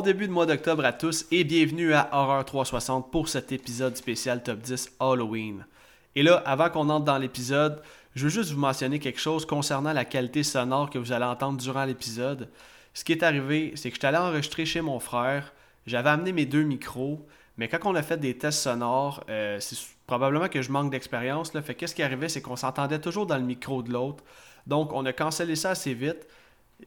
[0.00, 3.98] Bon début de mois d'octobre à tous et bienvenue à Horror 360 pour cet épisode
[3.98, 5.66] spécial Top 10 Halloween.
[6.16, 7.82] Et là, avant qu'on entre dans l'épisode,
[8.14, 11.58] je veux juste vous mentionner quelque chose concernant la qualité sonore que vous allez entendre
[11.58, 12.48] durant l'épisode.
[12.94, 15.52] Ce qui est arrivé, c'est que je suis allé enregistrer chez mon frère,
[15.86, 17.20] j'avais amené mes deux micros,
[17.58, 21.52] mais quand on a fait des tests sonores, euh, c'est probablement que je manque d'expérience.
[21.60, 24.24] Fait qu'est-ce qui arrivait, c'est qu'on s'entendait toujours dans le micro de l'autre.
[24.66, 26.26] Donc, on a cancellé ça assez vite.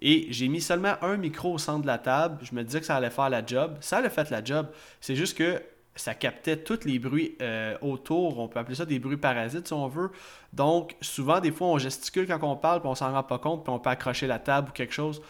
[0.01, 2.39] Et j'ai mis seulement un micro au centre de la table.
[2.43, 3.77] Je me disais que ça allait faire la job.
[3.79, 4.67] Ça a fait la job.
[5.01, 5.61] C'est juste que
[5.95, 8.39] ça captait tous les bruits euh, autour.
[8.39, 10.11] On peut appeler ça des bruits parasites si on veut.
[10.51, 13.63] Donc, souvent, des fois, on gesticule quand on parle, puis on s'en rend pas compte,
[13.63, 15.21] puis on peut accrocher la table ou quelque chose.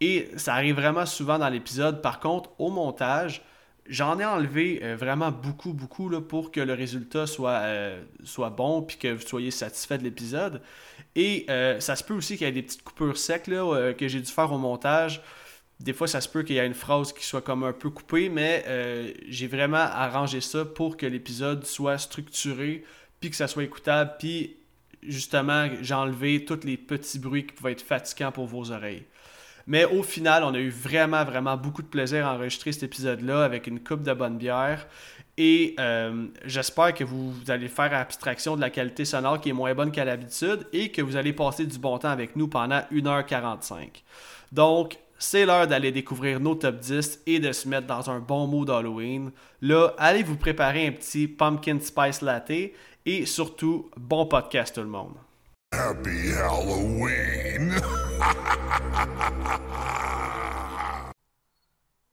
[0.00, 2.02] Et ça arrive vraiment souvent dans l'épisode.
[2.02, 3.42] Par contre, au montage,
[3.88, 8.50] j'en ai enlevé euh, vraiment beaucoup, beaucoup là, pour que le résultat soit, euh, soit
[8.50, 10.62] bon puis que vous soyez satisfait de l'épisode.
[11.14, 14.20] Et euh, ça se peut aussi qu'il y ait des petites coupures secs que j'ai
[14.20, 15.22] dû faire au montage.
[15.80, 17.90] Des fois, ça se peut qu'il y ait une phrase qui soit comme un peu
[17.90, 18.64] coupée, mais
[19.28, 22.84] j'ai vraiment arrangé ça pour que l'épisode soit structuré
[23.20, 24.14] puis que ça soit écoutable.
[24.18, 24.56] Puis
[25.02, 29.04] justement, j'ai enlevé tous les petits bruits qui pouvaient être fatigants pour vos oreilles.
[29.66, 33.44] Mais au final, on a eu vraiment, vraiment beaucoup de plaisir à enregistrer cet épisode-là
[33.44, 34.86] avec une coupe de bonne bière.
[35.38, 39.74] Et euh, j'espère que vous, allez faire abstraction de la qualité sonore qui est moins
[39.74, 44.02] bonne qu'à l'habitude et que vous allez passer du bon temps avec nous pendant 1h45.
[44.52, 48.46] Donc, c'est l'heure d'aller découvrir nos top 10 et de se mettre dans un bon
[48.46, 49.30] mood Halloween.
[49.62, 52.52] Là, allez vous préparer un petit pumpkin spice latte
[53.06, 55.14] et surtout, bon podcast tout le monde.
[55.78, 57.74] Happy Halloween!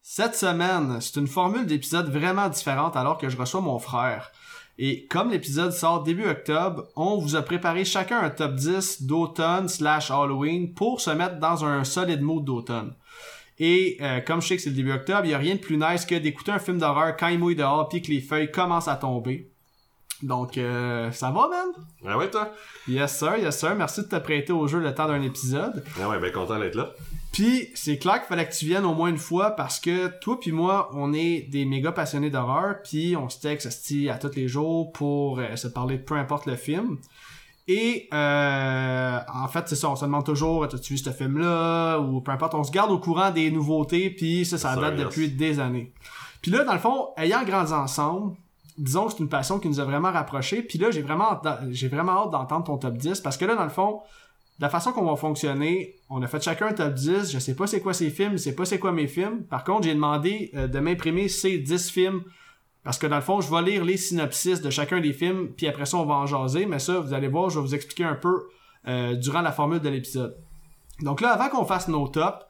[0.01, 4.33] Cette semaine, c'est une formule d'épisode vraiment différente alors que je reçois mon frère.
[4.77, 9.69] Et comme l'épisode sort début octobre, on vous a préparé chacun un top 10 d'automne
[9.69, 12.93] slash Halloween pour se mettre dans un solide mood d'automne.
[13.59, 15.61] Et euh, comme je sais que c'est le début octobre, il n'y a rien de
[15.61, 18.51] plus nice que d'écouter un film d'horreur quand il mouille dehors puis que les feuilles
[18.51, 19.52] commencent à tomber.
[20.23, 21.85] Donc, euh, ça va, man?
[22.07, 22.51] Ah ouais, toi?
[22.87, 23.75] Yes, sir, yes, sir.
[23.75, 25.83] Merci de te prêter au jeu le temps d'un épisode.
[26.01, 26.91] Ah ouais, ben content d'être là.
[27.33, 30.39] Puis, c'est clair qu'il fallait que tu viennes au moins une fois parce que toi
[30.39, 33.67] puis moi, on est des méga passionnés d'horreur, puis on se texte
[34.09, 36.97] à tous les jours pour euh, se parler de peu importe le film.
[37.67, 41.97] Et euh, en fait, c'est ça, on se demande toujours, as-tu vu ce film-là?
[41.99, 45.29] Ou peu importe, on se garde au courant des nouveautés, puis ça, ça date depuis
[45.29, 45.91] des années.
[46.41, 48.35] Puis là, dans le fond, ayant grandi ensemble,
[48.77, 50.61] disons que c'est une passion qui nous a vraiment rapprochés.
[50.61, 51.39] Puis là, j'ai vraiment,
[51.71, 54.01] j'ai vraiment hâte d'entendre ton top 10 parce que là, dans le fond,
[54.59, 57.31] la façon qu'on va fonctionner, on a fait chacun un top 10.
[57.31, 59.43] Je sais pas c'est quoi ces films, je sais pas c'est quoi mes films.
[59.43, 62.23] Par contre, j'ai demandé euh, de m'imprimer ces 10 films
[62.83, 65.67] parce que dans le fond, je vais lire les synopsis de chacun des films, puis
[65.67, 66.65] après ça, on va en jaser.
[66.65, 68.49] Mais ça, vous allez voir, je vais vous expliquer un peu
[68.87, 70.35] euh, durant la formule de l'épisode.
[70.99, 72.45] Donc là, avant qu'on fasse nos tops,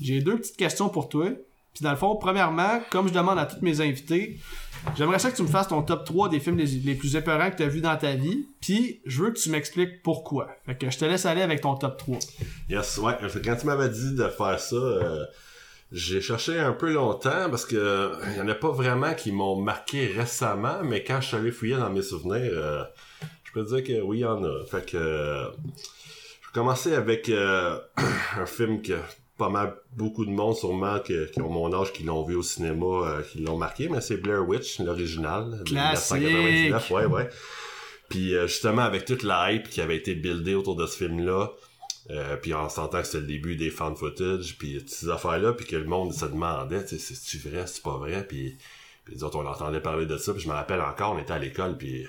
[0.00, 1.26] j'ai deux petites questions pour toi.
[1.74, 4.38] Puis dans le fond, premièrement, comme je demande à tous mes invités,
[4.96, 7.56] J'aimerais ça que tu me fasses ton top 3 des films les, plus épeurants que
[7.56, 8.48] tu as vus dans ta vie.
[8.60, 10.48] Puis, je veux que tu m'expliques pourquoi.
[10.66, 12.18] Fait que je te laisse aller avec ton top 3.
[12.68, 13.14] Yes, ouais.
[13.44, 15.24] Quand tu m'avais dit de faire ça, euh,
[15.92, 20.06] j'ai cherché un peu longtemps parce que y en a pas vraiment qui m'ont marqué
[20.08, 22.82] récemment, mais quand je suis allé fouiller dans mes souvenirs, euh,
[23.44, 24.64] je peux dire que oui, il y en a.
[24.66, 27.78] Fait que je vais commencer avec euh,
[28.36, 28.98] un film que
[29.42, 32.86] pas mal beaucoup de monde sûrement qui ont mon âge qui l'ont vu au cinéma
[32.86, 37.28] euh, qui l'ont marqué mais c'est Blair Witch l'original de 1999 ouais ouais.
[38.08, 41.26] Puis euh, justement avec toute la hype qui avait été buildée autour de ce film
[41.26, 41.50] là
[42.10, 45.52] euh, puis en sentant que c'était le début des fan footage puis ces affaires là
[45.52, 48.56] puis que le monde se demandait c'est tu vrai c'est pas vrai puis
[49.04, 51.40] puis autres on entendait parler de ça puis je me rappelle encore on était à
[51.40, 52.06] l'école puis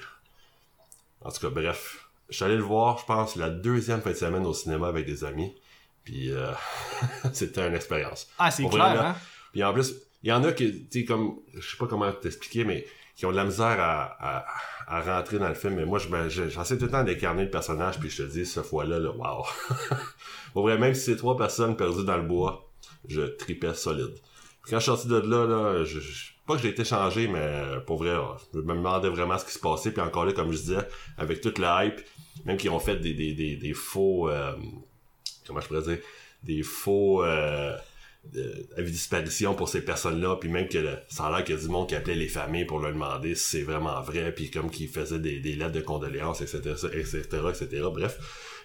[1.21, 4.15] en tout cas bref je suis allé le voir je pense la deuxième fin de
[4.15, 5.51] semaine au cinéma avec des amis
[6.03, 6.51] puis euh,
[7.33, 8.27] c'était une expérience.
[8.38, 9.15] Ah, c'est clair, hein?
[9.51, 12.11] Puis en plus, il y en a qui, tu sais, comme, je sais pas comment
[12.11, 12.85] t'expliquer, mais
[13.15, 14.45] qui ont de la misère à,
[14.88, 15.75] à, rentrer dans le film.
[15.75, 19.00] Mais moi, j'essaie tout le temps d'incarner le personnage, puis je te dis, cette fois-là,
[19.00, 19.45] là, wow.
[20.53, 22.71] Pour vrai, même si c'est trois personnes perdues dans le bois,
[23.07, 24.13] je tripais solide.
[24.63, 26.00] Puis quand je suis sorti de là, là, je,
[26.47, 28.15] pas que j'ai été changé, mais pour vrai,
[28.53, 29.91] je me demandais vraiment ce qui se passait.
[29.91, 32.01] Puis encore là, comme je disais, avec toute la hype,
[32.45, 34.29] même qu'ils ont fait des, des, des, des faux...
[34.29, 34.53] Euh,
[35.45, 35.99] comment je pourrais dire,
[36.43, 37.75] des faux euh,
[38.77, 40.77] avis de disparition pour ces personnes-là, puis même que
[41.09, 43.35] ça a l'air qu'il y a du monde qui appelait les familles pour leur demander
[43.35, 46.59] si c'est vraiment vrai, puis comme qu'ils faisaient des, lettres de condoléances, etc.,
[46.93, 48.17] etc., etc., bref.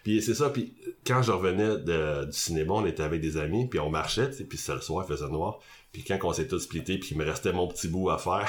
[0.05, 1.79] Puis c'est ça, puis quand je revenais
[2.27, 5.13] du cinéma, on était avec des amis, puis on marchait, puis c'est le soir, il
[5.13, 5.59] faisait noir,
[5.93, 8.49] puis quand on s'est tous splittés, puis il me restait mon petit bout à faire,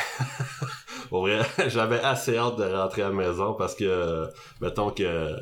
[1.10, 4.28] pour vrai, j'avais assez hâte de rentrer à la maison, parce que,
[4.62, 5.36] mettons que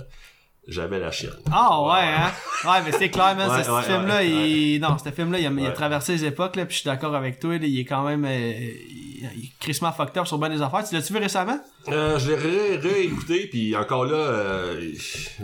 [0.68, 1.32] j'avais la chienne.
[1.52, 2.32] Ah ouais, hein?
[2.66, 4.80] Ouais, mais c'est clair, man, Ouais, ce ouais, film-là, il...
[4.82, 7.16] Non, ce film-là, il, a, il a traversé les époques, là, puis je suis d'accord
[7.16, 8.26] avec toi, là, il est quand même...
[8.26, 10.88] euh, il, est crissement fucked up sur bien des affaires.
[10.88, 11.60] Tu l'as-tu vu récemment?
[11.90, 14.92] Euh, je l'ai ré- réécouté, puis encore là, euh,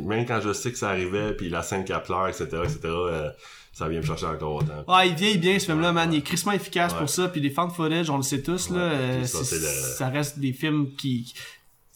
[0.02, 3.30] même quand je sais que ça arrivait, puis la scène qui pleure, etc., etc., euh,
[3.72, 4.84] ça vient me chercher encore autant.
[4.88, 6.14] Ouais, il vieillit bien, ce film-là, man.
[6.14, 8.78] Il est crissement efficace pour ça, puis les fan footage, on le sait tous, là.
[8.82, 11.34] Euh, le- Ça reste des films qui...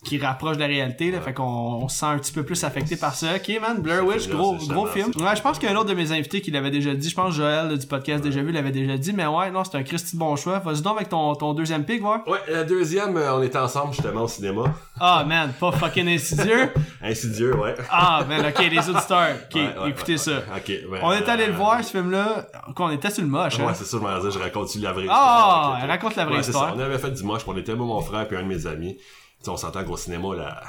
[0.05, 2.63] qui rapprochent de la réalité, là, fait qu'on on se sent un petit peu plus
[2.63, 3.35] affecté par ça.
[3.35, 5.11] Ok, man, Blair Witch, gros, gros film.
[5.19, 7.09] Ouais, je pense qu'il y a un autre de mes invités qui l'avait déjà dit.
[7.09, 9.75] Je pense Joël là, du podcast Déjà Vu l'avait déjà dit, mais ouais, non, c'est
[9.75, 10.59] un Christy bon choix.
[10.59, 12.25] Vas-y donc avec ton, ton deuxième pick, voir.
[12.27, 14.65] Ouais, la deuxième, euh, on était ensemble justement au cinéma.
[14.99, 16.69] Ah, man, pas fucking insidieux.
[17.01, 17.75] Insidieux, ouais.
[17.91, 19.35] Ah, man, ok, les auditeurs.
[19.49, 20.38] Ok, Ouais, écoutez ça.
[20.55, 22.47] Ok, ben, On est allé le voir, ce film-là.
[22.75, 23.65] Quoi, on était sur le moche, hein.
[23.67, 25.89] Ouais, c'est ça, je m'en disais, je raconte-tu la vraie Ah, ok.
[25.89, 26.69] raconte la vraie histoire.
[26.69, 26.73] ça.
[26.75, 28.97] On avait fait du moche, on était moi, mon frère, puis un de mes amis.
[29.39, 30.63] Tu sais, on s'entend qu'au cinéma, la,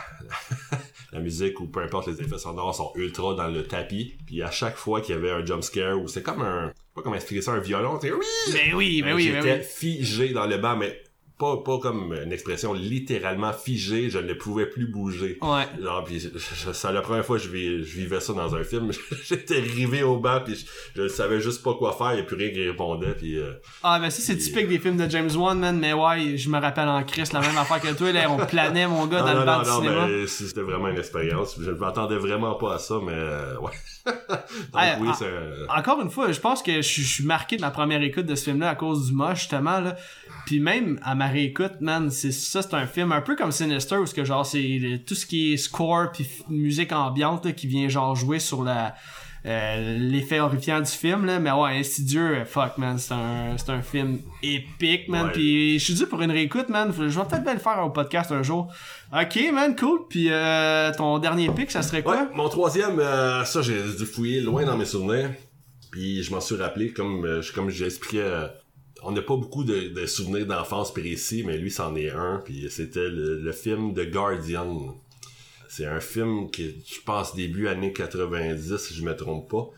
[1.13, 4.17] la musique ou peu importe les effets sonores sont ultra dans le tapis.
[4.27, 7.03] Puis à chaque fois qu'il y avait un jump scare, ou c'est comme un, pas
[7.03, 8.25] comment expliquer ça, un violon, tu sais, oui!
[8.53, 9.65] Ben oui, ben Ben, oui, J'étais oui.
[9.65, 11.03] figé dans le banc, mais
[11.39, 15.39] pas, pas comme une expression littéralement figé, je ne pouvais plus bouger.
[15.41, 15.65] Ouais.
[15.83, 16.21] Genre, pis
[16.73, 18.91] c'est la première fois que je, vis- je vivais ça dans un film.
[19.25, 20.57] J'étais rivé au banc, puis
[20.97, 23.53] je, je savais juste pas quoi faire, il a plus rien qui répondait, puis euh,
[23.83, 25.79] Ah, ben ça, c'est typique des films de James Wan, man.
[25.79, 28.31] Mais ouais, je me rappelle en Christ, la même affaire que toi, là.
[28.31, 30.07] On planait, mon gars, non, dans non, le banc non, du non, cinéma.
[30.09, 31.57] mais c'était vraiment une expérience.
[31.61, 33.73] Je ne m'attendais vraiment pas à ça, mais euh, ouais.
[34.09, 35.09] Donc oui,
[35.69, 38.27] Encore une fois, je pense que je, suis- je suis marqué de ma première écoute
[38.27, 39.97] de ce film-là à cause du moche, justement, là.
[40.47, 43.97] Puis même à ma réécoute, man, c'est ça, c'est un film un peu comme Sinister,
[43.97, 47.67] où ce que genre, c'est tout ce qui est score puis musique ambiante, là, qui
[47.67, 48.95] vient genre jouer sur la...
[49.47, 51.39] euh, l'effet horrifiant du film là.
[51.39, 55.27] Mais ouais insidieux euh, fuck man c'est un c'est un film épique man.
[55.27, 55.33] Ouais.
[55.33, 56.93] puis je suis dû pour une réécoute man.
[56.93, 58.73] Je vais peut-être bien le faire au podcast un jour.
[59.13, 60.01] Ok man cool.
[60.09, 62.17] Puis euh, ton dernier pic ça serait quoi?
[62.17, 65.31] Ouais, mon troisième, euh, ça j'ai dû fouiller loin dans mes souvenirs.
[65.91, 68.29] Puis je m'en suis rappelé, comme comme j'expliquais,
[69.03, 72.43] on n'a pas beaucoup de, de souvenirs d'enfance précis, mais lui c'en est un.
[72.45, 74.97] Puis c'était le, le film The Guardian.
[75.69, 79.69] C'est un film qui, je pense, début années 90, si je me trompe pas.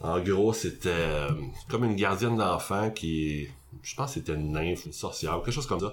[0.00, 1.30] En gros, c'était euh,
[1.68, 3.48] comme une gardienne d'enfant qui,
[3.82, 5.92] je pense, que c'était une nymphe, une sorcière, quelque chose comme ça,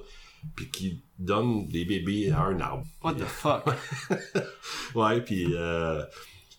[0.56, 2.86] puis qui donne des bébés à un arbre.
[3.04, 3.66] what the fuck?
[4.96, 6.04] Ouais, puis euh,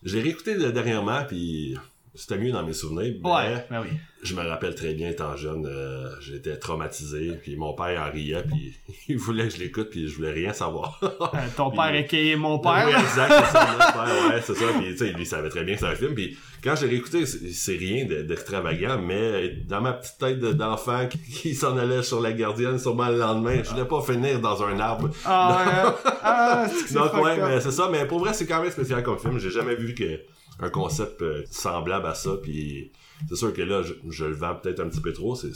[0.03, 1.77] j'ai réécouté dernièrement, puis
[2.17, 3.15] c'était mieux dans mes souvenirs.
[3.23, 3.97] Mais ouais ben oui
[4.27, 8.43] je me rappelle très bien, étant jeune, euh, j'étais traumatisé, puis mon père en riait,
[8.43, 8.75] puis
[9.09, 10.99] il voulait que je l'écoute, puis je voulais rien savoir.
[11.03, 12.85] Euh, ton Puis- père est mon père?
[12.87, 14.65] Oui, exact, c'est ça, mon père, ouais, c'est ça.
[14.79, 16.15] Puis, tu sais, lui, il savait très bien que c'était un film.
[16.15, 20.53] Puis, quand j'ai réécouté, c'est c'est rien de- d'extravagant, mais dans ma petite tête de-
[20.53, 21.07] d'enfant
[21.43, 24.79] qui, s'en allait sur la gardienne, sûrement le lendemain, je voulais pas finir dans un
[24.81, 25.11] arbre.
[25.25, 26.11] Ah, ouais.
[26.23, 27.89] ah, que c'est Donc, ouais, mais c'est ça.
[27.91, 29.39] Mais pour vrai, c'est quand même spécial comme film.
[29.39, 30.21] J'ai jamais vu que
[30.59, 32.37] un concept euh, semblable à ça.
[32.43, 32.93] Puis,
[33.29, 35.35] c'est sûr que là, je, le vends peut-être un petit peu trop.
[35.35, 35.53] C'est.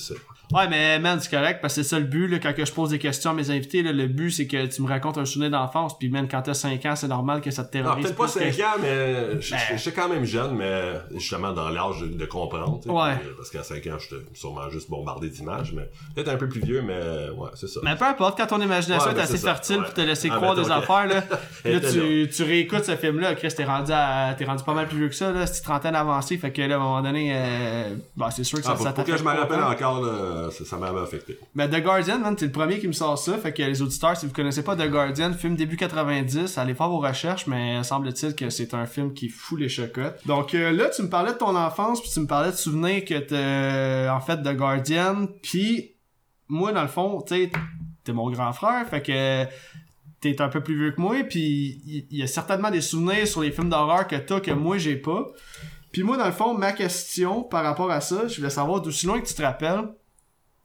[0.52, 2.72] Ouais, mais man, c'est correct, parce que c'est ça le but, là, quand que je
[2.72, 5.24] pose des questions à mes invités, là, le but, c'est que tu me racontes un
[5.24, 8.04] souvenir d'enfance, puis même quand t'as 5 ans, c'est normal que ça te terrorise.
[8.04, 9.60] peut-être pas plus que- 5 ans, mais je- Ben.
[9.70, 12.80] je- j'étais quand même jeune, mais justement dans l'âge de, de comprendre.
[12.86, 13.16] Ouais.
[13.20, 16.60] puis, Parce qu'à 5 ans, j'étais sûrement juste bombardé d'images, mais peut-être un peu plus
[16.60, 17.80] vieux, mais ouais, c'est ça.
[17.84, 19.84] Mais peu importe, quand ton imagination Ouais, est ben, assez ça, fertile ouais.
[19.84, 21.22] pour te laisser Ah, croire ben, des affaires, là,
[21.64, 24.98] là tu, tu réécoutes ce film-là, Chris, t'es rendu à, t'es rendu pas mal plus
[24.98, 27.94] vieux que ça, là, c'est trentaine avancée, fait que là, à un moment donné, euh,
[28.16, 29.70] bah, c'est sûr que ça, Ah, ça pour que t'affecte je me rappelle longtemps.
[29.72, 31.38] encore, là, ça, ça m'avait affecté.
[31.54, 33.36] Ben, The Guardian, man, t'es le premier qui me sort ça.
[33.38, 36.88] Fait que les auditeurs, si vous connaissez pas The Guardian, film début 90, allez faire
[36.88, 40.26] vos recherches, mais semble-t-il que c'est un film qui fout les chocottes.
[40.26, 43.04] Donc euh, là, tu me parlais de ton enfance, puis tu me parlais de souvenirs
[43.04, 45.96] que t'as, en fait, The Guardian, puis
[46.48, 47.50] moi, dans le fond, tu sais,
[48.04, 49.44] t'es mon grand frère, fait que
[50.20, 53.26] t'es un peu plus vieux que moi, puis il il y, a certainement des souvenirs
[53.26, 55.26] sur les films d'horreur que t'as que moi, j'ai pas.
[55.92, 59.06] Puis moi, dans le fond, ma question par rapport à ça, je voulais savoir d'aussi
[59.06, 59.88] loin que tu te rappelles,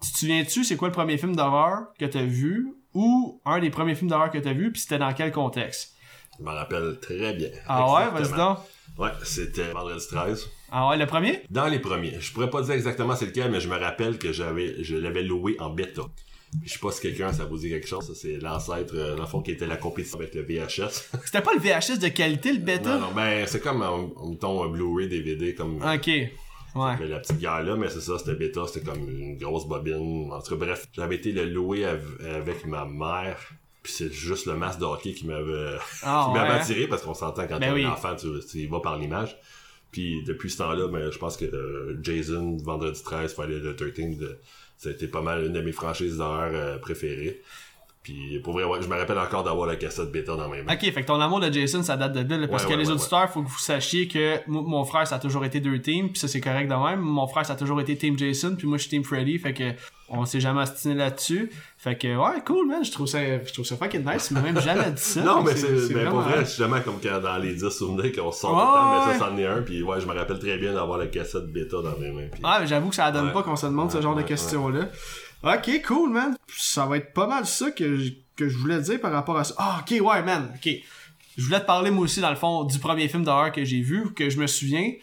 [0.01, 3.69] tu te souviens-tu, c'est quoi le premier film d'horreur que t'as vu ou un des
[3.69, 5.93] premiers films d'horreur que t'as vu, puis c'était dans quel contexte?
[6.37, 7.49] Je m'en rappelle très bien.
[7.67, 8.59] Ah ouais, vas-y donc.
[8.97, 10.49] Ouais, c'était Vendredi 13.
[10.71, 11.41] Ah ouais, le premier?
[11.49, 12.19] Dans les premiers.
[12.19, 15.23] Je pourrais pas dire exactement c'est lequel, mais je me rappelle que j'avais, je l'avais
[15.23, 16.01] loué en bêta.
[16.63, 18.17] Je sais pas si quelqu'un, ça vous dit quelque chose.
[18.19, 21.09] C'est l'ancêtre, euh, dans le fond, qui était la compétition avec le VHS.
[21.25, 22.93] C'était pas le VHS de qualité, le bêta?
[22.97, 26.09] non, non, ben, c'est comme, un, mettons, un Blu-ray, DVD, comme Ok.
[26.75, 26.95] Ouais.
[26.99, 30.29] mais la petite guerre là, mais c'est ça, c'était bêta, c'était comme une grosse bobine.
[30.31, 33.37] En tout cas, bref, j'avais été le louer av- avec ma mère.
[33.81, 36.55] Puis c'est juste le masque de hockey qui m'avait qui m'avait ouais.
[36.59, 37.85] attiré parce qu'on s'entend quand Ben t'es oui.
[37.85, 39.37] un enfant, tu, tu y vas par l'image.
[39.91, 44.17] Puis depuis ce temps-là, ben, je pense que euh, Jason, Vendredi 13, Friday the 13,
[44.17, 44.37] de-
[44.77, 47.41] ça a été pas mal une de mes franchises d'horreur euh, préférées.
[48.05, 50.73] Puis pour vrai, ouais, je me rappelle encore d'avoir la cassette bêta dans mes mains.
[50.75, 52.75] Ok, fait que ton amour de Jason, ça date de là, là, parce Ouais, que
[52.75, 55.59] ouais, les auditeurs, faut que vous sachiez que mo- mon frère, ça a toujours été
[55.59, 56.99] deux teams, puis ça c'est correct de même.
[56.99, 59.55] Mon frère, ça a toujours été Team Jason, puis moi je suis Team Freddy, fait
[59.55, 59.71] que
[60.07, 61.51] on s'est jamais astiné là-dessus.
[61.79, 64.61] Fait que ouais, cool man, je trouve ça, je trouve ça fucking nice, mais même
[64.61, 65.21] jamais dit ça.
[65.25, 68.51] Non, mais c'est mais pour vrai, justement, comme quand dans les 10 souvenirs qu'on sort
[68.51, 69.63] tout le temps, mais ça, c'en est un.
[69.63, 72.27] Puis ouais, je me rappelle très bien d'avoir la cassette bêta dans mes mains.
[72.31, 72.43] Puis...
[72.43, 74.89] Ouais, mais j'avoue que ça donne pas qu'on se demande ce genre de ouais, questions-là.
[75.43, 76.35] Ok, cool, man.
[76.57, 79.43] Ça va être pas mal ça que je, que je voulais dire par rapport à
[79.43, 79.55] ça.
[79.57, 80.51] Ah, ok, ouais, man.
[80.55, 80.71] Ok.
[81.37, 83.81] Je voulais te parler, moi aussi, dans le fond, du premier film d'horreur que j'ai
[83.81, 84.93] vu, que je me souviens.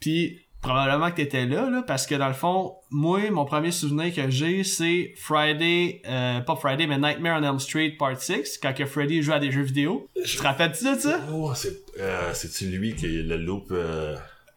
[0.00, 4.14] Puis, probablement que t'étais là, là, parce que dans le fond, moi, mon premier souvenir
[4.14, 8.74] que j'ai, c'est Friday, euh, pas Friday, mais Nightmare on Elm Street Part 6, quand
[8.74, 10.08] que Freddy joue à des jeux vidéo.
[10.24, 11.20] Tu te rappelles-tu de ça?
[11.32, 14.16] Oh, c'est, euh, c'est-tu lui qui le loop, euh...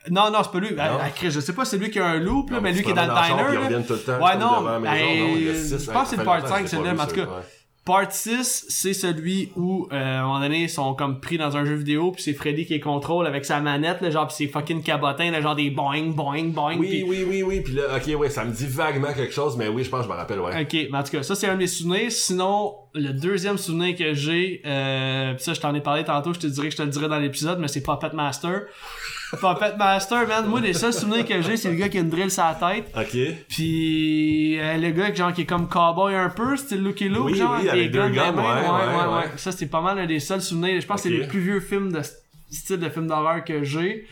[0.09, 0.69] Non, non, c'est pas lui.
[0.77, 0.97] Ah, Non.
[1.01, 2.83] ah, Chris, je sais pas, c'est lui qui a un loop, là, non, mais lui
[2.83, 3.43] qui est dans le diner.
[3.43, 3.65] puis ils là.
[3.65, 4.23] reviennent tout le temps.
[4.23, 6.61] Ouais, non, devant ben, six, je hein, pense que c'est le part longtemps 5, que
[6.63, 7.27] j'ai celui-là, mais en tout cas.
[7.83, 11.57] Part 6, c'est celui où, euh, à un moment donné, ils sont comme pris dans
[11.57, 14.35] un jeu vidéo, puis c'est Freddy qui les contrôle avec sa manette, là, genre, pis
[14.37, 16.77] c'est fucking cabotin, là, genre des boing, boing, boing.
[16.77, 17.61] Oui, pis- oui, oui, oui.
[17.61, 20.05] Puis là, ok, ouais, ça me dit vaguement quelque chose, mais oui, je pense que
[20.05, 20.61] je me rappelle, ouais.
[20.61, 22.11] Ok, mais en tout cas, ça c'est un de mes souvenirs.
[22.11, 26.39] Sinon, le deuxième souvenir que j'ai, euh, pis ça je t'en ai parlé tantôt, je
[26.39, 28.61] te dirais que je te le dirai dans l'épisode, mais c'est Puppet Master.
[29.31, 32.09] Puppet Master, man, moi les seuls souvenirs que j'ai, c'est le gars qui a une
[32.09, 32.91] drill sur la tête.
[32.95, 33.17] Ok.
[33.49, 37.35] Puis euh, le gars genre qui est comme cowboy un peu, style Lucky Luke, Oui,
[37.37, 39.29] genre oui, avec des deux guns ouais, ouais, ouais.
[39.37, 40.79] Ça c'est pas mal un des seuls souvenirs.
[40.81, 42.01] Je pense que c'est les plus vieux films de
[42.49, 44.05] style de film d'horreur que j'ai.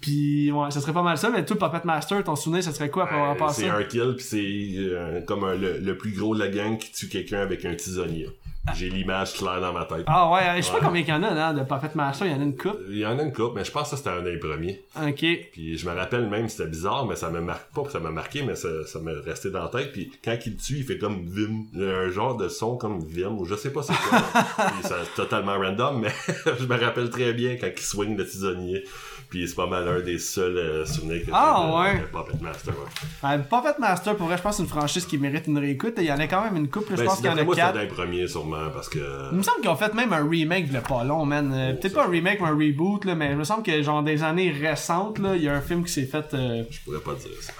[0.00, 2.90] Puis ouais, ça serait pas mal ça, mais toi Puppet Master, ton souvenir, ça serait
[2.90, 3.62] quoi pour avoir Euh, passé?
[3.62, 6.76] c'est un kill, puis c'est euh, comme un- le, le plus gros de la gang
[6.76, 8.28] qui tue quelqu'un avec un tisonnier.
[8.76, 10.04] J'ai l'image claire dans ma tête.
[10.06, 10.84] Ah ouais, je sais pas Ouais.
[10.84, 12.78] combien il y en a là, de Puppet Master, il y en a une coupe.
[12.88, 14.84] Il y en a une couple, mais je pense que ça, c'était un des premiers.
[14.96, 15.24] Ok.
[15.52, 18.42] Puis je me rappelle même, c'était bizarre, mais ça me marque pas, ça m'a marqué,
[18.44, 19.92] mais ça, ça m'est resté dans la tête.
[19.92, 21.64] Puis quand il tue, il fait comme Vim.
[21.74, 24.20] Il y a un genre de son comme Vim, ou je sais pas c'est quoi.
[24.82, 26.12] C'est totalement random, mais
[26.60, 28.84] je me rappelle très bien quand il swing le tisonnier.
[29.32, 32.00] Puis c'est pas mal un des seuls euh, souvenirs que Ah, j'ai de- ouais.
[32.02, 32.74] de Puppet Master.
[32.74, 33.30] Ouais.
[33.30, 35.94] Euh, Puppet Master, pour vrai, je pense c'est une franchise qui mérite une réécoute.
[35.96, 37.42] Il y en a quand même une couple, je Ben, pense qu'il y en a
[37.42, 37.72] moi, quatre.
[37.74, 38.98] d'un premier sûrement, parce que...
[39.32, 41.50] Il me semble qu'ils ont fait même un remake de pas long, man.
[41.54, 43.82] Euh, Oh, Peut-être pas un remake, mais un reboot, là, mais il me semble que
[43.82, 46.34] genre des années récentes, là, il y a un film qui s'est fait.
[46.34, 47.52] euh, Je pourrais pas dire ça.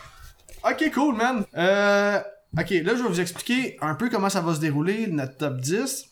[0.71, 1.45] Ok, cool, man.
[1.57, 2.21] Euh...
[2.59, 5.57] Ok, là, je vais vous expliquer un peu comment ça va se dérouler, notre top
[5.57, 6.05] 10.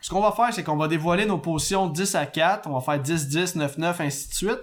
[0.00, 2.66] Ce qu'on va faire, c'est qu'on va dévoiler nos positions 10 à 4.
[2.66, 4.60] On va faire 10, 10, 9, 9, ainsi de suite.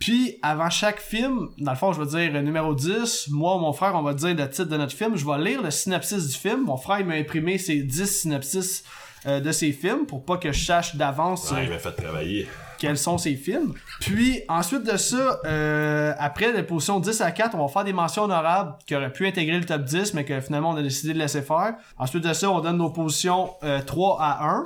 [0.00, 3.28] Puis, avant chaque film, dans le fond, je vais dire euh, numéro 10.
[3.30, 5.14] Moi ou mon frère, on va dire le titre de notre film.
[5.16, 6.64] Je vais lire le synopsis du film.
[6.64, 8.82] Mon frère, il m'a imprimé ses 10 synopsis
[9.26, 12.48] euh, de ses films pour pas que je sache d'avance Ouais, il m'a fait travailler.
[12.78, 13.74] quels sont ces films.
[14.00, 17.92] Puis ensuite de ça, euh, après les positions 10 à 4, on va faire des
[17.92, 21.12] mentions honorables qui auraient pu intégrer le top 10, mais que finalement on a décidé
[21.12, 21.74] de laisser faire.
[21.98, 24.62] Ensuite de ça, on donne nos positions euh, 3 à 1.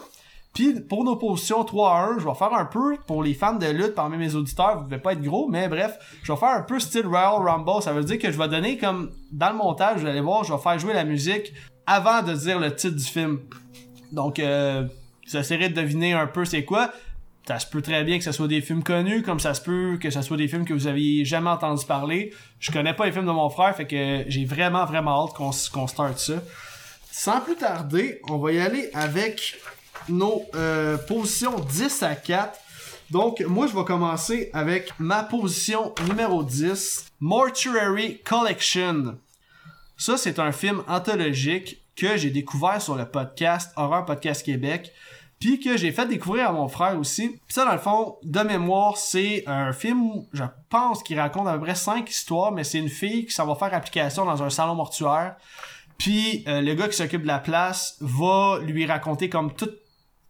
[0.55, 3.57] Puis pour nos positions 3 à 1, je vais faire un peu, pour les fans
[3.57, 6.51] de lutte parmi mes auditeurs, vous devez pas être gros, mais bref, je vais faire
[6.51, 7.83] un peu style Royal Rumble.
[7.83, 10.53] Ça veut dire que je vais donner comme, dans le montage, vous allez voir, je
[10.53, 11.53] vais faire jouer la musique
[11.87, 13.41] avant de dire le titre du film.
[14.13, 14.87] Donc, euh,
[15.27, 16.93] vous essayerez de deviner un peu c'est quoi.
[17.49, 19.99] Ça se peut très bien que ce soit des films connus, comme ça se peut
[20.01, 22.33] que ce soit des films que vous aviez jamais entendu parler.
[22.61, 25.51] Je connais pas les films de mon frère, fait que j'ai vraiment, vraiment hâte qu'on
[25.73, 26.35] qu'on starte ça.
[27.11, 29.57] Sans plus tarder, on va y aller avec
[30.09, 32.59] nos euh, positions 10 à 4.
[33.11, 39.19] Donc, moi, je vais commencer avec ma position numéro 10, Mortuary Collection.
[39.97, 44.93] Ça, c'est un film anthologique que j'ai découvert sur le podcast Horreur Podcast Québec,
[45.39, 47.29] puis que j'ai fait découvrir à mon frère aussi.
[47.29, 51.53] Puis ça, dans le fond, de mémoire, c'est un film, je pense, qui raconte à
[51.55, 54.51] peu près cinq histoires, mais c'est une fille qui s'en va faire application dans un
[54.51, 55.37] salon mortuaire.
[55.99, 59.84] Puis euh, le gars qui s'occupe de la place va lui raconter comme toute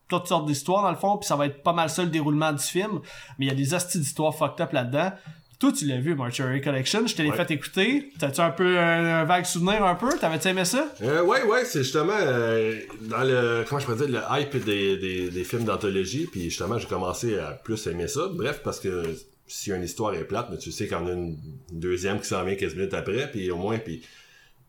[0.09, 2.53] toutes sortes d'histoires dans le fond, puis ça va être pas mal ça le déroulement
[2.53, 3.01] du film,
[3.39, 5.13] mais il y a des hosties d'histoires fucked up là-dedans.
[5.61, 7.37] Toi, tu l'as vu, Mortuary Collection, je te l'ai Ouais.
[7.37, 8.11] fait écouter.
[8.19, 10.11] T'as-tu un peu un, un vague souvenir un peu?
[10.19, 10.89] T'avais-tu aimé ça?
[11.01, 14.97] Euh, ouais, ouais, c'est justement euh, dans le comment je pourrais dire le hype des,
[14.99, 18.29] des, des films d'anthologie, puis justement j'ai commencé à plus aimer ça.
[18.35, 19.05] Bref, parce que
[19.47, 21.39] si une histoire est plate, mais tu sais qu'il y en a une
[21.71, 24.03] deuxième qui s'en vient 15 minutes après, puis au moins, puis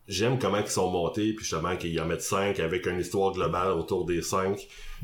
[0.07, 3.69] j'aime comment ils sont montés, puis justement qu'ils en mettent 5 avec une histoire globale
[3.71, 4.55] autour des 5.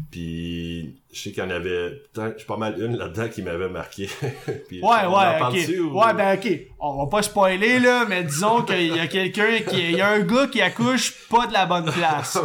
[0.09, 3.67] Puis je sais qu'il y en avait putain, j'ai pas mal une là-dedans qui m'avait
[3.69, 4.09] marqué.
[4.69, 5.91] Puis, Ouais, ouais, ok.
[5.91, 6.59] ou- Ouais, ben ok.
[6.79, 9.89] On va pas spoiler, là, mais disons qu'il y a quelqu'un qui.
[9.91, 12.37] Il y a un gars qui accouche pas de la bonne place.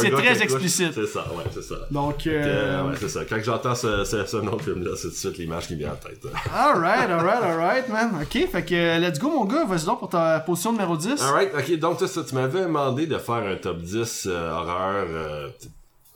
[0.00, 0.92] C'est très explicite.
[0.92, 1.76] C'est ça, ouais, c'est ça.
[1.90, 2.88] Donc, Euh, euh.
[2.90, 3.24] ouais, c'est ça.
[3.24, 5.78] Quand j'entends ce, ce, ce nom de film-là, c'est tout de suite l'image qui me
[5.80, 6.22] vient en tête.
[6.54, 8.10] Alright, alright, alright, man.
[8.22, 9.64] Ok, fait que euh, let's go, mon gars.
[9.64, 11.20] Vas-y donc pour ta position numéro 10.
[11.22, 15.06] Alright, ok, donc ça, ça, tu m'avais demandé de faire un top 10 euh, horreur.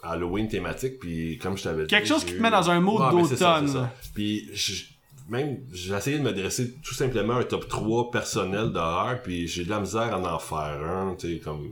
[0.02, 1.88] Halloween thématique, puis comme je t'avais dit.
[1.88, 3.88] Quelque chose qui te met dans un mood Ouais, ben, d'automne.
[4.14, 4.84] Puis je-
[5.28, 9.64] même, j'ai essayé de me dresser tout simplement un top 3 personnel d'horreur, puis j'ai
[9.64, 11.70] de la misère à en faire un, tu sais, comme,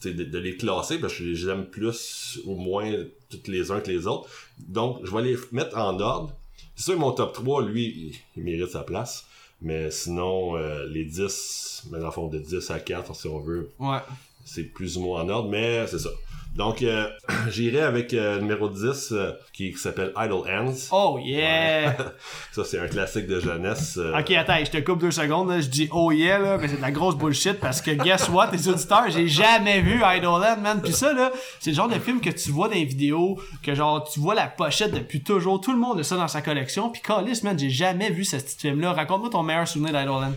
[0.00, 2.92] tu sais, de, de les classer, parce que je les aime plus ou moins
[3.30, 4.28] toutes les uns que les autres.
[4.68, 6.32] Donc, je vais les mettre en ordre.
[6.76, 9.26] C'est sûr que mon top 3, lui, il, il mérite sa place.
[9.62, 13.40] Mais sinon, euh, les 10, mais dans le fond, de 10 à 4, si on
[13.40, 13.98] veut, Ouais.
[14.44, 16.10] c'est plus ou moins en ordre, mais c'est ça.
[16.56, 17.06] Donc, euh,
[17.50, 20.74] j'irai avec euh, numéro 10, euh, qui, qui s'appelle Idle Hands.
[20.90, 21.94] Oh yeah!
[22.52, 23.98] Ça, c'est un classique de jeunesse.
[23.98, 25.60] euh, Ok, attends, je te coupe deux secondes, là.
[25.60, 28.50] je dis oh yeah, là, mais c'est de la grosse bullshit parce que guess what,
[28.52, 30.80] les auditeurs, j'ai jamais vu Idleland, man.
[30.82, 33.74] Puis ça, là, c'est le genre de film que tu vois dans les vidéos, que
[33.74, 36.88] genre, tu vois la pochette depuis toujours, tout le monde a ça dans sa collection,
[36.90, 38.92] puis Callis, man, j'ai jamais vu ce petit film-là.
[38.94, 40.32] Raconte-moi ton meilleur souvenir d'Idleland.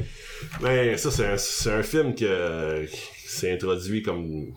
[0.60, 4.48] Ben, ça, c'est un, c'est un film que, qui s'est introduit comme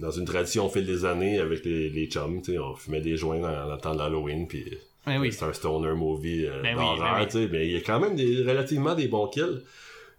[0.00, 3.00] dans une tradition au fil des années avec les, les chums, tu sais, on fumait
[3.00, 4.64] des joints dans, dans le temps de l'Halloween, puis
[5.06, 5.32] Ben oui.
[5.32, 7.80] c'est un stoner movie euh, Ben oui, d'horreur, ben tu sais, mais il y a
[7.80, 9.62] quand même des, relativement des bons kills.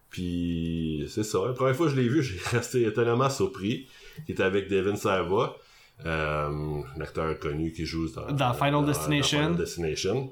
[0.09, 3.87] Puis c'est ça, la première fois que je l'ai vu, j'ai resté étonnamment surpris,
[4.25, 5.55] qui était avec Devin Sava,
[6.05, 9.39] euh, un acteur connu qui joue dans, Dans Final Destination.
[9.39, 10.31] Final Destination.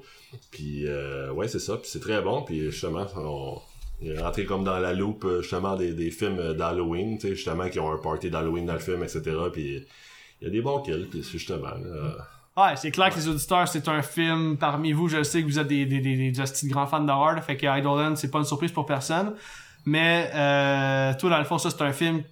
[0.50, 3.60] Puis euh, ouais, c'est ça, puis c'est très bon, puis justement, on,
[4.00, 7.34] il est rentré comme dans la loupe euh, justement des, des films d'Halloween, tu sais,
[7.34, 9.22] justement, qui ont un party d'Halloween dans le film, etc.
[9.52, 9.84] Puis
[10.40, 11.68] il y a des bons kills, justement...
[11.84, 12.10] euh,
[12.56, 15.06] Ouais, c'est clair que les auditeurs, c'est un film parmi vous.
[15.06, 18.16] Je sais que vous êtes des, des, des, des grands fans d'horreur, fait que Idleland,
[18.16, 19.34] c'est pas une surprise pour personne.
[19.84, 22.22] Mais, euh, toi, dans le fond, ça, c'est un film.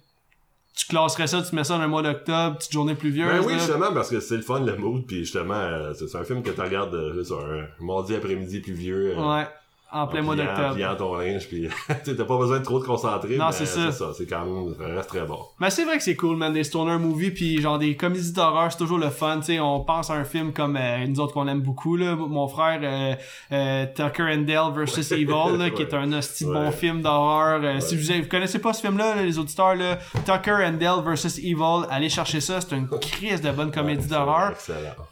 [0.75, 3.29] Tu classerais ça, tu mets ça dans le mois d'octobre, petite journée pluvieuse.
[3.29, 3.59] Ben oui, là.
[3.59, 6.51] justement, parce que c'est le fun, le mood, puis justement, euh, c'est un film que
[6.51, 9.17] tu regardes euh, sur un mardi après-midi pluvieux.
[9.17, 9.47] euh, Ouais,
[9.91, 10.73] en plein mois d'octobre.
[10.75, 13.37] pliant ton linge, puis t'as pas besoin de trop te concentrer.
[13.37, 13.91] Non, c'est ça.
[13.91, 15.39] C'est quand même, ça reste très bon.
[15.59, 18.71] Mais c'est vrai que c'est cool, man, des stoner movies puis genre des comédies d'horreur,
[18.71, 21.33] c'est toujours le fun, tu sais, on pense à un film comme euh, nous autres
[21.33, 23.15] qu'on aime beaucoup là, mon frère euh,
[23.51, 27.61] euh, Tucker and Dale versus Evil là, qui est un hostie bon film d'horreur.
[27.63, 31.01] Euh, Si vous, vous connaissez pas ce film là, les auditeurs là, Tucker and Dale
[31.05, 34.53] versus Evil, allez chercher ça, c'est une crise de bonne comédie d'horreur.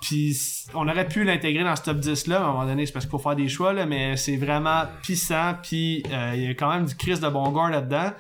[0.01, 0.38] Puis
[0.73, 2.91] on aurait pu l'intégrer dans ce top 10 là, mais à un moment donné, c'est
[2.91, 4.64] parce qu'il faut faire des choix là, mais c'est vraiment
[5.01, 8.12] pissant, puis euh, il y a quand même du crise de bon là-dedans.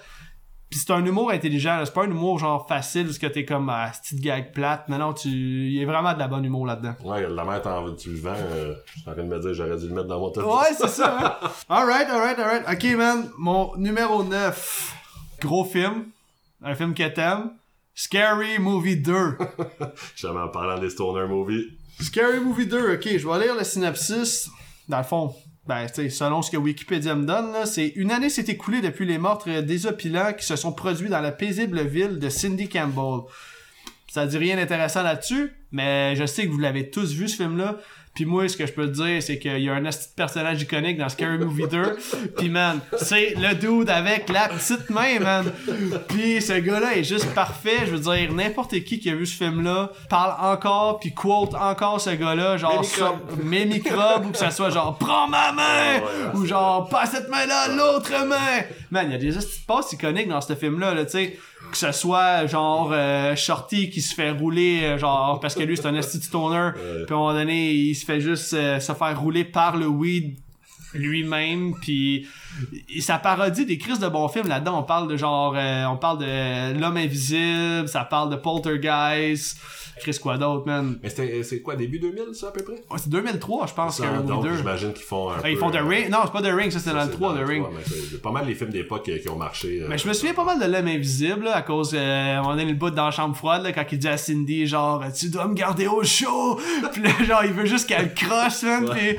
[0.69, 3.69] Puis c'est un humour intelligent, c'est pas un humour genre facile parce que t'es comme
[3.69, 4.89] ah, petite gag plate.
[4.89, 6.95] Non non, tu il y a vraiment de la bonne humour là-dedans.
[7.03, 9.53] Ouais, la mère t'en tu le vends, euh, je suis en train de me dire
[9.53, 10.77] j'aurais dû le mettre dans mon top Ouais, 10.
[10.79, 11.37] c'est ça.
[11.41, 11.47] Hein?
[11.69, 12.63] alright, alright, alright.
[12.67, 14.95] OK man, mon numéro 9.
[15.41, 16.07] Gros film,
[16.63, 17.51] un film que t'aimes.
[17.93, 19.37] Scary Movie 2.
[20.15, 21.67] Justement, en parlant des stoner movies.
[22.01, 24.49] Scary Movie 2, ok, je vais lire le synopsis.
[24.89, 25.33] Dans le fond,
[25.67, 29.05] ben, tu sais, selon ce que Wikipédia me donne, c'est une année s'est écoulée depuis
[29.05, 33.21] les meurtres désopilants qui se sont produits dans la paisible ville de Cindy Campbell.
[34.07, 37.77] Ça dit rien d'intéressant là-dessus, mais je sais que vous l'avez tous vu ce film-là.
[38.15, 40.61] Puis moi, ce que je peux te dire, c'est qu'il y a un de personnage
[40.61, 41.97] iconique dans Scary Movie 2.
[42.37, 45.51] Puis man, c'est le dude avec la petite main, man.
[46.07, 47.79] Puis ce gars-là est juste parfait.
[47.85, 51.99] Je veux dire, n'importe qui qui a vu ce film-là parle encore, puis quote encore
[51.99, 53.19] ce gars-là, genre Mes microbes.
[53.29, 57.05] ça- mes microbes, ou que ça soit genre prends ma main, Ouais, ou genre pas
[57.05, 58.63] cette main-là, l'autre main.
[58.91, 61.37] Man, il y a des de passes iconiques dans ce film-là, là, tu sais.
[61.71, 65.75] Que ce soit genre euh, Shorty qui se fait rouler, euh, genre parce que lui
[65.75, 68.93] c'est un esti stoner, puis à un moment donné il se fait juste euh, se
[68.93, 70.37] faire rouler par le weed
[70.93, 72.27] lui-même puis
[72.99, 76.19] ça parodie des crises de bons films là-dedans on parle de genre euh, on parle
[76.19, 79.57] de l'homme invisible ça parle de Poltergeist
[79.97, 80.99] Chris quoi d'autre man?
[81.01, 82.73] Mais c'était- c'est quoi, début 2000, ça, à peu près?
[82.73, 85.49] Ouais, c'est 2003 je pense Ça, a ou donc, deux j'imagine qu'ils font un Ah,
[85.49, 87.11] ils font The euh, Ring non c'est pas The Ring ça c'était dans le c'est
[87.15, 89.37] 3 dans The Ring 3, mais c'est pas mal les films d'époque euh, qui ont
[89.37, 89.79] marché.
[89.81, 92.49] euh, Mais je me souviens pas mal de l'homme invisible, là, à cause, euh, moment
[92.49, 95.29] donné, le bout dans la chambre froide, là, quand il dit à Cindy, genre, tu
[95.29, 96.59] dois me garder au chaud!
[96.93, 99.15] Pis là, genre, il veut juste qu'elle le crosse, man, pis...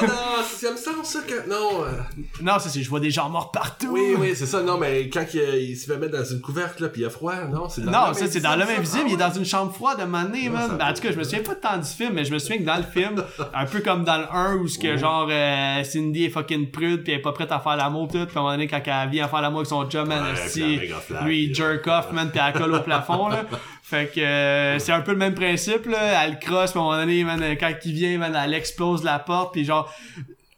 [0.00, 1.50] Pas dans sixième sens, ça, quand...
[1.50, 2.00] Non, euh,
[2.40, 3.88] Non, c'est, c'est, je vois des gens morts partout!
[3.90, 4.62] Oui, oui, c'est ça.
[4.62, 7.06] Non, mais quand il, il se fait mettre dans une couverte, là, puis il y
[7.06, 9.44] a froid, non, c'est dans Non, ça, c'est dans l'homme invisible, il est dans une
[9.44, 10.76] chambre froide à un moment donné, man.
[10.78, 12.58] Ben, en tout cas, je me souviens pas tant du film, mais je me souviens
[12.58, 13.22] que dans le film,
[13.54, 17.04] un peu comme dans le 1, où ce que, genre, euh, Cindy est fucking prude,
[17.04, 18.82] pis elle est pas prête à faire l'amour, tout, pis à un moment donné, quand
[18.84, 21.86] elle vient à faire l'amour avec son chum, man, puis flaque, lui, il puis, jerk
[21.86, 23.44] off, man, pis elle colle au plafond, là.
[23.82, 26.24] Fait que, euh, c'est un peu le même principe, là.
[26.24, 29.04] Elle le crosse, pis à un moment donné, man, quand il vient, man, elle explose
[29.04, 29.92] la porte, pis genre,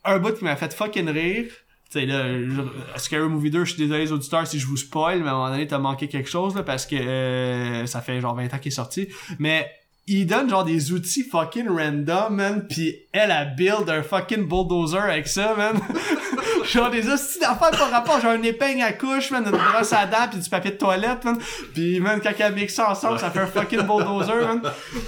[0.05, 1.46] un bout qui m'a fait fucking rire,
[1.90, 4.77] tu sais, là, je- Scary Movie 2, je suis désolé les auditeurs si je vous
[4.77, 8.01] spoil, mais à un moment donné, t'as manqué quelque chose, là, parce que euh, ça
[8.01, 9.09] fait genre 20 ans qu'il est sorti.
[9.38, 9.70] Mais
[10.09, 14.99] il donne genre des outils fucking random, man, pis elle a build un fucking bulldozer
[15.01, 15.81] avec ça, man.
[16.66, 20.07] genre des hosties d'affaires par rapport, genre une épingle à couche, man, une brosse à
[20.07, 21.38] dents pis du papier de toilette, man.
[21.74, 24.62] Pis, man, quand elle mixe ça ensemble, ça fait un fucking bulldozer, man.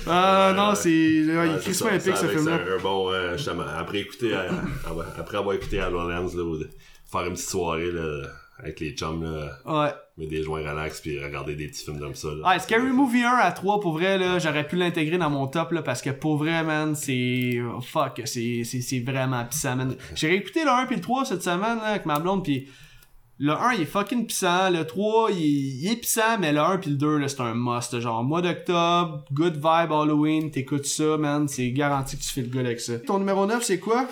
[0.07, 2.59] Ah, non, c'est, ouais, Ouais, il c'est ça, épique, ça ce film-là.
[2.59, 4.49] ça, un bon, euh, justement, après écouter, euh,
[4.87, 6.65] ah ouais, après avoir écouté HoloLens, là,
[7.11, 8.23] faire une petite soirée, là,
[8.59, 9.93] avec les chums, là, Ouais.
[10.17, 12.49] mettre des joints relax puis regarder des petits films comme ça, là.
[12.49, 15.73] Ouais, Scary Movie 1 à 3, pour vrai, là, j'aurais pu l'intégrer dans mon top,
[15.73, 17.59] là, parce que pour vrai, man, c'est.
[17.63, 19.95] oh, fuck, c'est, c'est, c'est vraiment pissant, man.
[20.17, 22.69] J'ai réécouté le 1 puis le 3 cette semaine, là, avec ma blonde, puis
[23.41, 25.39] le 1 il est fucking pissant, le 3 il,
[25.85, 28.01] il est pissant, mais le 1 puis le 2, là, c'est un must.
[28.01, 32.49] Genre, mois d'octobre, good vibe Halloween, t'écoutes ça, man, c'est garanti que tu fais le
[32.49, 32.99] good avec ça.
[32.99, 34.09] Ton numéro 9, c'est quoi?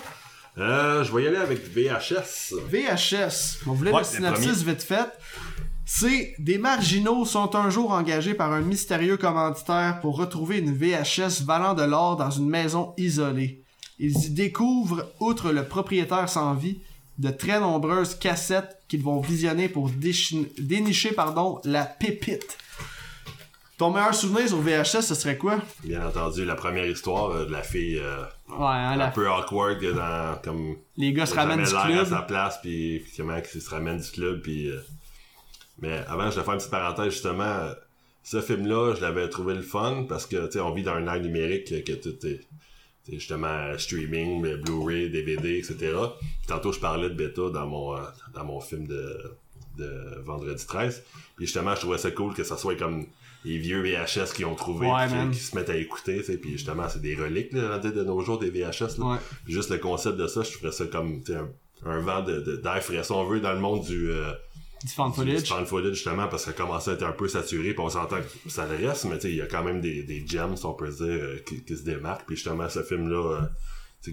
[0.57, 2.53] Euh, je vais y aller avec VHS.
[2.69, 3.59] VHS.
[3.67, 5.09] On voulait Ouais, le le synopsis vite fait.
[5.85, 11.43] C'est des marginaux sont un jour engagés par un mystérieux commanditaire pour retrouver une VHS
[11.45, 13.63] valant de l'or dans une maison isolée.
[13.99, 16.81] Ils y découvrent, outre le propriétaire sans vie,
[17.19, 22.57] de très nombreuses cassettes qu'ils vont visionner pour dénicher pardon, la pépite.
[23.77, 25.59] Ton meilleur souvenir sur VHS, ce serait quoi?
[25.83, 29.29] Bien entendu, la première histoire euh, de la fille euh, Ouais, hein, un la- peu
[29.29, 32.07] awkward que dans comme les gars se ramènent du l'air à club.
[32.07, 34.79] sa place puis effectivement qu'il se ramène du club puis euh,
[35.79, 37.69] mais avant je vais faire une petite parenthèse justement
[38.23, 40.93] ce film là je l'avais trouvé le fun parce que tu sais on vit dans
[40.95, 42.39] un ère numérique que, tout est
[43.11, 45.75] justement streaming Blu-ray DVD etc
[46.19, 47.95] Puis tantôt je parlais de bêta dans mon
[48.33, 49.35] dans mon film de
[49.77, 51.03] de vendredi 13
[51.35, 53.05] puis justement je trouvais ça cool que ça soit comme
[53.47, 56.37] les vieux VHS qui ont trouvé Ouais, qui, qui se mettent à écouter tu sais
[56.37, 59.05] puis justement c'est des reliques là, de nos jours des VHS là.
[59.13, 59.17] Ouais.
[59.47, 62.81] Juste le concept de ça, je trouverais ça comme un, un vent de, de, d'air
[62.83, 64.31] frais, si on veut, dans le monde du, euh,
[64.83, 65.65] Du fan du footage.
[65.65, 68.49] footage, justement, parce que ça commence à être un peu saturé, puis on s'entend que
[68.49, 70.65] ça le reste, mais tu sais, il y a quand même des, des gems, si
[70.65, 72.25] on peut dire, euh, qui, qui se démarquent.
[72.25, 73.41] Puis justement, ce film-là, euh,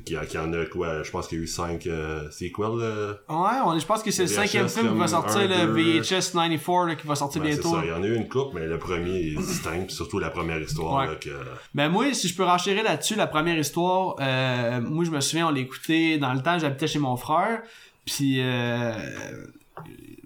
[0.03, 2.81] qui, qui en a quoi, je pense qu'il y a eu cinq euh, sequels.
[2.81, 5.73] euh, Ouais, on, je pense que c'est le cinquième film qui va sortir, un, le.
[6.01, 7.71] VHS 94 là, qui va sortir c'est bientôt.
[7.73, 10.31] ça, il y en a eu une coupe, mais le premier est distinct, surtout la
[10.31, 11.07] première histoire, Ouais.
[11.07, 11.31] là, que...
[11.75, 15.49] Ben moi, si je peux renchérir là-dessus, la première histoire, euh, moi je me souviens,
[15.49, 17.63] on l'écoutait dans le temps, j'habitais chez mon frère,
[18.07, 18.93] puis euh,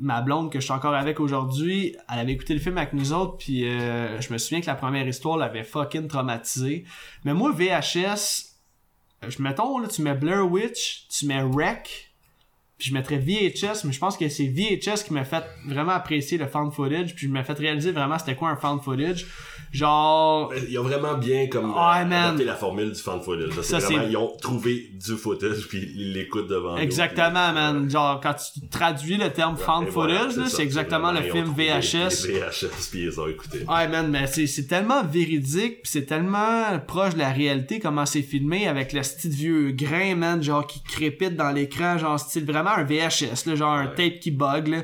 [0.00, 3.12] ma blonde que je suis encore avec aujourd'hui, elle avait écouté le film avec nous
[3.12, 6.85] autres, puis je me souviens que la première histoire l'avait fucking traumatisé.
[7.24, 8.47] Mais moi, VHS,
[9.26, 12.12] je mettons, là, tu mets Blair Witch, tu mets Wreck,
[12.78, 16.38] puis je mettrais VHS, mais je pense que c'est VHS qui m'a fait vraiment apprécier
[16.38, 19.26] le found footage, puis je m'a fait réaliser vraiment c'était quoi un found footage.
[19.72, 22.12] Genre, Ils ont vraiment bien comme man.
[22.12, 23.52] adapté la formule du fan footage.
[23.62, 27.90] Ça, C'est vraiment, ils ont trouvé du footage puis ils l'écoutent devant Exactement, puis- man.
[27.90, 30.57] Genre, quand tu traduis le terme Ouais, voilà, footage, là, ça.
[30.57, 32.26] c'est exactement le film VHS.
[32.28, 33.59] Les VHS puis ils ont écouté.
[33.68, 38.07] Ouais, man, mais c'est, c'est tellement véridique, pis c'est tellement proche de la réalité comment
[38.07, 42.44] c'est filmé avec le style vieux grain, man, genre qui crépite dans l'écran, genre style
[42.46, 44.78] vraiment un VHS, là, genre un tape qui bug, là.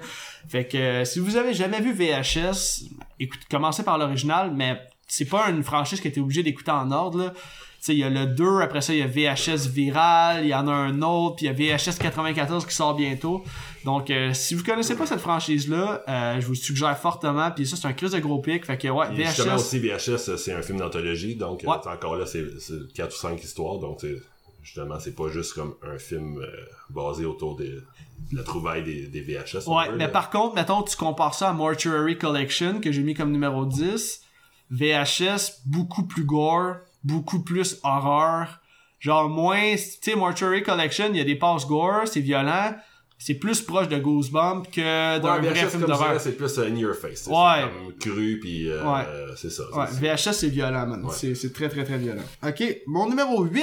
[0.46, 2.84] Fait que euh, si vous avez jamais vu VHS,
[3.20, 7.18] écoutez, commencez par l'original, mais c'est pas une franchise que t'es obligé d'écouter en ordre,
[7.18, 7.30] là.
[7.30, 10.48] Tu sais, il y a le 2, après ça, il y a VHS Viral, il
[10.48, 13.44] y en a un autre, puis il y a VHS 94 qui sort bientôt.
[13.84, 17.76] Donc, euh, si vous connaissez pas cette franchise-là, euh, je vous suggère fortement, puis ça,
[17.76, 19.60] c'est un crise de gros pic, fait que, ouais, justement VHS...
[19.60, 21.76] aussi VHS c'est un film d'anthologie donc euh, Ouais.
[21.86, 24.16] encore là c'est c'est quatre ou cinq histoires donc c'est
[24.64, 26.46] justement c'est pas juste comme un film euh,
[26.90, 27.84] basé autour de
[28.32, 29.68] la trouvaille des, des VHS.
[29.68, 30.08] Ouais, mais là.
[30.08, 34.22] par contre, mettons, tu compares ça à Mortuary Collection, que j'ai mis comme numéro 10.
[34.70, 38.60] VHS, beaucoup plus gore, beaucoup plus horreur.
[38.98, 42.74] Genre, moins, tu sais, Mortuary Collection, il y a des passes gore, c'est violent.
[43.18, 46.20] C'est plus proche de Goosebumps que d'un Ouais, vrai film d'horreur.
[46.20, 47.26] c'est plus euh, in your face.
[47.26, 47.62] Ouais.
[47.62, 49.02] Comme cru puis euh, Ouais.
[49.06, 49.62] euh, c'est ça.
[49.72, 51.06] Ouais, VHS c'est violent, man.
[51.12, 52.22] C'est très très très violent.
[52.46, 53.62] Ok, mon numéro 8.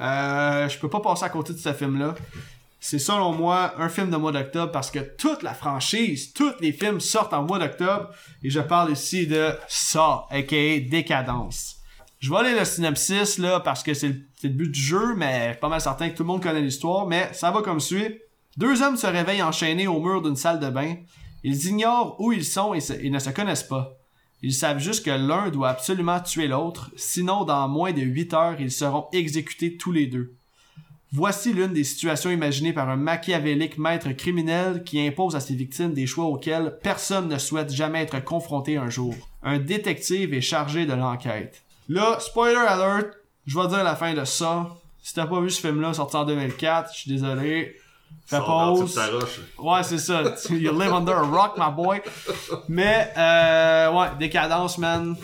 [0.00, 2.14] Euh, je peux pas passer à côté de ce film-là.
[2.78, 6.72] C'est selon moi un film de mois d'octobre parce que toute la franchise, tous les
[6.72, 8.10] films sortent en mois d'octobre.
[8.42, 11.76] Et je parle ici de ça, aka Décadence.
[12.18, 15.50] Je vais aller le synopsis là parce que c'est le, but du jeu, mais je
[15.52, 17.06] suis pas mal certain que tout le monde connaît l'histoire.
[17.06, 18.20] Mais ça va comme suit.
[18.56, 20.96] Deux hommes se réveillent enchaînés au mur d'une salle de bain.
[21.42, 23.96] Ils ignorent où ils sont et, et ne se connaissent pas.
[24.42, 28.60] Ils savent juste que l'un doit absolument tuer l'autre, sinon dans moins de 8 heures,
[28.60, 30.34] ils seront exécutés tous les deux.
[31.12, 35.94] Voici l'une des situations imaginées par un machiavélique maître criminel qui impose à ses victimes
[35.94, 39.14] des choix auxquels personne ne souhaite jamais être confronté un jour.
[39.42, 41.62] Un détective est chargé de l'enquête.
[41.88, 44.76] Là, spoiler alert, je vais dire la fin de ça.
[45.00, 47.76] Si t'as pas vu ce film-là sorti en 2004, je suis désolé.
[48.26, 48.98] Fais pause.
[49.58, 50.22] Ouais, c'est ça.
[50.50, 52.00] You live under a rock, my boy.
[52.68, 55.16] Mais, euh, ouais, Décadence, man.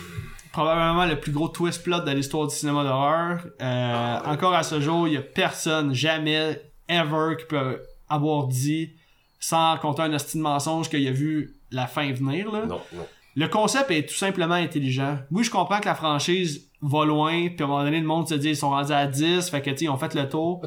[0.52, 3.40] Probablement le plus gros twist plot de l'histoire du cinéma d'horreur.
[3.60, 8.92] Euh, Encore à ce jour, il y a personne, jamais, ever, qui peut avoir dit,
[9.40, 12.52] sans compter un hostile mensonge, qu'il a vu la fin venir.
[12.52, 12.66] Là.
[12.66, 13.06] Non, non.
[13.34, 15.18] Le concept est tout simplement intelligent.
[15.30, 18.28] Oui, je comprends que la franchise va loin, puis à un moment donné, le monde
[18.28, 20.60] se dit ils sont rendus à 10, fait que tu ils ont fait le tour.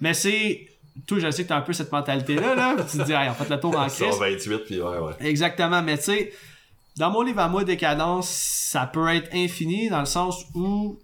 [0.00, 0.66] Mais c'est.
[1.06, 2.76] Toi, je sais que t'as un peu cette mentalité-là, là.
[2.78, 3.98] tu te dis, ils ont fait le tour en crise.
[3.98, 5.12] 128, puis ouais, ouais.
[5.20, 6.32] Exactement, mais tu sais,
[6.96, 10.98] dans mon livre à moi, Décadence, ça peut être infini dans le sens où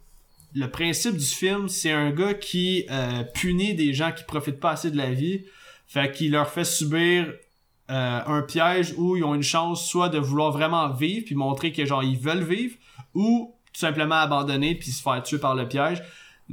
[0.55, 4.73] le principe du film, c'est un gars qui euh, punit des gens qui profitent pas
[4.73, 5.45] assez de la vie,
[5.87, 7.33] fait qu'il leur fait subir
[7.91, 11.73] euh, un piège où ils ont une chance soit de vouloir vraiment vivre puis montrer
[11.73, 12.77] que genre ils veulent vivre
[13.15, 16.03] ou tout simplement abandonner puis se faire tuer par le piège.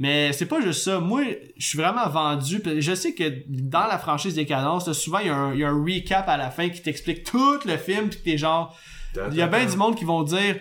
[0.00, 0.98] Mais c'est pas juste ça.
[0.98, 1.24] Moi,
[1.58, 2.62] je suis vraiment vendu.
[2.78, 5.64] Je sais que dans la franchise Décadence, là, souvent il y, a un, il y
[5.64, 8.74] a un recap à la fin qui t'explique tout le film puis que t'es genre
[9.30, 10.56] il y a bien du monde qui vont dire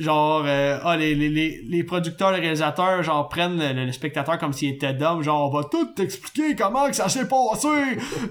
[0.00, 4.38] genre euh, ah les, les, les, les producteurs les réalisateurs genre prennent le, le spectateur
[4.38, 7.68] comme s'il était d'homme genre on va tout t'expliquer comment que ça s'est passé.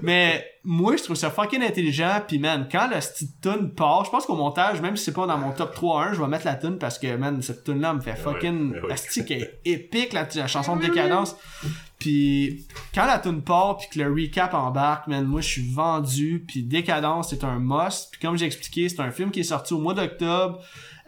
[0.02, 2.20] Mais moi je trouve ça fucking intelligent.
[2.26, 5.26] Puis man quand la petite tune part je pense qu'au montage même si c'est pas
[5.26, 7.80] dans mon top 3 1 je vais mettre la tune parce que man cette tune
[7.80, 8.88] là me fait fucking ouais, ouais.
[8.88, 11.36] la stick est épique la, la chanson de décadence.
[11.98, 16.44] Puis quand la tune part puis que le recap embarque, man, moi je suis vendu.
[16.46, 18.10] Puis Décadence c'est un must.
[18.12, 20.60] Puis comme j'ai expliqué, c'est un film qui est sorti au mois d'octobre.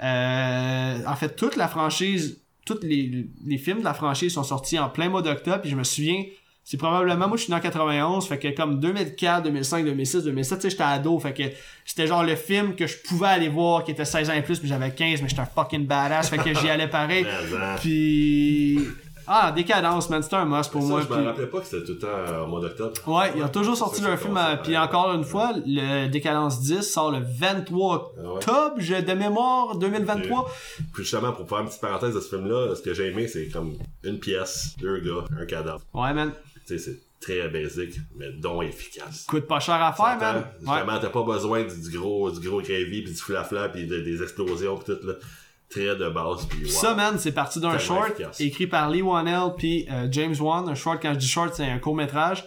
[0.02, 4.78] Euh, en fait, toute la franchise, tous les, les films de la franchise sont sortis
[4.78, 5.60] en plein mois d'octobre.
[5.60, 6.24] Puis je me souviens,
[6.64, 10.58] c'est probablement moi je suis né en 91, fait que comme 2004, 2005, 2006, 2007,
[10.58, 11.42] tu sais j'étais ado, fait que
[11.84, 14.60] c'était genre le film que je pouvais aller voir qui était 16 ans et plus,
[14.60, 17.26] puis j'avais 15, mais j'étais un fucking badass, fait que j'y allais pareil.
[17.52, 17.76] Mais.
[17.80, 18.78] Puis
[19.26, 21.00] ah, décadence, man, c'était un must pour Ça, moi.
[21.08, 22.92] je me rappelais pas que c'était tout le temps euh, au mois d'octobre.
[23.06, 24.50] Ouais, ils ont toujours sorti leur film, ça.
[24.50, 28.28] euh, puis encore une fois, le Décadence 10 sort le 23 Ah ouais.
[28.36, 30.50] octobre, de mémoire, 2023.
[30.92, 33.48] Puis justement, pour faire une petite parenthèse de ce film-là, ce que j'ai aimé, c'est
[33.48, 35.82] comme une pièce, deux gars, un cadavre.
[35.94, 36.32] Ouais, man.
[36.66, 39.26] Tu sais, c'est très basique, mais donc efficace.
[39.28, 40.36] Coûte pas cher à faire, man.
[40.36, 40.42] Ouais.
[40.60, 44.00] Justement, t'as pas besoin du, du gros, du gros gravy, puis du flafla, puis de-
[44.00, 45.14] des explosions, puis tout, là.
[45.72, 46.70] Très de base, puis wow.
[46.70, 48.40] Ça, man, c'est parti d'un short efficace.
[48.40, 50.68] écrit par Lee Wanell puis euh, James Wan.
[50.68, 52.44] Un short, quand je dis short, c'est un court-métrage.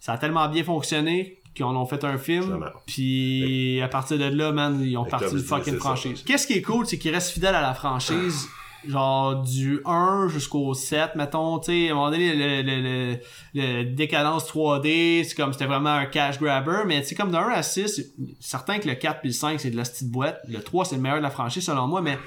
[0.00, 2.64] Ça a tellement bien fonctionné qu'ils en ont fait un film.
[2.86, 6.22] Puis à partir de là, man, ils ont parti disais, fucking franchise.
[6.26, 8.48] Qu'est-ce qui est cool, c'est qu'ils restent fidèles à la franchise.
[8.86, 13.18] Genre du 1 jusqu'au 7, mettons, tu sais, à un moment donné, le, le, le,
[13.54, 17.36] le décadence 3D, c'est comme, c'était vraiment un cash grabber, mais tu sais, comme de
[17.36, 20.10] 1 à 6, c'est certain que le 4 puis le 5, c'est de la petite
[20.10, 20.40] boîte.
[20.48, 22.18] Le 3, c'est le meilleur de la franchise, selon moi, mais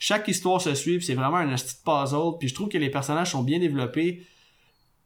[0.00, 3.32] chaque histoire se suit, c'est vraiment un petit puzzle, puis je trouve que les personnages
[3.32, 4.26] sont bien développés.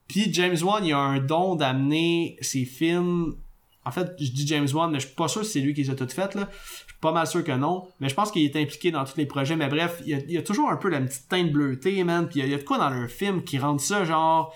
[0.06, 3.34] Puis James Wan, il a un don d'amener ses films.
[3.84, 5.82] En fait, je dis James Wan, mais je suis pas sûr si c'est lui qui
[5.82, 6.48] les a toutes faites, là.
[6.52, 7.88] Je suis pas mal sûr que non.
[7.98, 9.56] Mais je pense qu'il est impliqué dans tous les projets.
[9.56, 12.28] Mais bref, il y a, toujours un peu la petite teinte bleutée, man.
[12.28, 14.54] Puis il y a, y a de quoi dans leur film qui rend ça, genre.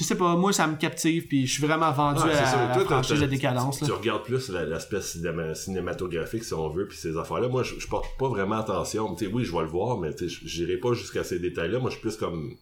[0.00, 2.58] Je sais pas, moi ça me captive, puis je suis vraiment vendu à, c'est ça.
[2.60, 3.76] à la Toi, t'as- franchise de décadence.
[3.78, 3.90] Tu, Là.
[3.90, 7.48] tu regardes plus la- l'aspect cinéma- cinématographique, si on veut, puis ces affaires-là.
[7.48, 9.14] Moi, je, je porte pas vraiment attention.
[9.32, 11.78] Oui, je vais le voir, mais j'irai pas jusqu'à ces détails-là.
[11.80, 12.54] Moi, je suis plus comme...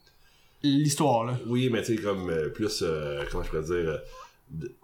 [0.64, 1.38] L'histoire, là.
[1.46, 2.82] Oui, mais tu sais, comme euh, plus...
[2.82, 3.74] euh, comment je pourrais dire...
[3.90, 3.98] euh,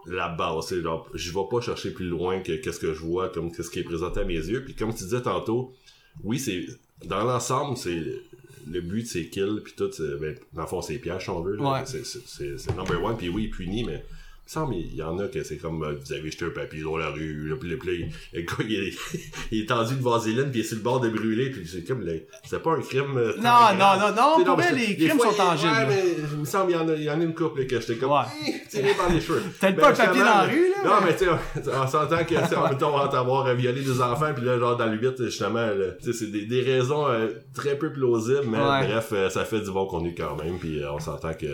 [0.06, 3.50] la base, genre, je vais pas chercher plus loin que qu'est-ce que je vois, comme
[3.50, 4.62] qu'est-ce qui est présenté à mes yeux.
[4.64, 5.72] Puis comme tu disais tantôt,
[6.22, 6.66] oui, c'est...
[7.06, 8.04] Dans l'ensemble, c'est...
[8.66, 11.56] Le but, c'est kill, puis tout, ben, dans le fond, c'est piège, si on veut.
[11.56, 11.72] là.
[11.72, 11.86] Ouais.
[11.86, 14.04] C'est- number one, puis oui, puni, mais...
[14.46, 16.50] Il me semble il y en a que c'est comme euh, vous avez jeté un
[16.50, 18.04] papier dans la rue, là, puis le, puis
[18.34, 18.94] le gars il est,
[19.50, 21.82] il est tendu de vaseline, puis il est sur le bord de brûler, puis c'est
[21.82, 23.16] comme le- c'est pas un crime.
[23.16, 25.72] euh, Non, non, non, non, pour mais c'est- les crimes fois, sont tangibles.
[25.72, 26.02] Ouais, mais
[26.34, 27.80] il me semble il y en a, il y en a une couple là, que
[27.80, 28.60] j'étais comme Ouais.
[28.68, 29.40] Tiré par les cheveux.
[29.60, 31.86] Peut-être Ben, pas un papier dans la rue, là, Non, mais- mais tu sais, on
[31.86, 35.24] s'entend que, on va t'avoir euh, violé des enfants, puis là, genre, dans le 8,
[35.24, 38.86] justement, là, tu sais, c'est des, des raisons euh, très peu plausibles, mais Ouais.
[38.88, 41.46] bref, euh, ça fait du bon contenu quand même, puis euh, on s'entend que,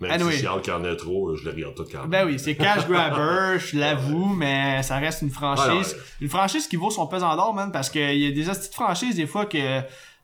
[0.00, 0.32] même Anyway.
[0.34, 2.10] si qu'il y en a trop, je les regarde tout quand même.
[2.10, 5.66] Ben oui, c'est cash grabber, je l'avoue, mais ça reste une franchise.
[5.66, 6.04] Ouais, ouais.
[6.20, 9.16] Une franchise qui vaut son pesant d'or, man, parce qu'il y a des petites franchises,
[9.16, 9.80] des fois, que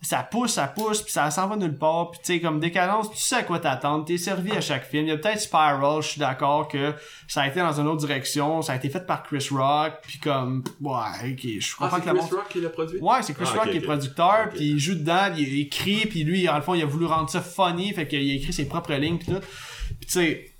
[0.06, 2.10] ça pousse, ça pousse, puis ça s'en va nulle part.
[2.10, 5.04] Puis tu sais, comme décadence, tu sais à quoi t'attendre, t'es servi à chaque film.
[5.06, 6.92] Il y a peut-être Spiral, je suis d'accord que
[7.28, 10.18] ça a été dans une autre direction, ça a été fait par Chris Rock, puis
[10.18, 12.98] comme, ouais, ok, je Ah, comprends c'est que la Chris Rock qui l'a produit?
[13.00, 14.54] Ouais, c'est Chris Ah, Rock qui est producteur, Ok.
[14.56, 17.30] puis il joue dedans, il écrit, puis lui, en le fond, il a voulu rendre
[17.30, 19.40] ça funny, fait qu'il a écrit ses propres lignes, puis tout.
[20.00, 20.53] Puis tu sais,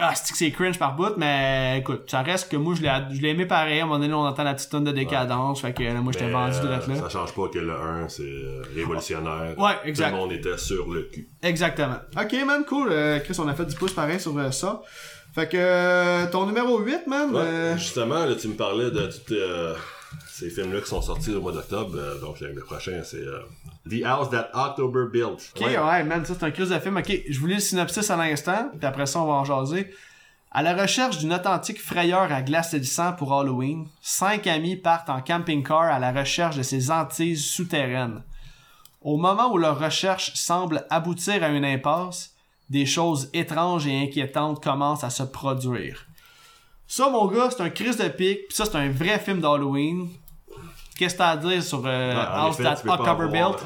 [0.00, 2.90] ah, c'est que c'est cringe par bout, mais écoute, ça reste que moi, je l'ai,
[3.12, 3.80] je l'ai aimé pareil.
[3.80, 6.12] À un moment donné, on entend la petite tonne de décadence, fait que là, moi,
[6.12, 6.96] j'étais vendu de euh, là.
[6.96, 9.58] Ça change pas que le 1, c'est euh, révolutionnaire.
[9.58, 10.10] Ouais, exact.
[10.10, 11.28] Tout le monde était sur le cul.
[11.42, 11.96] Exactement.
[12.20, 12.88] Ok, man, cool.
[12.90, 14.82] Euh, Chris, on a fait du pouce pareil sur euh, ça.
[15.34, 17.30] Fait que euh, ton numéro 8, man.
[17.30, 19.74] Ouais, euh, Justement, là, tu me parlais de euh,
[20.40, 21.96] ces films-là qui sont sortis au mois d'octobre.
[21.96, 23.40] euh, donc, le prochain, c'est euh,
[23.88, 25.52] The House That October Built.
[25.54, 26.04] Ok, ouais.
[26.04, 26.96] man, ça c'est un crise de film.
[26.96, 29.92] Ok, je vous lis le synopsis à l'instant, puis après ça, on va en jaser.
[30.50, 34.76] À la recherche d'une authentique frayeur à glace et du sang pour Halloween, cinq amis
[34.76, 38.22] partent en camping-car à la recherche de ces antises souterraines.
[39.02, 42.34] Au moment où leur recherche semble aboutir à une impasse,
[42.68, 46.06] des choses étranges et inquiétantes commencent à se produire.
[46.88, 50.08] Ça, mon gars, c'est un crise de pique, pis ça, c'est un vrai film d'Halloween.
[51.00, 53.58] Qu'est-ce que t'as à dire sur euh, House effet, That October avoir- Built?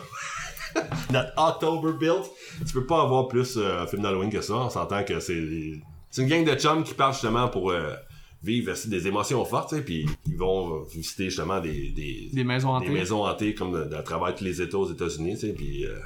[1.12, 2.31] That October Built.
[2.64, 4.55] Tu peux pas avoir plus euh, un film d'Halloween que ça.
[4.55, 5.73] On s'entend que c'est
[6.11, 7.92] c'est une gang de chums qui partent justement pour euh,
[8.40, 12.87] vivre des émotions fortes, puis ils vont euh, visiter justement des, des, Des maisons hantées.
[12.87, 15.97] des maisons hantées comme à travers tous les États aux États-Unis, puis euh,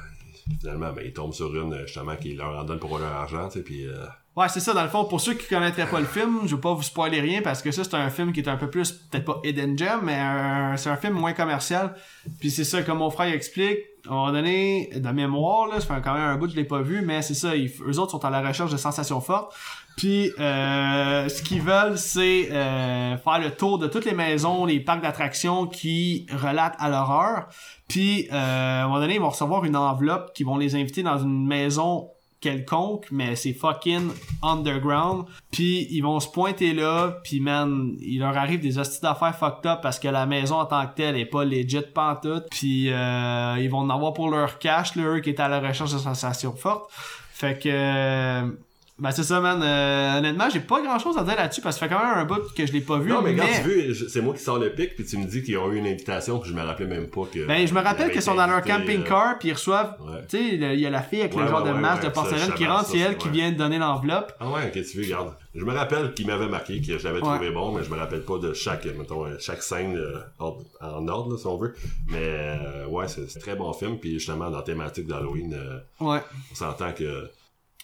[0.59, 3.49] finalement, ben, ils tombent sur une euh, justement qui leur en donne pour leur argent,
[3.63, 4.03] puis euh,
[4.35, 6.61] Ouais, c'est ça, dans le fond, pour ceux qui connaîtraient pas le film, je veux
[6.61, 8.91] pas vous spoiler rien parce que ça, c'est un film qui est un peu plus,
[8.93, 11.93] peut-être pas hidden gem, mais un- c'est un film moins commercial.
[12.39, 15.93] Puis c'est ça, comme mon frère explique, à un moment donné, de mémoire, là, ça
[15.93, 17.99] fait quand même un bout que je l'ai pas vu, mais c'est ça, ils, eux
[17.99, 19.53] autres sont à la recherche de sensations fortes.
[19.97, 24.79] Puis euh, ce qu'ils veulent, c'est euh, faire le tour de toutes les maisons, les
[24.79, 27.47] parcs d'attractions qui relatent à l'horreur.
[27.89, 31.03] Puis euh, à un moment donné, ils vont recevoir une enveloppe qui vont les inviter
[31.03, 32.11] dans une maison
[32.41, 35.25] quelconque, mais c'est fucking underground.
[35.51, 39.69] Puis ils vont se pointer là, puis man, il leur arrive des hosties d'affaires fucked
[39.69, 42.45] up parce que la maison en tant que telle est pas legit pantoute.
[42.51, 45.59] Puis euh, ils vont en avoir pour leur cash, là, eux qui étaient à la
[45.59, 46.89] recherche de sensations fortes.
[47.31, 48.68] Fait que...
[48.99, 49.61] euh, ben c'est ça, man.
[49.63, 52.17] Euh, honnêtement, j'ai pas grand chose à dire là-dessus parce que ça fait quand même
[52.17, 53.09] un bout que je l'ai pas vu.
[53.09, 55.25] Non, mais quand tu veux, je- c'est moi qui sors le pic, puis tu me
[55.25, 57.45] dis qu'ils ont eu une invitation, puis je me rappelais même pas que.
[57.47, 60.25] Ben, je me rappelle ils qu'ils sont dans leur camping-car, puis ils reçoivent, euh, Ouais.
[60.29, 62.49] tu sais, il y a la fille avec le genre ouais, de masque de porcelaine
[62.51, 64.33] je qui rentre, c'est elle qui vient de donner l'enveloppe.
[64.39, 65.33] Ah ouais, ok, tu veux, regarde.
[65.55, 67.21] Je me rappelle qu'il m'avait marqué, que j'avais Ouais.
[67.21, 71.07] trouvé bon, mais je me rappelle pas de chaque, mettons, euh, chaque scène euh, en
[71.07, 71.73] ordre, là, si on veut.
[72.07, 75.79] Mais euh, ouais, c'est un très bon film, puis justement, dans la thématique d'Halloween, euh,
[76.05, 76.19] Ouais.
[76.51, 77.29] on s'entend que...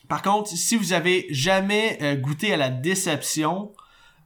[0.07, 3.71] Par contre, si vous avez jamais euh, goûté à la déception,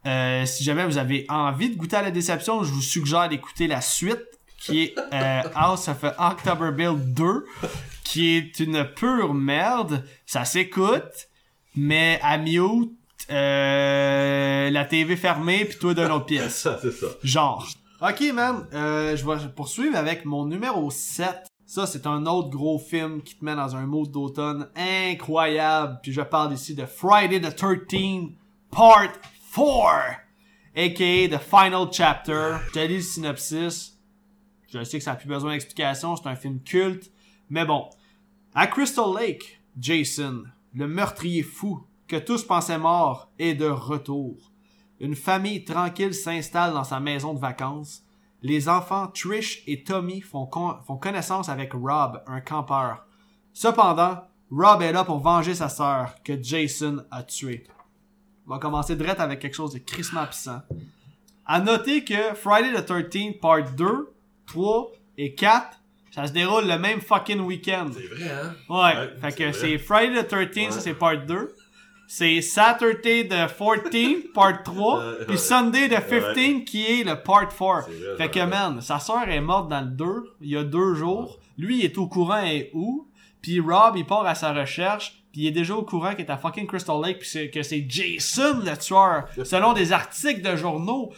[0.05, 3.67] euh, si jamais vous avez envie de goûter à la déception, je vous suggère d'écouter
[3.67, 4.23] la suite
[4.57, 7.45] qui est euh, House of October Build 2,
[8.03, 10.05] qui est une pure merde.
[10.25, 11.29] Ça s'écoute,
[11.75, 12.91] mais à mute,
[13.29, 16.55] euh, la TV fermée, puis toi dans l'autre pièce.
[16.63, 17.07] Ça, c'est ça.
[17.23, 17.67] Genre.
[18.01, 18.65] Ok, man.
[18.71, 21.48] Je vais poursuivre avec mon numéro 7.
[21.69, 25.99] Ça, c'est un autre gros film qui te met dans un mood d'automne incroyable.
[26.01, 28.31] Puis je parle ici de Friday the 13th
[28.71, 29.11] Part
[29.53, 30.17] 4.
[30.75, 31.29] A.K.A.
[31.29, 32.55] The Final Chapter.
[32.73, 33.99] Je lis le synopsis.
[34.73, 36.15] Je sais que ça n'a plus besoin d'explication.
[36.15, 37.11] C'est un film culte.
[37.51, 37.87] Mais bon.
[38.55, 44.51] À Crystal Lake, Jason, le meurtrier fou que tous pensaient mort, est de retour.
[44.99, 48.03] Une famille tranquille s'installe dans sa maison de vacances.
[48.41, 53.05] Les enfants Trish et Tommy font, con- font connaissance avec Rob, un campeur.
[53.53, 57.65] Cependant, Rob est là pour venger sa sœur, que Jason a tuée.
[58.47, 60.61] On va commencer direct avec quelque chose de crissement puissant.
[61.45, 64.09] À noter que Friday the 13th Part 2,
[64.47, 65.77] 3 et 4,
[66.11, 67.87] ça se déroule le même fucking week-end.
[67.93, 68.53] C'est vrai, hein?
[68.69, 70.71] Ouais, Ouais, fait c'est que c'est Friday the 13th, Ouais.
[70.71, 71.55] ça c'est part 2.
[72.11, 74.99] C'est Saturday the 14th, part 3.
[74.99, 75.37] Euh, puis.
[75.37, 77.85] Sunday the 15th, qui est le part 4.
[77.87, 80.05] C'est vrai, Fait que, man, sa soeur est morte dans le 2,
[80.41, 81.37] il y a deux jours.
[81.55, 83.07] Lui, il est au courant et où.
[83.43, 85.21] Puis Rob, il part à sa recherche.
[85.31, 87.19] Puis il est déjà au courant qu'il est à fucking Crystal Lake.
[87.19, 89.25] Puis c'est- que c'est Jason le tueur.
[89.45, 91.13] Selon des articles de journaux.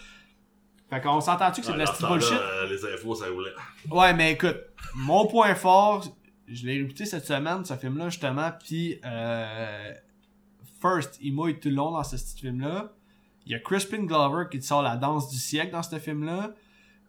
[0.90, 2.34] Fait qu'on s'entend-tu que c'est de la petite bullshit?
[2.34, 3.52] euh, les infos, ça roulait.
[3.90, 4.58] Ouais, mais écoute,
[4.94, 6.04] mon point fort,
[6.50, 9.94] je l'ai écouté cette semaine, ce film-là, justement, puis euh,
[10.82, 12.94] First, il mouille tout le long dans ce petit film-là.
[13.46, 16.54] Il y a Crispin Glover qui sort la danse du siècle dans ce film-là.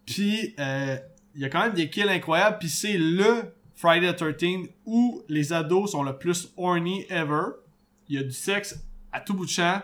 [0.07, 0.97] Puis, euh,
[1.35, 5.23] il y a quand même des kills incroyables, puis c'est le Friday the 13 où
[5.29, 7.53] les ados sont le plus horny ever.
[8.09, 8.79] Il y a du sexe
[9.11, 9.81] à tout bout de champ.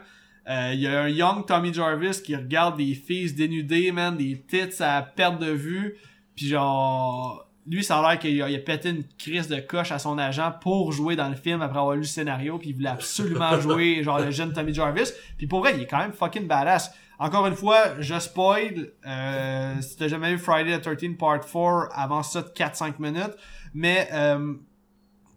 [0.49, 4.17] Euh, Il y a un young Tommy Jarvis qui regarde des filles se dénuder, man,
[4.17, 5.97] des tits à perte de vue.
[6.37, 9.93] Puis genre, lui, ça a l'air qu'il a, il a pété une crise de coche
[9.93, 12.59] à son agent pour jouer dans le film après avoir lu le scénario.
[12.59, 15.11] Puis il voulait absolument jouer, genre, le jeune Tommy Jarvis.
[15.37, 16.93] Puis pour vrai, il est quand même fucking badass.
[17.19, 18.93] Encore une fois, je spoil.
[19.07, 23.35] Euh, si t'as jamais vu Friday the 13 Part 4, avant ça de 4-5 minutes.
[23.75, 24.55] Mais, euh,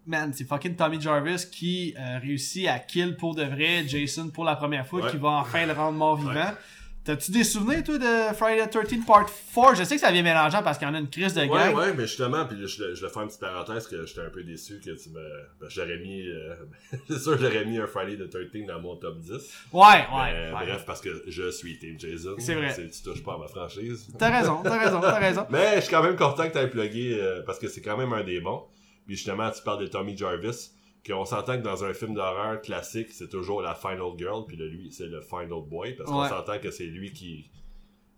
[0.06, 4.44] man, c'est fucking Tommy Jarvis qui euh, réussit à kill pour de vrai Jason pour
[4.46, 5.12] la première fois, Ouais.
[5.12, 6.52] qui va enfin le rendre mort vivant.
[7.04, 9.26] T'as-tu des souvenirs, toi, de Friday the 13 Part
[9.56, 9.76] 4?
[9.76, 11.47] Je sais que ça vient mélangeant parce qu'il y en a une crise de Ouais,
[11.47, 11.76] gang.
[11.76, 14.43] ouais, mais justement, puis je, je, vais faire une petite parenthèse que j'étais un peu
[14.43, 15.20] déçu que tu me.
[15.60, 16.28] ben, j'aurais mis.
[16.28, 16.54] euh,
[17.08, 19.32] c'est sûr, j'aurais mis un Friday the 13 dans mon top 10.
[19.32, 20.06] Ouais, ouais.
[20.14, 20.66] Mais, ouais.
[20.68, 22.36] Bref, parce que je suis Team Jason.
[22.38, 22.72] C'est vrai.
[22.76, 24.08] Tu touches pas à ma franchise.
[24.20, 25.47] T'as raison, t'as raison, t'as raison.
[25.49, 27.97] Mais je suis quand même content que tu aies plugué euh, parce que c'est quand
[27.97, 28.62] même un des bons.
[29.08, 30.70] Puis justement, tu parles de Tommy Jarvis.
[31.08, 34.91] Qu'on s'entend que dans un film d'horreur classique, c'est toujours la final girl, puis lui,
[34.91, 36.30] c'est le final boy, parce qu'on Ouais.
[36.30, 37.49] s'entend que c'est lui qui,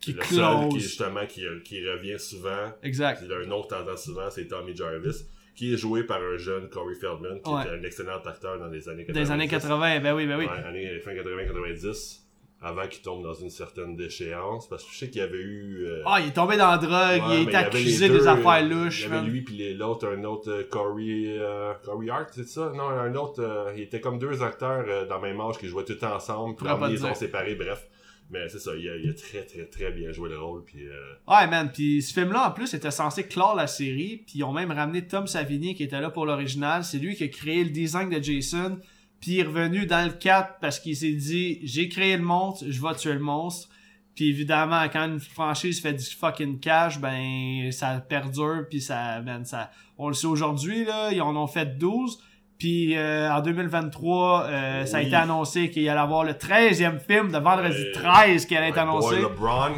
[0.02, 0.36] Qui le close.
[0.38, 2.74] seul qui, justement, qui, qui revient souvent.
[2.84, 3.24] Exact.
[3.24, 5.24] Puis un autre tendance souvent, c'est Tommy Jarvis,
[5.56, 7.62] qui est joué par un jeune Corey Feldman, qui Ouais.
[7.62, 9.14] était un excellent acteur dans les années 90.
[9.28, 10.46] Des années 80, ben oui, ben oui.
[10.46, 12.23] Ouais, années, fin 80-90,
[12.64, 15.86] avant qu'il tombe dans une certaine déchéance, parce que je sais qu'il y avait eu...
[15.86, 19.02] euh, Ah, il est tombé dans la drogue, Ouais, il avait accusé des affaires louches.
[19.06, 22.72] Il y avait lui puis l'autre, un autre euh, Corey, euh, Corey Hart, c'est ça?
[22.74, 26.04] Non, un autre, il était comme deux acteurs dans le même âge qui jouaient tout
[26.06, 27.86] ensemble, puis ils sont séparés, bref.
[28.30, 30.86] Mais c'est ça, il a, il a très très très bien joué le rôle, puis
[31.28, 31.70] Ouais, man.
[31.72, 34.24] Puis ce film-là, en plus, était censé clore la série.
[34.26, 36.84] Puis ils ont même ramené Tom Savini, qui était là pour l'original.
[36.86, 38.80] C'est lui qui a créé le design de Jason.
[39.24, 42.66] Puis il est revenu dans le 4 parce qu'il s'est dit j'ai créé le monstre,
[42.68, 43.70] je vais tuer le monstre.
[44.16, 48.66] Puis évidemment, quand une franchise fait du fucking cash, ben ça perdure.
[48.70, 49.72] Puis ça, man, ça.
[49.98, 52.20] On le sait aujourd'hui, là, ils en ont fait 12.
[52.60, 57.32] Puis euh, en 2023, euh, ça a été annoncé qu'il allait avoir le 13e film
[57.32, 57.92] de Vendredi Ouais.
[57.94, 59.16] 13 qui allait être annoncé.
[59.16, 59.72] boy LeBron,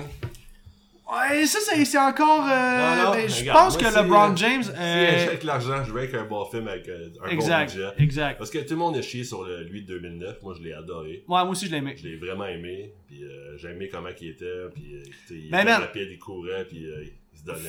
[1.08, 2.46] Ouais, ça, c'est c'est encore.
[2.50, 4.64] euh, Non, non, ben, je pense que si, LeBron euh, James.
[4.64, 7.82] si euh, avec l'argent, je veux avec un bon film avec euh, un exact, bon
[7.82, 8.04] budget.
[8.04, 8.38] exact.
[8.40, 10.74] Parce que tout le monde est chié sur le, lui de 2009, moi je l'ai
[10.74, 11.24] adoré.
[11.28, 11.96] Ouais, moi aussi, je l'aimais.
[11.96, 13.24] Je l'ai vraiment aimé, puis
[13.58, 15.82] j'ai aimé comment il était, puis il Ben, était man.
[15.82, 16.86] rapide, il courait, puis
[17.34, 17.60] il se donnait,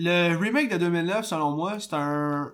[0.00, 0.30] là.
[0.32, 2.52] Le remake de 2009, selon moi, c'est un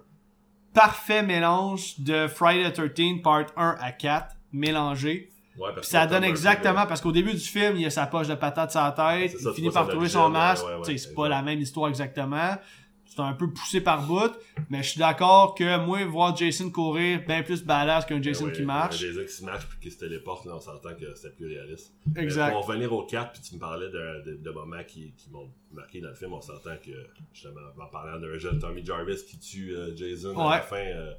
[0.75, 5.31] parfait mélange de Friday the 13 part 1 à 4 mélangé.
[5.59, 8.29] Ouais, parce Puis ça donne exactement, parce qu'au début du film, il a sa poche
[8.29, 11.43] de patate sur la tête, ça, il finit par trouver son masque, c'est pas la
[11.43, 12.57] même histoire exactement.
[13.05, 14.31] C'est un peu poussé par bout,
[14.71, 18.53] mais je suis d'accord que moi, voir Jason courir bien plus badass qu'un Jason Ben
[18.53, 18.95] qui oui, marche.
[18.97, 21.47] Un Jason qui se marche puis qui se téléporte, là, on s'entend que c'était plus
[21.47, 21.95] réaliste.
[22.15, 22.49] Exact.
[22.49, 25.31] Mais pour revenir au 4, puis tu me parlais de, de, de moments qui, qui
[25.31, 26.93] m'ont marqué dans le film, on s'entend que,
[27.33, 31.13] justement, en parlant d'un jeune Tommy Jarvis qui tue euh, Jason à la fin, euh,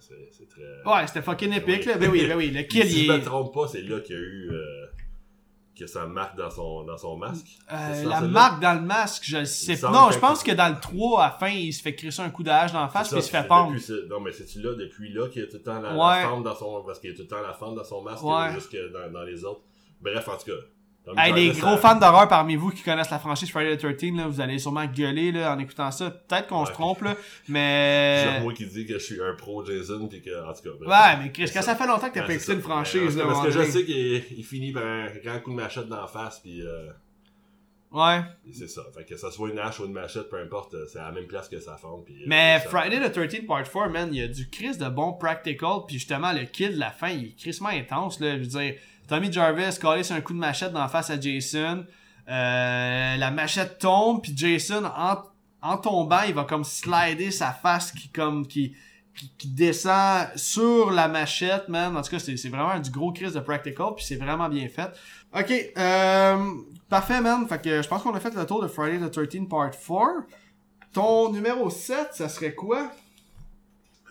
[0.00, 0.62] c'est- très...
[0.90, 1.96] Ouais, c'était fucking épique, là.
[1.98, 4.14] Ben oui, ben oui, le kill, si il je me trompe pas, c'est là qu'il
[4.16, 4.50] y a eu...
[4.52, 4.86] euh,
[5.78, 7.46] que ça marque dans son, dans son masque.
[7.72, 9.90] Euh, ça, la marque dans le masque, je le sais pas.
[9.90, 12.28] Non, je pense que dans le 3, à la fin, il se fait crisser un
[12.28, 13.74] coup de hache dans la face, puis il se fait pendre.
[14.10, 16.22] Non, mais c'est-tu là, depuis là, qu'il y a tout le temps la, Ouais.
[16.22, 16.82] la fente dans son...
[16.84, 18.52] Parce qu'il y a tout le temps la fente dans son masque, Ouais.
[18.52, 19.62] jusque dans, dans les autres.
[20.02, 20.58] Bref, en tout cas...
[21.16, 24.12] Hey, les gros ça- fans d'horreur parmi vous qui connaissent la franchise Friday the 13,
[24.16, 26.10] là, vous allez sûrement gueuler là, en écoutant ça.
[26.10, 28.40] Peut-être qu'on se trompe, là, C'est mais...
[28.42, 30.70] moi qui dis que je suis un pro Jason puis que en tout cas.
[30.78, 30.88] bref.
[30.88, 31.72] Ouais, mais Chris, C'est quand ça.
[31.72, 32.52] ça fait longtemps que t'as pas c'est écouté ça.
[32.52, 35.50] une franchise, Mais là, parce que, je sais qu'il il finit par un grand coup
[35.50, 36.90] de machette dans la face puis euh,
[37.92, 38.20] Ouais.
[38.52, 38.82] c'est ça.
[38.94, 41.12] Fait que ça soit une hache ou une machette, peu importe, euh, c'est à la
[41.12, 42.14] même place que sa fente puis.
[42.14, 44.88] euh, Mais ça- Friday the 13 Part 4, man, il y a du Chris de
[44.88, 48.34] bon practical, puis justement, le kill de la fin, il est crissement intense, là.
[48.34, 48.74] Je veux dire,
[49.10, 51.84] Tommy Jarvis sur un coup de machette dans la face à Jason.
[52.28, 55.16] Euh, la machette tombe, puis Jason, en,
[55.62, 58.76] en tombant, il va comme slider sa face qui comme qui,
[59.36, 61.96] qui, descend sur la machette, man.
[61.96, 64.92] En tout cas, c'est vraiment du gros Chris de practical, puis c'est vraiment bien fait.
[65.36, 66.54] Ok, euh,
[66.88, 67.48] parfait, man.
[67.48, 69.88] Fait que je pense qu'on a fait le tour de Friday the 13 Part 4.
[70.92, 72.92] Ton numéro 7, ça serait quoi?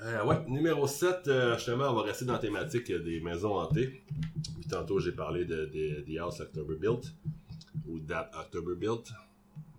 [0.01, 3.57] Euh, ouais, numéro 7, euh, justement, on va rester dans la thématique euh, des maisons
[3.59, 4.01] hantées.
[4.55, 7.13] Puis tantôt, j'ai parlé de, de The House October Built
[7.87, 9.11] ou That October Built.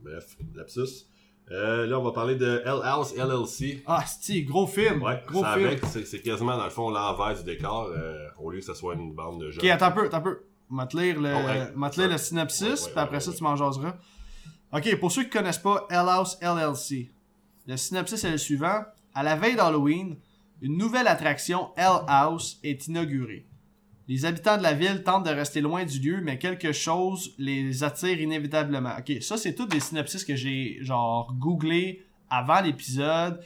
[0.00, 1.06] Bref, lapsus.
[1.50, 3.82] Euh, là, on va parler de L House LLC.
[3.86, 5.02] Ah, c'est gros film.
[5.02, 5.66] Ouais, gros film.
[5.66, 7.90] avec, c'est quasiment dans le fond l'envers du décor,
[8.38, 9.60] au lieu que ce soit une bande de gens.
[9.60, 10.42] Ok, attends un peu, attends un peu.
[10.70, 13.32] Va te lire le, Oh, te lire le synopsis, Ouais, ouais, puis après ouais, ça,
[13.32, 13.96] tu m'en jaseras.
[14.72, 17.10] Ok, pour ceux qui connaissent pas L House LLC,
[17.66, 18.84] le synopsis est le suivant.
[19.14, 20.16] À la veille d'Halloween,
[20.62, 23.46] une nouvelle attraction, L House, est inaugurée.
[24.08, 27.84] Les habitants de la ville tentent de rester loin du lieu, mais quelque chose les
[27.84, 28.90] attire inévitablement.
[28.98, 33.40] Ok, ça, c'est toutes des synopsis que j'ai, genre, googlé avant l'épisode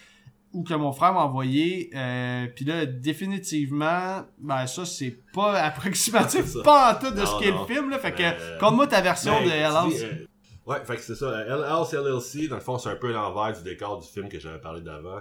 [0.54, 1.90] ou que mon frère m'a envoyé.
[1.94, 7.40] Euh, Puis là, définitivement, ben ça, c'est pas approximatif, pas en tout de Non, ce
[7.42, 7.98] qu'est le film, là.
[7.98, 9.94] Fait Mais, que, conte-moi ta version de Hell House.
[9.94, 10.26] dis, euh,
[10.66, 11.40] ouais, fait que c'est ça.
[11.46, 14.38] L House LLC, dans le fond, c'est un peu l'envers du décor du film que
[14.38, 15.20] j'avais parlé d'avant.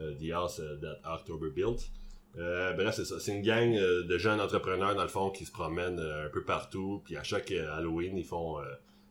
[0.00, 1.90] Euh, The House euh, That October Built.
[2.36, 3.20] Euh, bref, c'est ça.
[3.20, 7.00] C'est une gang de jeunes entrepreneurs, dans le fond, qui se promènent un peu partout.
[7.04, 8.56] Puis à chaque Halloween, ils font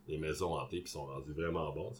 [0.07, 1.93] des maisons hantées, puis ils sont rendus vraiment bons.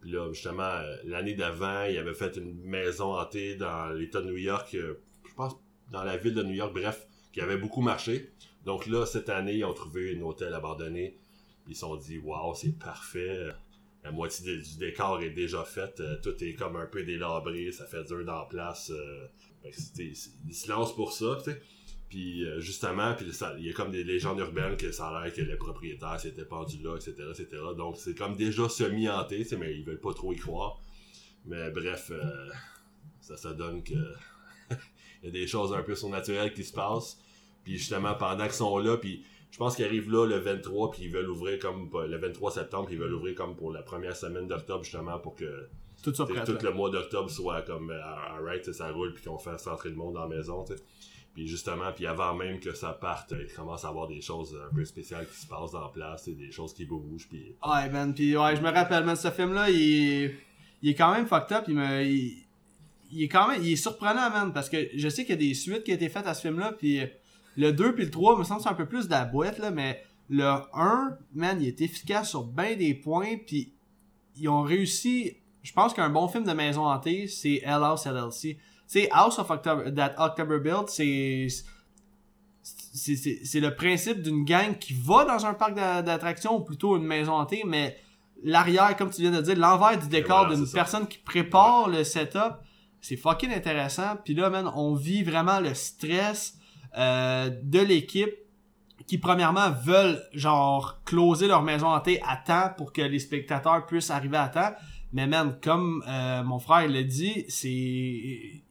[0.00, 4.36] Puis là, justement, l'année d'avant, ils avaient fait une maison hantée dans l'État de New
[4.36, 5.56] York, je pense
[5.90, 8.30] dans la ville de New York, bref, qui avait beaucoup marché.
[8.66, 11.16] Donc là, cette année, ils ont trouvé un hôtel abandonné.
[11.66, 13.54] Ils se sont dit, waouh, c'est parfait.
[14.08, 16.00] La moitié du décor est déjà faite.
[16.00, 17.70] Euh, tout est comme un peu délabré.
[17.72, 18.90] Ça fait dur dans la place.
[18.90, 19.26] euh.
[19.70, 20.12] C'est-
[20.46, 21.60] ils se lancent pour ça, tu sais.
[22.08, 23.14] Puis euh, justement,
[23.58, 26.46] il y a comme des légendes urbaines que ça a l'air que les propriétaires s'étaient
[26.46, 27.48] pendus là, etc., etc.
[27.76, 30.80] Donc c'est comme déjà semi-hanté, mais ils veulent pas trop y croire.
[31.44, 32.48] Mais bref, euh,
[33.20, 33.92] ça, ça donne que
[35.22, 37.18] il y a des choses un peu surnaturelles qui se passent.
[37.62, 41.04] Puis justement, pendant qu'ils sont là, puis je pense qu'ils arrivent là le 23, puis
[41.04, 44.16] ils veulent ouvrir comme le 23 septembre, puis ils veulent ouvrir comme pour la première
[44.16, 45.68] semaine d'octobre, justement, pour que
[46.02, 49.88] Tout ça le mois d'octobre soit comme euh, alright, ça roule, puis qu'on fasse rentrer
[49.90, 50.64] le monde dans la maison.
[50.64, 50.76] t'sais.
[51.34, 54.58] Puis justement, puis avant même que ça parte, euh, il commence à avoir des choses
[54.70, 57.54] un peu spéciales qui se passent dans la place, t'sais, des choses qui bougent, puis
[57.66, 58.14] Ouais, man.
[58.14, 60.34] Puis ouais, je me rappelle, man, ce film-là, il est,
[60.82, 61.64] il est quand même fucked up.
[61.68, 62.44] Il me, il,
[63.10, 65.48] il est quand même, il est surprenant, man, parce que je sais qu'il y a
[65.48, 67.00] des suites qui ont été faites à ce film-là, puis
[67.58, 69.72] le 2 puis le 3, me semble c'est un peu plus de la boîte, là,
[69.72, 70.00] mais
[70.30, 73.74] le 1, man, il est efficace sur bien des points, puis
[74.36, 75.38] ils ont réussi.
[75.64, 78.58] Je pense qu'un bon film de maison hantée, c'est Hell House LLC.
[78.86, 81.48] C'est House of October, that October Build, c'est
[82.64, 87.32] le principe d'une gang qui va dans un parc d'a- d'attractions ou plutôt une maison
[87.32, 87.96] hantée, mais
[88.44, 92.04] l'arrière, comme tu viens de dire, l'envers du décor voilà, d'une personne qui prépare le
[92.04, 92.54] setup,
[93.00, 94.16] c'est fucking intéressant.
[94.24, 96.57] Puis là, man, on vit vraiment le stress
[96.96, 98.30] euh, de l'équipe
[99.06, 104.10] qui, premièrement, veulent, genre, closer leur maison hantée à temps pour que les spectateurs puissent
[104.10, 104.72] arriver à temps.
[105.12, 107.68] Mais man, comme euh, mon frère l'a dit, c'est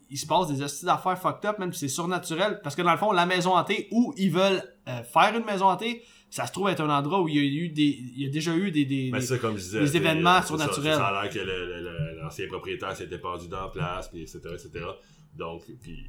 [0.10, 2.62] il se passe des astuces d'affaires fucked up, même c'est surnaturel.
[2.64, 5.66] Parce que dans le fond, la maison hantée où ils veulent euh, faire une maison
[5.66, 7.84] hantée, ça se trouve être un endroit où il y a eu des.
[8.16, 8.86] Il y a déjà eu des.
[8.86, 10.96] des, des- ça, comme je disais, des c'est- événements c'est ça, surnaturels.
[10.96, 14.86] Ça, a l'air que l'ancien propriétaire s'était pendu dans la place, puis etc., etc.
[15.36, 16.06] Donc, puis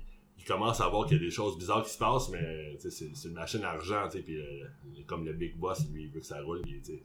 [0.48, 3.34] commence à voir qu'il y a des choses bizarres qui se passent, mais c'est une
[3.34, 4.64] machine à argent, puis euh,
[5.06, 6.98] comme le big boss, lui, il veut que ça roule, puis il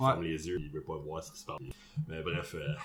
[0.00, 0.06] Ouais.
[0.08, 1.58] ferme les yeux, il veut pas voir ce qui se passe.
[2.08, 2.76] Mais bref, euh, moi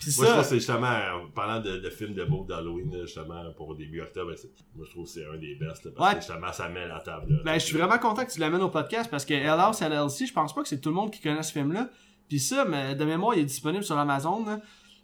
[0.00, 3.50] je ça, trouve que c'est justement, en parlant de, de films de beau d'Halloween, justement,
[3.56, 4.34] pour début octobre,
[4.74, 6.18] moi je trouve que c'est un des best, là, parce Ouais.
[6.20, 7.32] que justement, ça met la table.
[7.34, 7.38] là.
[7.44, 10.26] Ben, je suis vraiment content que tu l'amènes au podcast parce que Hell House LLC,
[10.26, 11.88] je pense pas que c'est tout le monde qui connaît ce film-là.
[12.28, 14.44] Puis ça, mais de mémoire, il est disponible sur Amazon.
[14.44, 14.60] là.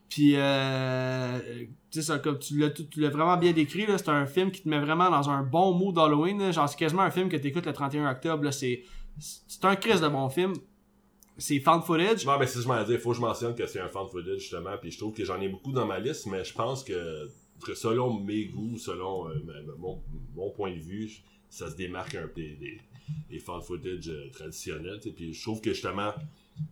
[0.09, 1.39] Puis, euh,
[1.91, 5.11] tu comme tu l'as, tu vraiment bien décrit, c'est un film qui te met vraiment
[5.11, 6.53] dans un bon mood d'Halloween.
[6.53, 8.51] Genre, c'est quasiment un film que t'écoutes le 31 octobre.
[8.51, 8.83] C'est,
[9.63, 10.53] un crise de bon film.
[11.37, 12.25] C'est found footage.
[12.27, 13.01] Non, ce que je m'en dire.
[13.01, 14.77] Faut que je mentionne que c'est un fan footage, justement.
[14.81, 17.29] Puis je trouve que j'en ai beaucoup dans ma liste, mais je pense que,
[17.75, 19.35] selon mes goûts, selon euh,
[19.79, 21.11] mon, point de vue,
[21.49, 25.01] ça se démarque un peu des, fan footage euh, traditionnels.
[25.01, 25.11] tu.
[25.11, 26.13] Puis je trouve que, justement,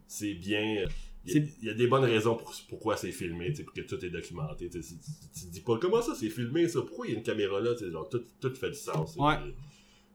[0.06, 0.84] c'est bien...
[1.24, 4.10] Il y, a, y des bonnes raisons pour pourquoi c'est filmé, pour que tout est
[4.10, 4.68] documenté.
[4.68, 7.60] Tu, te dis pas comment ça c'est filmé, ça, pourquoi il y a une caméra
[7.60, 9.14] là, genre tout, tout fait du sens.
[9.16, 9.36] Ouais.
[9.36, 9.54] Puis,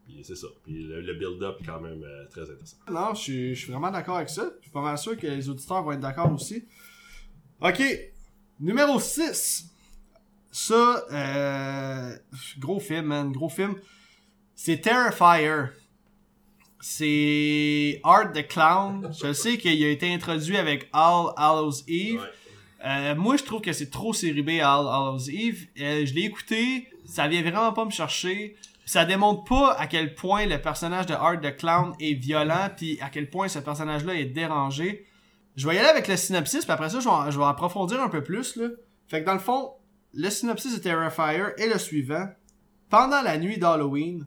[0.06, 0.48] puis c'est ça.
[0.64, 2.78] Puis le, le build-up est quand même euh, très intéressant.
[2.92, 4.52] Non, je suis, je suis vraiment d'accord avec ça.
[4.58, 6.66] Je suis pas mal sûr que les auditeurs vont être d'accord aussi.
[7.62, 7.82] Ok,
[8.60, 9.74] numéro 6.
[10.52, 12.18] Ça, euh,
[12.60, 13.76] gros film, man, gros film.
[14.56, 15.66] C'est Terrifier.
[16.80, 19.12] C'est Art the Clown.
[19.22, 22.20] Je sais qu'il a été introduit avec All Hallows Eve.
[22.22, 22.28] Ouais.
[22.86, 25.68] Euh, moi, je trouve que c'est trop série B à All Hallows Eve.
[25.80, 28.56] Euh, je l'ai écouté, ça vient vraiment pas me chercher.
[28.86, 33.00] Ça démontre pas à quel point le personnage de Art the Clown est violent, puis
[33.02, 35.06] à quel point ce personnage-là est dérangé.
[35.56, 38.00] Je vais y aller avec le synopsis, puis après ça, je vais, je vais approfondir
[38.02, 38.56] un peu plus.
[38.56, 38.68] Là.
[39.08, 39.72] Fait que dans le fond,
[40.14, 42.28] le synopsis de Terrifier est le suivant.
[42.90, 44.26] Pendant la nuit d'Halloween,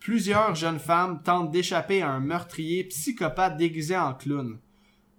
[0.00, 4.58] plusieurs jeunes femmes tentent d'échapper à un meurtrier psychopathe déguisé en clown.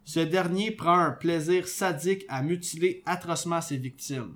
[0.03, 4.35] Ce dernier prend un plaisir sadique à mutiler atrocement ses victimes.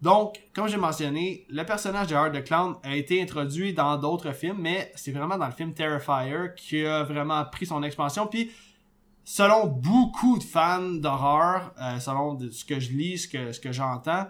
[0.00, 4.32] Donc, comme j'ai mentionné, le personnage de Art the Clown a été introduit dans d'autres
[4.32, 8.26] films, mais c'est vraiment dans le film Terrifier qui a vraiment pris son expansion.
[8.26, 8.50] Puis,
[9.24, 13.72] selon beaucoup de fans d'horreur, euh, selon ce que je lis, ce que, ce que
[13.72, 14.26] j'entends,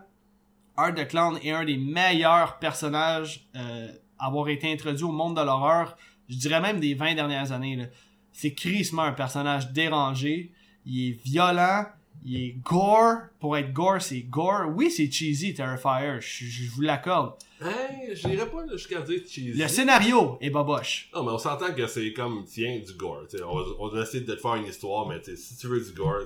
[0.76, 3.88] Art the Clown est un des meilleurs personnages euh,
[4.18, 5.96] avoir été introduit au monde de l'horreur,
[6.28, 7.88] je dirais même des 20 dernières années.
[8.32, 10.50] C'est crissement un personnage dérangé,
[10.86, 11.86] il est violent,
[12.24, 13.16] il est gore.
[13.38, 14.66] Pour être gore, c'est gore.
[14.74, 17.34] Oui, c'est cheesy, Terrifier, je, je vous l'accorde.
[17.60, 19.52] Hey, j'irais pas jusqu'à dire cheesy.
[19.52, 21.08] Le scénario est boboche.
[21.14, 23.22] Non, mais on s'entend que c'est comme, tiens, du gore.
[23.46, 25.92] On, va- on va essayer de te faire une histoire, mais si tu veux du
[25.92, 26.22] gore,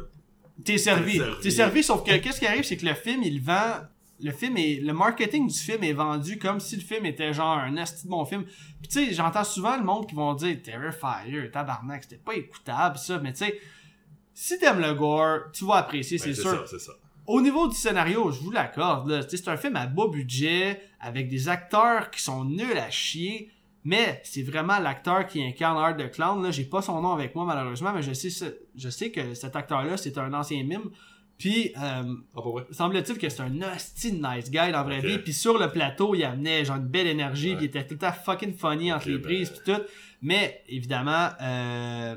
[0.65, 1.13] T'es servi.
[1.13, 1.41] T'es servi.
[1.43, 3.75] T'es servi, sauf que qu'est-ce qui arrive, c'est que le film, il vend.
[4.21, 4.81] Le film est.
[4.81, 8.11] Le marketing du film est vendu comme si le film était genre un asti de
[8.11, 8.45] bon film.
[8.45, 12.99] Puis tu sais, j'entends souvent le monde qui vont dire Terrifier, tabarnak, c'était pas écoutable,
[12.99, 13.19] ça.
[13.19, 13.61] Mais tu sais,
[14.35, 16.51] si t'aimes le gore, tu vas apprécier, ben, c'est c'est sûr.
[16.51, 16.93] ça, c'est ça.
[17.27, 21.49] Au niveau du scénario, je vous l'accorde, C'est un film à bas budget, avec des
[21.49, 23.51] acteurs qui sont nuls à chier.
[23.85, 26.43] Mais c'est vraiment l'acteur qui incarne Art the Clown.
[26.43, 28.29] Là, j'ai pas son nom avec moi malheureusement, mais je sais,
[28.75, 30.91] je sais que cet acteur-là, c'est un ancien mime.
[31.39, 32.03] Puis, euh,
[32.37, 32.41] Ah,
[32.73, 35.19] semble-t-il que c'est un hostie nice guy dans la vraie vie.
[35.19, 38.01] Puis sur le plateau, il amenait genre une belle énergie, puis il était tout le
[38.01, 39.81] temps fucking funny entre les ben- prises, puis tout.
[40.21, 42.17] Mais évidemment, euh,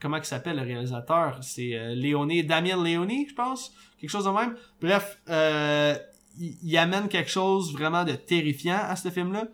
[0.00, 1.38] comment il s'appelle le réalisateur?
[1.42, 4.54] C'est euh, Léoné, Damien Léoné, je pense, quelque chose de même.
[4.82, 5.96] Bref, euh,
[6.38, 9.44] il, il amène quelque chose vraiment de terrifiant à ce film-là.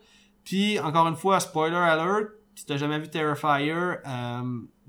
[0.44, 4.42] Puis, encore une fois, spoiler alert, si t'as jamais vu Terrifier, euh,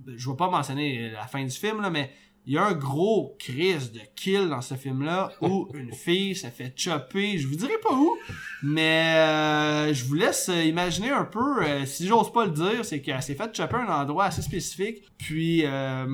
[0.08, 2.12] je vais pas mentionner la fin du film, là, mais
[2.48, 6.52] il y a un gros crise de kill dans ce film-là où une fille s'est
[6.52, 8.16] fait chopper, je vous dirai pas où,
[8.64, 13.02] mais euh, je vous laisse imaginer un peu, euh, si j'ose pas le dire, c'est
[13.02, 16.06] qu'elle s'est fait chopper un endroit assez spécifique, puis euh,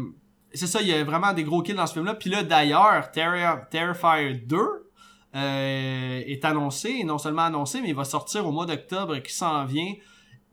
[0.54, 3.12] c'est ça, il y a vraiment des gros kills dans ce film-là, puis là d'ailleurs,
[3.12, 4.58] Terri- Terrifier 2
[5.36, 9.34] euh, est annoncé, et non seulement annoncé, mais il va sortir au mois d'octobre qui
[9.34, 9.94] s'en vient,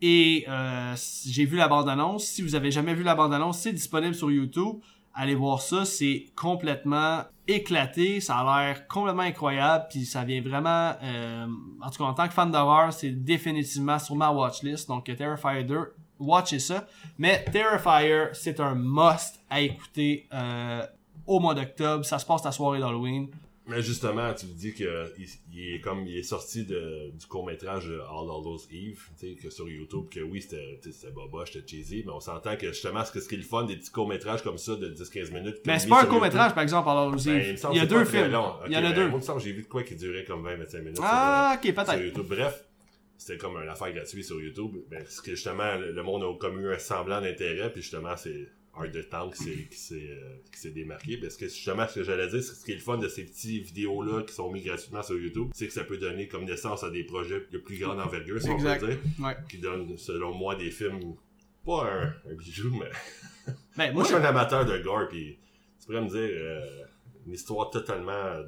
[0.01, 0.95] et euh,
[1.27, 4.77] j'ai vu la bande-annonce, si vous avez jamais vu la bande-annonce, c'est disponible sur YouTube,
[5.19, 10.93] allez voir ça, c'est complètement éclaté, ça a l'air complètement incroyable, puis ça vient vraiment,
[11.03, 11.47] euh,
[11.83, 15.65] en tout cas en tant que fan d'horreur, c'est définitivement sur ma watchlist, donc Terrifier
[15.65, 16.87] 2, watchez ça,
[17.19, 20.87] mais Terrifier, c'est un must à écouter euh,
[21.27, 23.29] au mois d'octobre, ça se passe la soirée d'Halloween,
[23.69, 27.27] Mais justement, tu me dis que il, il est comme il est sorti de, du
[27.27, 31.69] court métrage All Hallows Eve, tu sais, que sur YouTube, que oui c'était boboche, c'était
[31.69, 33.91] cheesy, mais on s'entend que justement ce, que, ce qui est le fun des petits
[33.91, 35.57] courts métrages comme ça de 10-15 minutes.
[35.67, 37.75] mais c'est pas un sur court métrage par exemple, alors aussi, ben, il, me semble
[37.75, 39.09] il y a deux films, il y en Ok, a ben, deux.
[39.09, 40.97] Moi, il me j'ai vu de quoi qui durait comme 20-25 minutes.
[40.97, 42.03] sur, Ah, ok, sur peut-être.
[42.03, 42.27] YouTube.
[42.27, 42.65] Bref,
[43.19, 44.77] c'était comme une affaire gratuite sur YouTube.
[44.91, 48.17] Ben, ce que justement, le le monde a comme eu un semblant d'intérêt, puis justement,
[48.17, 48.49] c'est
[48.79, 51.17] Art de Tank qui s'est- qui s'est euh, qui s'est démarqué.
[51.19, 53.09] Parce que justement, ce que j'allais dire, c'est que ce qui est le fun de
[53.09, 56.45] ces petites vidéos-là qui sont mis gratuitement sur YouTube, c'est que ça peut donner comme
[56.45, 58.83] naissance à des projets de plus grande envergure, si Exact.
[58.83, 59.37] on peut dire, Ouais.
[59.51, 61.15] qui donnent, selon moi, des films,
[61.65, 62.91] pas un, un bijou, mais...
[63.77, 65.39] Ben, Moi, moi, je suis un amateur de gore, puis
[65.81, 66.85] tu pourrais me dire euh,
[67.27, 68.43] une histoire totalement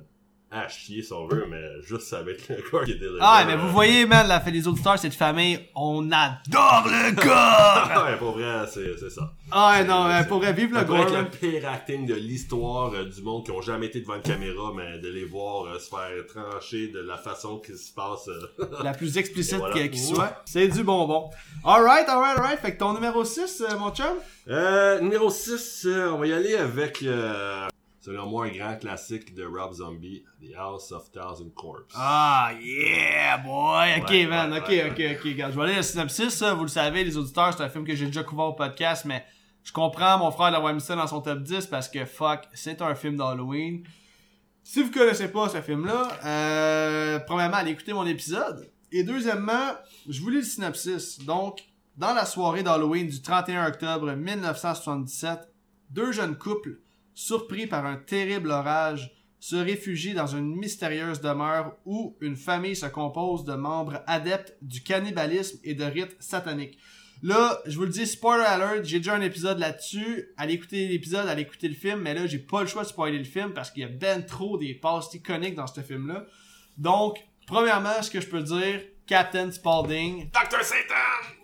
[0.53, 3.19] à chier, si on veut, mais juste avec le gore qui est délivré.
[3.21, 8.05] Ah, mais vous voyez, man, la fait des auditeurs, cette famille, on adore le gore!
[8.05, 9.33] ouais, pour vrai, c'est c'est ça.
[9.53, 11.25] ah, non, C'est- mais c'est- pour vrai, vive le gore, man.
[11.25, 14.73] le pire acting de l'histoire euh, du monde qui ont jamais été devant une caméra,
[14.77, 18.27] mais de les voir euh, se faire trancher de la façon qui se passe.
[18.29, 19.87] euh, La plus explicite voilà.
[19.89, 20.43] qui soit.
[20.47, 21.31] C'est du bonbon.
[21.65, 22.59] Alright, alright, alright.
[22.59, 24.17] Fait que ton numéro 6, mon chum?
[24.49, 27.69] Euh, numéro 6, on va y aller avec, euh,
[28.01, 31.95] selon moi, un grand classique de Rob Zombie, The House of Thousand Corpses.
[31.95, 34.01] Ah, yeah, boy.
[34.01, 34.53] Ok, Ouais, man.
[34.53, 35.25] ouais, ok, ouais, ok, ok.
[35.25, 36.31] Regarde, je vais aller le synopsis.
[36.31, 39.05] ça, Vous le savez, les auditeurs, c'est un film que j'ai déjà couvert au podcast,
[39.05, 39.25] mais
[39.63, 42.81] je comprends mon frère d'avoir mis ça dans son top 10 parce que, fuck, c'est
[42.83, 43.85] un film d'Halloween.
[44.63, 48.71] Si vous connaissez pas ce film-là, euh, premièrement, allez écouter mon épisode.
[48.93, 49.73] Et deuxièmement,
[50.09, 51.19] je vous lis le synopsis.
[51.25, 51.61] Donc,
[51.97, 55.39] dans la soirée d'Halloween du 31 octobre 1977,
[55.91, 56.79] deux jeunes couples,
[57.21, 62.87] surpris par un terrible orage, se réfugient dans une mystérieuse demeure où une famille se
[62.87, 66.79] compose de membres adeptes du cannibalisme et de rites sataniques.
[67.23, 70.31] Là, je vous le dis, spoiler alert, j'ai déjà un épisode là-dessus.
[70.39, 73.19] Allez écouter l'épisode, allez écouter le film, mais là, j'ai pas le choix de spoiler
[73.19, 76.25] le film parce qu'il y a ben trop des passes iconiques dans ce film-là.
[76.79, 80.31] Donc, premièrement, ce que je peux dire, Captain Spaulding.
[80.31, 80.63] Dr.
[80.63, 80.95] Satan!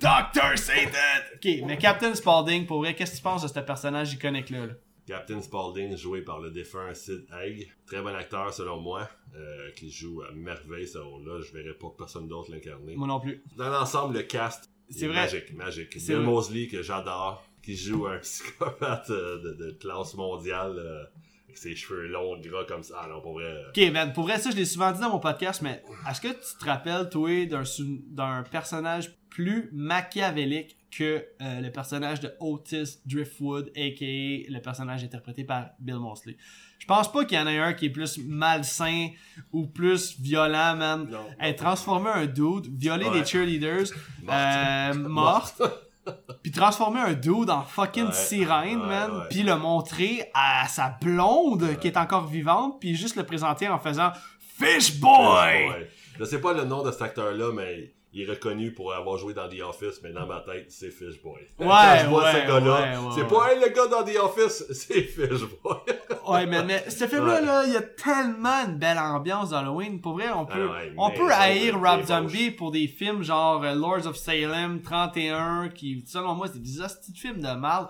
[0.00, 0.56] Dr.
[0.56, 1.22] Satan!
[1.34, 4.66] Ok, mais Captain Spaulding, pour vrai, qu'est-ce que tu penses de ce personnage iconique-là?
[4.66, 4.72] là?
[5.06, 7.70] Captain Spaulding, joué par le défunt Sid Haig.
[7.86, 11.40] Très bon acteur, selon moi, euh, qui joue à merveille ce rôle-là.
[11.42, 12.96] Je verrais pas personne d'autre l'incarner.
[12.96, 13.42] Moi non plus.
[13.56, 15.16] Dans l'ensemble, le cast C'est est vrai.
[15.16, 15.92] magique, magique.
[16.00, 16.24] C'est Bill.
[16.24, 21.04] Mosley, que j'adore, qui joue un psychopathe euh, de, de classe mondiale, euh,
[21.44, 23.02] avec ses cheveux longs, gras comme ça.
[23.04, 23.62] Ah non, pour vrai...
[23.68, 26.28] Ok, man, pour vrai, ça, je l'ai souvent dit dans mon podcast, mais est-ce que
[26.28, 33.70] tu te rappelles, toi, d'un personnage plus machiavélique que euh, le personnage de Otis Driftwood,
[33.76, 34.50] a.k.a.
[34.50, 36.38] le personnage interprété par Bill Mosley?
[36.78, 39.08] Je pense pas qu'il y en ait un qui est plus malsain
[39.52, 41.06] ou plus violent, man.
[41.10, 41.26] Non.
[41.38, 43.20] Hey, transformer un dude, violer Ouais.
[43.20, 43.88] des cheerleaders,
[44.22, 44.32] Morte.
[44.32, 45.62] euh, morte,
[46.42, 50.96] puis transformer un dude en fucking Ouais, sirène, ouais, man, puis le montrer à sa
[51.02, 54.12] blonde qui est encore vivante, puis juste le présenter en faisant
[54.58, 55.68] Fish Boy!
[55.68, 55.90] Ouais.
[56.18, 59.34] Je sais pas le nom de cet acteur-là, mais il est reconnu pour avoir joué
[59.34, 61.32] dans The Office, mais dans ma tête, c'est Fishboy.
[61.58, 64.02] Ouais, Quand je vois ouais, ce gars-là, ouais, ouais, c'est pas hey, le gars dans
[64.02, 65.76] The Office, c'est Fishboy.
[66.26, 67.46] Ouais, mais, mais ce film-là, Ouais.
[67.46, 70.00] là, il y a tellement une belle ambiance d'Halloween.
[70.00, 73.62] Pour vrai, on peut, Ah ouais, on peut haïr Rob Zombie pour des films genre
[73.62, 77.86] euh, Lords of Salem 31, qui, selon moi, c'est des hosties de films de mal.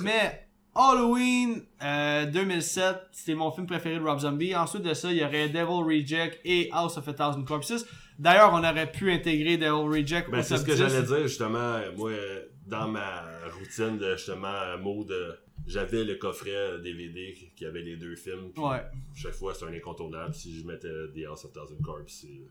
[0.00, 4.54] Mais Halloween euh, 2007, c'était mon film préféré de Rob Zombie.
[4.54, 7.86] Ensuite de ça, il y aurait Devil Reject et House of a Thousand Corpses.
[8.20, 10.76] D'ailleurs, on aurait pu intégrer Devil Reject Ben, c'est ce que 10.
[10.76, 12.12] j'allais dire, justement, moi,
[12.66, 13.24] dans ma
[13.58, 15.32] routine de, justement, mood, euh,
[15.66, 18.50] j'avais le coffret DVD qui avait les deux films.
[18.54, 18.82] puis Ouais.
[19.14, 20.34] Chaque fois, c'est un incontournable.
[20.34, 22.00] Si je mettais The House of Thousand Corps,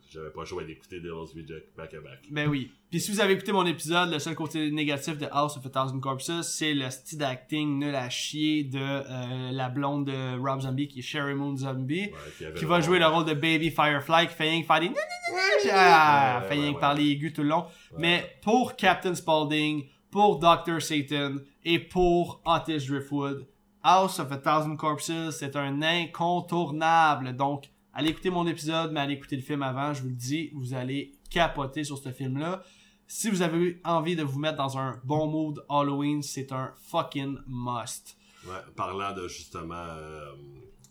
[0.10, 2.20] j'avais pas le choix d'écouter Devil's Reject back à back.
[2.30, 2.72] Ben oui.
[2.90, 5.70] Puis si vous avez écouté mon épisode, le seul côté négatif de House of a
[5.70, 10.62] Thousand Corpses, c'est le style d'acting nul à chier de euh, la blonde de Rob
[10.62, 12.10] Zombie, qui est Sherry Moon Zombie,
[12.42, 14.88] Ouais, qui va jouer le rôle de Baby Firefly, qui fait rien que faire des...
[14.90, 16.82] puis, ah, Ouais, fait ouais, rien que ouais.
[16.82, 17.66] parler aigu tout le long.
[17.98, 20.82] Mais pour Captain Spaulding, pour Dr.
[20.82, 21.36] Satan
[21.66, 23.48] et pour Otis Driftwood,
[23.84, 27.36] House of a Thousand Corpses, c'est un incontournable.
[27.36, 29.94] Donc, allez écouter mon épisode, mais allez écouter le film avant.
[29.94, 32.64] Je vous le dis, vous allez capoter sur ce film-là.
[33.08, 37.38] Si vous avez envie de vous mettre dans un bon mood Halloween, c'est un fucking
[37.48, 38.18] must.
[38.46, 40.32] Ouais, parlant de justement euh,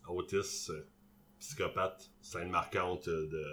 [0.08, 0.86] Otis, euh,
[1.38, 3.44] psychopathe, scène marquante de,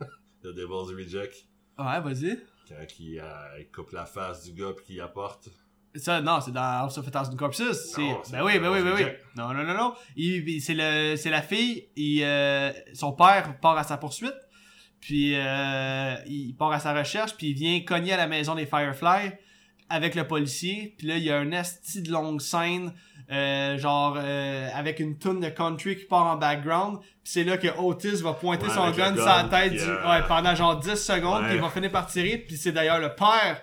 [0.44, 1.46] de Devil's Reject,
[1.78, 2.38] Ouais, vas-y.
[2.68, 5.48] quand il, euh, il coupe la face du gars puis qu'il apporte.
[5.94, 7.56] Ça, non, c'est dans House of a Thousand Corpses.
[7.94, 8.00] C'est...
[8.24, 9.04] c'est Ben oui, ben oui, ben oui.
[9.36, 9.94] Non, non, non, non.
[10.60, 11.88] C'est, le, c'est la fille.
[11.96, 14.34] Il, euh, son père part à sa poursuite.
[15.00, 17.36] Puis euh, il part à sa recherche.
[17.36, 19.32] Puis il vient cogner à la maison des Firefly
[19.90, 20.94] avec le policier.
[20.96, 22.92] Puis là, il y a un esti de longue scène.
[23.30, 27.56] euh, genre euh, avec une toune de country qui part en background puis c'est là
[27.56, 30.96] que Otis va pointer Ouais, son gun sur la tête du- ouais, pendant genre 10
[30.96, 33.60] secondes puis il va finir par tirer puis c'est d'ailleurs le père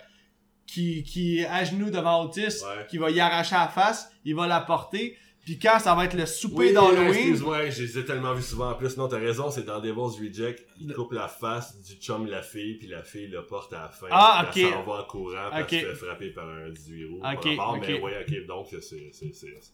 [0.71, 2.85] qui, qui est à genoux devant Otis, Ouais.
[2.89, 6.13] qui va y arracher la face, il va la porter, puis quand ça va être
[6.15, 8.95] le souper Oui, d'Halloween, excuse-moi, je les ai tellement vus souvent en plus.
[8.97, 12.75] Non, t'as raison, c'est dans Devil's Reject, il coupe la face du chum la fille,
[12.75, 14.07] puis la fille le porte à la fin.
[14.11, 14.57] Ah, ok.
[14.57, 15.73] Elle s'en va en courant, puis Ok.
[15.73, 17.21] elle se fait frapper par un 18 roues.
[17.33, 17.77] Ok, Par.
[17.77, 19.11] Mais ouais, ok, donc c'est...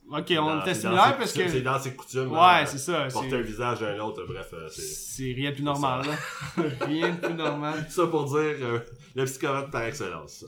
[0.10, 2.32] ok, on était ses parce que C'est dans ses coutumes.
[2.32, 4.82] ouais, hein, c'est ça, Porter un visage à un autre, bref, euh, c'est...
[4.82, 7.86] c'est rien de plus normal là, rien de plus normal.
[7.89, 8.80] Ça pour dire euh,
[9.16, 10.46] le psychopathe par excellence.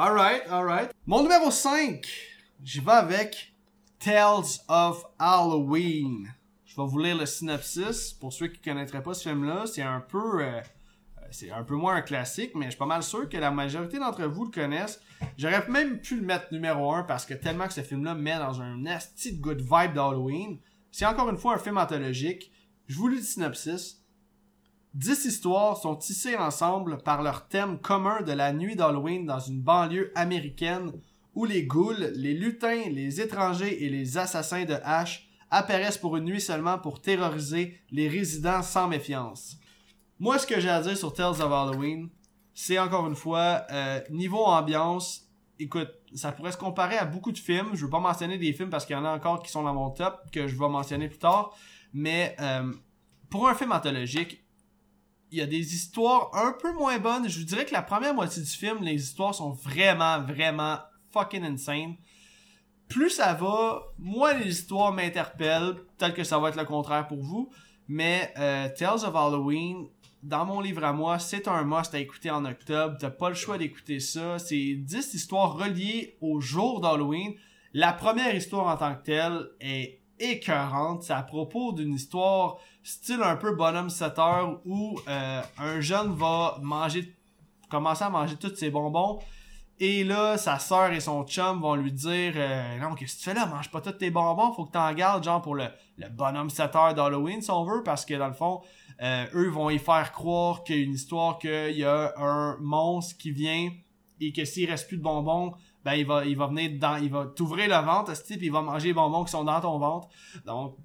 [0.00, 0.92] Alright, alright.
[1.06, 2.06] Mon numéro 5,
[2.62, 3.52] j'y vais avec
[3.98, 6.32] Tales of Halloween.
[6.64, 8.12] Je vais vous lire le synopsis.
[8.12, 10.44] Pour ceux qui connaîtraient pas ce film-là, c'est un peu...
[10.44, 10.60] euh,
[11.32, 13.98] c'est un peu moins un classique, mais je suis pas mal sûr que la majorité
[13.98, 15.00] d'entre vous le connaissent.
[15.36, 18.38] J'aurais même pu le mettre numéro 1 parce que tellement que ce film-là me met
[18.38, 20.60] dans un nasty good vibe d'Halloween.
[20.92, 22.52] C'est encore une fois un film anthologique.
[22.86, 24.00] Je vous lis le synopsis.
[24.98, 29.62] Dix histoires sont tissées ensemble par leur thème commun de la nuit d'Halloween dans une
[29.62, 30.90] banlieue américaine
[31.36, 36.24] où les ghouls, les lutins, les étrangers et les assassins de hache apparaissent pour une
[36.24, 39.56] nuit seulement pour terroriser les résidents sans méfiance.
[40.18, 42.08] Moi, ce que j'ai à dire sur Tales of Halloween,
[42.52, 45.28] c'est encore une fois, euh, niveau ambiance,
[45.60, 47.68] écoute, ça pourrait se comparer à beaucoup de films.
[47.74, 49.74] Je veux pas mentionner des films parce qu'il y en a encore qui sont dans
[49.74, 51.56] mon top, que je vais mentionner plus tard.
[51.94, 52.72] Mais euh,
[53.30, 54.42] pour un film anthologique,
[55.30, 57.28] il y a des histoires un peu moins bonnes.
[57.28, 60.78] Je vous dirais que la première moitié du film, les histoires sont vraiment, vraiment
[61.12, 61.96] fucking insane.
[62.88, 65.74] Plus ça va, moins les histoires m'interpellent.
[65.98, 67.50] Peut-être que ça va être le contraire pour vous.
[67.86, 69.88] Mais euh, Tales of Halloween,
[70.22, 72.96] dans mon livre à moi, c'est un must à écouter en octobre.
[72.98, 74.38] T'as pas le choix d'écouter ça.
[74.38, 77.34] C'est 10 histoires reliées au jour d'Halloween.
[77.74, 81.02] La première histoire en tant que telle est écœurante.
[81.02, 86.14] C'est à propos d'une histoire style un peu bonhomme 7 heures où euh, un jeune
[86.14, 87.14] va manger,
[87.68, 89.18] commencer à manger tous ses bonbons.
[89.80, 93.24] Et là, sa sœur et son chum vont lui dire euh, Non, qu'est-ce que tu
[93.26, 93.46] fais là?
[93.46, 96.74] Mange pas tous tes bonbons, faut que t'en gardes, genre pour le, le bonhomme 7
[96.74, 98.60] heures d'Halloween, si on veut, parce que dans le fond,
[99.00, 102.56] euh, eux vont y faire croire qu'il y a une histoire qu'il y a un
[102.58, 103.70] monstre qui vient
[104.20, 105.54] et que s'il reste plus de bonbons,
[105.88, 108.52] ben il va, il va venir dans, il va t'ouvrir le ventre, ce type, il
[108.52, 110.08] va manger les bonbons qui sont dans ton ventre.
[110.44, 110.76] Donc,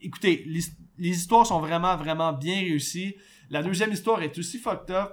[0.00, 3.14] écoutez, les, histoires sont vraiment, vraiment bien réussies.
[3.50, 5.12] La deuxième histoire est aussi fucked up.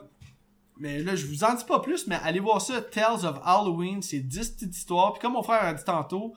[0.78, 2.82] Mais là, je vous en dis pas plus, mais allez voir ça.
[2.82, 5.14] Tales of Halloween, c'est 10 petites histoires.
[5.14, 6.34] Puis comme mon frère a dit tantôt,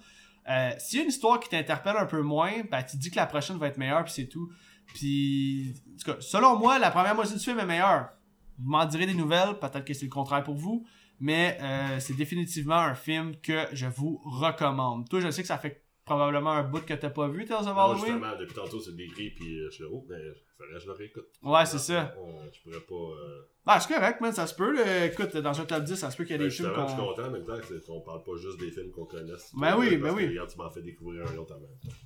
[0.50, 3.16] euh, s'il y a une histoire qui t'interpelle un peu moins, ben tu dis que
[3.16, 4.50] la prochaine va être meilleure, puis c'est tout.
[4.88, 8.10] Puis, en tout cas, selon moi, la première moitié du film est meilleure.
[8.58, 10.84] Vous m'en direz des nouvelles, peut-être que c'est le contraire pour vous.
[11.22, 15.08] Mais euh, c'est définitivement un film que je vous recommande.
[15.08, 17.78] Toi, je sais que ça fait probablement un bout que t'as pas vu, Tales of
[17.78, 17.98] Halloween.
[18.00, 20.18] justement, depuis tantôt, c'est décrit, puis euh, je suis oh, ben,
[20.58, 21.28] faudrait que je le réécoute.
[21.44, 22.12] Ouais, c'est ça.
[22.18, 23.22] Euh, je pourrais pas...
[23.22, 23.42] Euh...
[23.64, 24.74] Ah, c'est correct, man, ça se peut.
[24.74, 25.06] là.
[25.06, 26.88] Écoute, dans un top 10, ça se peut qu'il y ait Ben, des films justement,
[26.88, 27.06] je suis qu'on...
[27.06, 27.54] content en même temps
[27.86, 29.52] qu'on parle pas juste des films qu'on connaisse.
[29.54, 30.28] Ben oui, Parce ben que, oui.
[30.28, 31.60] Regarde, tu m'en fais découvrir un autre temps.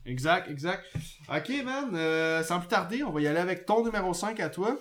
[0.05, 0.85] Exact, exact.
[1.35, 4.51] Ok, man, euh, sans plus tarder, on va y aller avec ton numéro 5 à
[4.51, 4.79] toi.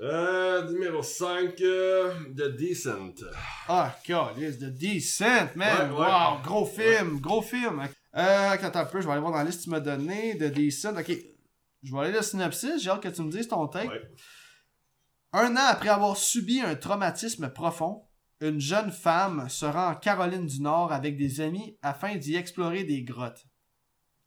[0.00, 3.24] Euh, numéro 5, euh, The Decent.
[3.68, 5.92] Ah, God, The Decent, man.
[5.92, 6.06] Ouais, ouais.
[6.06, 7.80] wow, gros film, gros film.
[8.16, 10.36] Euh, attends un peu, je vais aller voir dans la liste que tu m'as donné.
[10.38, 11.12] The Decent, ok.
[11.82, 13.68] Je vais aller le synopsis, j'ai hâte que tu me dises ton.
[13.68, 13.88] Ouais.
[15.32, 18.04] Un an après avoir subi un traumatisme profond,
[18.40, 22.84] une jeune femme se rend en Caroline du Nord avec des amis afin d'y explorer
[22.84, 23.46] des grottes.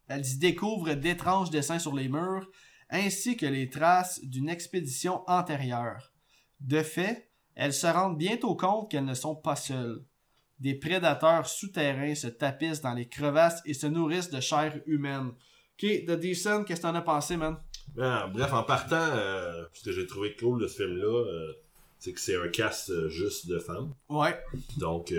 [0.08, 2.48] Elle y découvre d'étranges dessins sur les murs
[2.90, 6.12] ainsi que les traces d'une expédition antérieure.
[6.60, 10.04] De fait, elles se rendent bientôt compte qu'elles ne sont pas seules.
[10.60, 15.30] Des prédateurs souterrains se tapissent dans les crevasses et se nourrissent de chair humaine.
[15.30, 17.58] Ok, The Decent, qu'est-ce que t'en as pensé, man?
[17.94, 21.54] Ben, bref, en partant, euh, ce que j'ai trouvé cool de ce film-là, euh,
[22.00, 23.94] c'est que c'est un cast euh, juste de femmes.
[24.10, 24.38] Ouais.
[24.78, 25.14] Donc,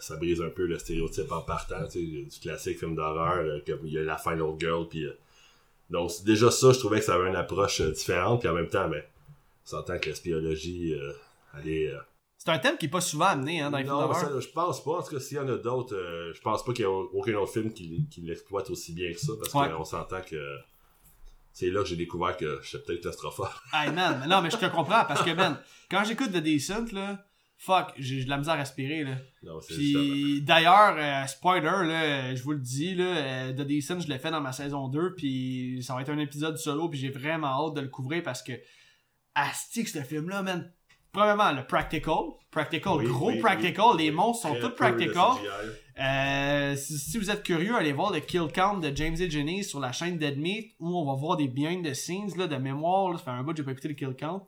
[0.00, 3.80] ça brise un peu le stéréotype en partant, tu sais, du classique film d'horreur, comme
[3.84, 5.06] il y a la Final Girl, puis...
[5.90, 8.68] donc, déjà ça, je trouvais que ça avait une approche euh, différente, puis en même
[8.68, 9.02] temps, ben,
[9.64, 11.12] on s'entend que la spiologie, euh,
[11.58, 11.88] elle est...
[11.92, 11.98] euh,
[12.38, 14.20] C'est un thème qui est pas souvent amené, hein, dans les films non, d'horreur.
[14.20, 14.90] ça, je pense pas.
[14.92, 16.90] En tout cas, s'il y en a d'autres, euh, je pense pas qu'il y a
[16.90, 19.74] aucun autre film qui, qui l'exploite aussi bien que ça, parce Ouais.
[19.74, 20.36] qu'on s'entend que
[21.52, 23.48] c'est là que j'ai découvert que j'étais peut-être claustrophobe.
[23.72, 25.58] Hey man, mais non, mais je te comprends parce que man,
[25.90, 27.24] quand j'écoute The Decent là,
[27.58, 29.16] fuck, j'ai de la misère à respirer là.
[29.42, 34.08] Non, Puis d'ailleurs, euh, spoiler là, je vous le dis là, euh, The Decent, je
[34.08, 37.10] l'ai fait dans ma saison 2 puis ça va être un épisode solo puis j'ai
[37.10, 38.52] vraiment hâte de le couvrir parce que
[39.34, 40.72] asti que ce film là man.
[41.10, 42.16] Premièrement, le practical,
[42.50, 44.04] practical, Oui, gros oui, practical, oui.
[44.04, 45.32] les monstres sont tous practical.
[45.98, 49.64] Euh, si, si vous êtes curieux, allez voir le Kill Count de James et Jenny
[49.64, 52.56] sur la chaîne Dead Meat où on va voir des behind the scenes là, de
[52.56, 53.10] mémoire.
[53.10, 54.46] Là, ça fait un bout que j'ai pas écouté le Kill Count.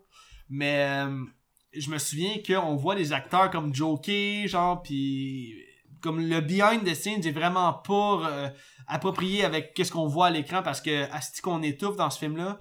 [0.51, 1.25] Mais euh,
[1.73, 5.55] je me souviens qu'on voit des acteurs comme Joker, genre, puis
[6.01, 8.49] comme le behind the scenes est vraiment pas euh,
[8.87, 12.59] approprié avec qu'est-ce qu'on voit à l'écran parce que asti qu'on étouffe dans ce film-là.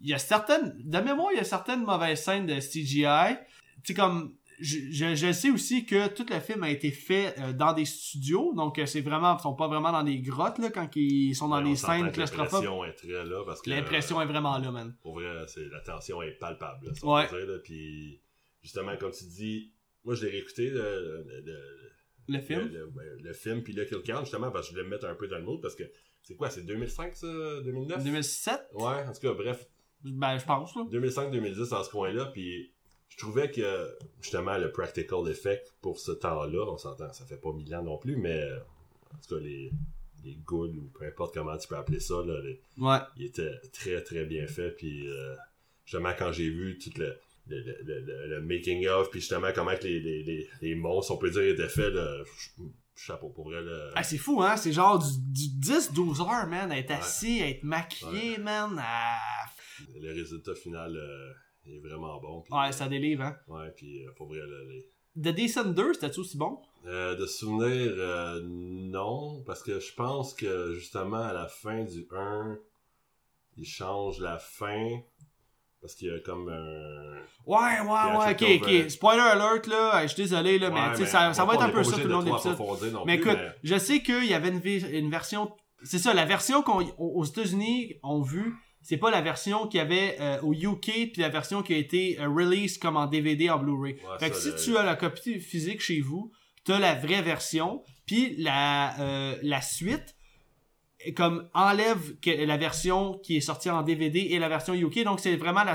[0.00, 3.36] Il y a certaines, de mémoire, il y a certaines mauvaises scènes de CGI.
[3.84, 7.34] Tu sais, comme, je, je, je sais aussi que tout le film a été fait
[7.38, 10.58] euh, dans des studios, donc euh, c'est vraiment, ils sont pas vraiment dans des grottes
[10.58, 12.62] là quand ils sont dans Ouais, des on s'entend scènes claustrophobes.
[12.64, 13.70] L'impression est très là, parce que...
[13.70, 14.94] L'impression est vraiment là, man.
[15.02, 17.28] Pour vrai, c'est, la tension est palpable, là, Ouais.
[17.28, 18.20] dire, là, puis
[18.62, 19.72] justement, comme tu dis,
[20.04, 21.92] moi, je l'ai réécouté, le, le, le-
[22.28, 22.68] Le film?
[22.72, 25.06] Le, ben, le film, puis le Kill Count, justement, parce que je voulais me mettre
[25.06, 25.84] un peu dans le mood, parce que
[26.22, 27.26] c'est quoi, c'est 2005, ça
[27.64, 29.66] 2009 2007, Ouais, en tout cas, bref,
[30.04, 30.82] ben je pense là.
[30.90, 32.72] 2005-2010 dans ce coin-là, puis
[33.08, 37.52] je trouvais que, justement, le practical effect pour ce temps-là, on s'entend, ça fait pas
[37.52, 38.42] mille ans non plus, mais
[39.12, 39.70] en tout cas, les,
[40.24, 42.98] les ghouls, ou peu importe comment tu peux appeler ça, là, les- Ouais.
[43.16, 45.34] il était très très bien fait puis euh,
[45.84, 47.16] justement quand j'ai vu tout le
[47.48, 51.12] le, le, le- le making of puis justement comment que les, les, les, les monstres
[51.12, 53.90] on peut dire étaient faits là, ch- chapeau pour vrai là.
[53.96, 54.56] Ah, c'est fou, hein?
[54.56, 56.96] C'est genre du, du 10-12 heures, man, à être Ouais.
[56.96, 58.78] assis, à être maquillé, man.
[58.78, 59.18] à-
[60.00, 61.32] le résultat final euh,
[61.66, 63.36] est vraiment bon Ouais, ça délivre, hein?
[63.48, 64.38] ouais puis euh, pour vrai
[64.68, 66.58] les- The Decent 2, c'était-tu aussi bon?
[66.86, 72.06] Euh, de souvenir euh, non parce que je pense que justement à la fin du
[72.10, 72.58] 1
[73.58, 74.88] il change la fin
[75.82, 78.90] parce qu'il y a comme un Ouais, ouais, ouais, ok, ok.
[78.90, 81.82] Spoiler alert, là, je suis désolé, là, mais Ouais, ça, ça va être un peu
[81.82, 82.56] ça tout le long de l'épisode.
[83.04, 85.52] Mais plus, écoute, je sais qu'il y avait une, version.
[85.82, 89.78] C'est ça, la version qu'on aux aux États-Unis ont vu, c'est pas la version qu'il
[89.78, 93.06] y avait euh, au UK puis la version qui a été euh, release comme en
[93.06, 93.94] DVD en Blu-ray.
[93.94, 96.30] Ouais, fait que si tu as la copie physique chez vous,
[96.64, 100.14] t'as la vraie version, puis la euh, la suite
[101.16, 105.04] comme enlève la version qui est sortie en DVD et la version UK.
[105.04, 105.74] Donc c'est vraiment la,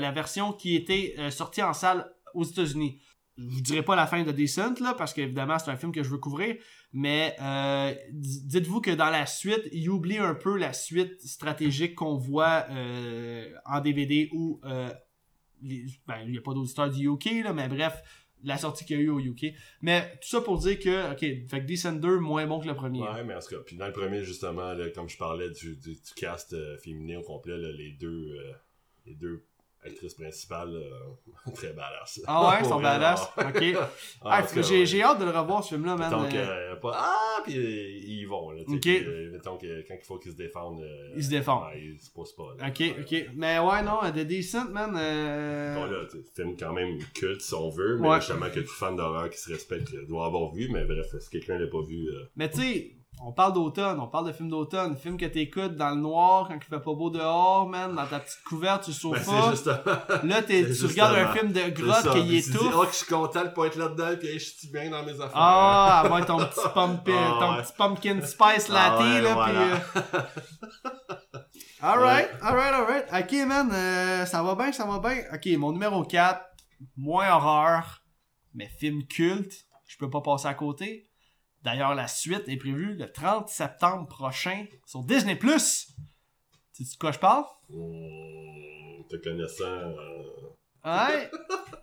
[0.00, 3.00] la, version qui était euh, sortie en salle aux États-Unis.
[3.36, 6.02] Je vous dirai pas la fin de Decent là parce qu'évidemment c'est un film que
[6.02, 6.56] je veux couvrir,
[6.92, 12.16] mais euh, dites-vous que dans la suite, il oublie un peu la suite stratégique qu'on
[12.16, 17.68] voit euh, en DVD ou ben, il n'y a pas d'auditeurs du UK là, mais
[17.68, 18.02] bref,
[18.44, 19.54] la sortie qu'il y a eu au UK.
[19.82, 22.74] Mais tout ça pour dire que ok, fait que Decent 2 moins bon que le
[22.74, 23.00] premier.
[23.00, 25.76] Ouais, mais en tout cas, puis dans le premier, justement, là, comme je parlais du,
[25.76, 28.52] du, du cast euh, féminin au complet, là, les deux euh,
[29.06, 29.44] les deux
[29.84, 32.20] actrices principales, euh, très badass.
[32.26, 33.28] Ah ouais, ils sont badass?
[33.38, 33.64] Ok.
[34.24, 35.02] Ah, j'ai ouais.
[35.02, 36.10] hâte de le revoir ce film-là, man.
[36.10, 38.80] Donc, Euh, pas, ah, puis euh, ils vont, là, Ok.
[38.80, 41.64] puis, mettons que quand il faut qu'ils se défendent, euh, Ils se défendent.
[41.64, 42.68] ouais, ils se posent pas, là.
[42.68, 43.30] Ok, Ouais, ok.
[43.36, 44.92] Mais ouais, non, The Decent, man.
[44.92, 48.96] Bon, là, sais, film quand même culte, si on veut, mais justement que tout fan
[48.96, 52.50] d'horreur qui se respecte doit avoir vu, mais bref, si quelqu'un l'a pas vu, Mais
[52.50, 55.96] tu sais, on parle d'automne, on parle de film d'automne, film que t'écoutes dans le
[55.96, 59.24] noir quand il fait pas beau dehors, man, dans ta petite couverte sur le ben,
[59.24, 59.50] c'est sofa.
[59.50, 60.24] justement...
[60.24, 62.70] Là, tu regardes un film de grotte qui est tu tout.
[62.74, 65.12] oh, que je suis content de pas être là-dedans, puis je suis bien dans mes
[65.14, 65.30] affaires.
[65.34, 67.62] Ah, avoir ton petit, pumpkin, Ah, ton ouais.
[67.62, 69.60] petit pumpkin spice latte, Ah ouais, là, voilà.
[69.60, 69.76] euh,
[71.80, 73.04] Alright, alright, alright.
[73.12, 75.22] Ok, man, euh, ça va bien, ça va bien.
[75.32, 76.40] Ok, mon numéro 4,
[76.96, 78.00] moins horreur,
[78.54, 79.52] mais film culte,
[79.86, 81.07] je peux pas passer à côté.
[81.68, 85.38] D'ailleurs, la suite est prévue le 30 septembre prochain sur Disney+.
[85.38, 87.44] Sais-tu de quoi je parle?
[87.68, 89.92] Mmh, te connaissant, euh,
[90.82, 91.30] Ouais.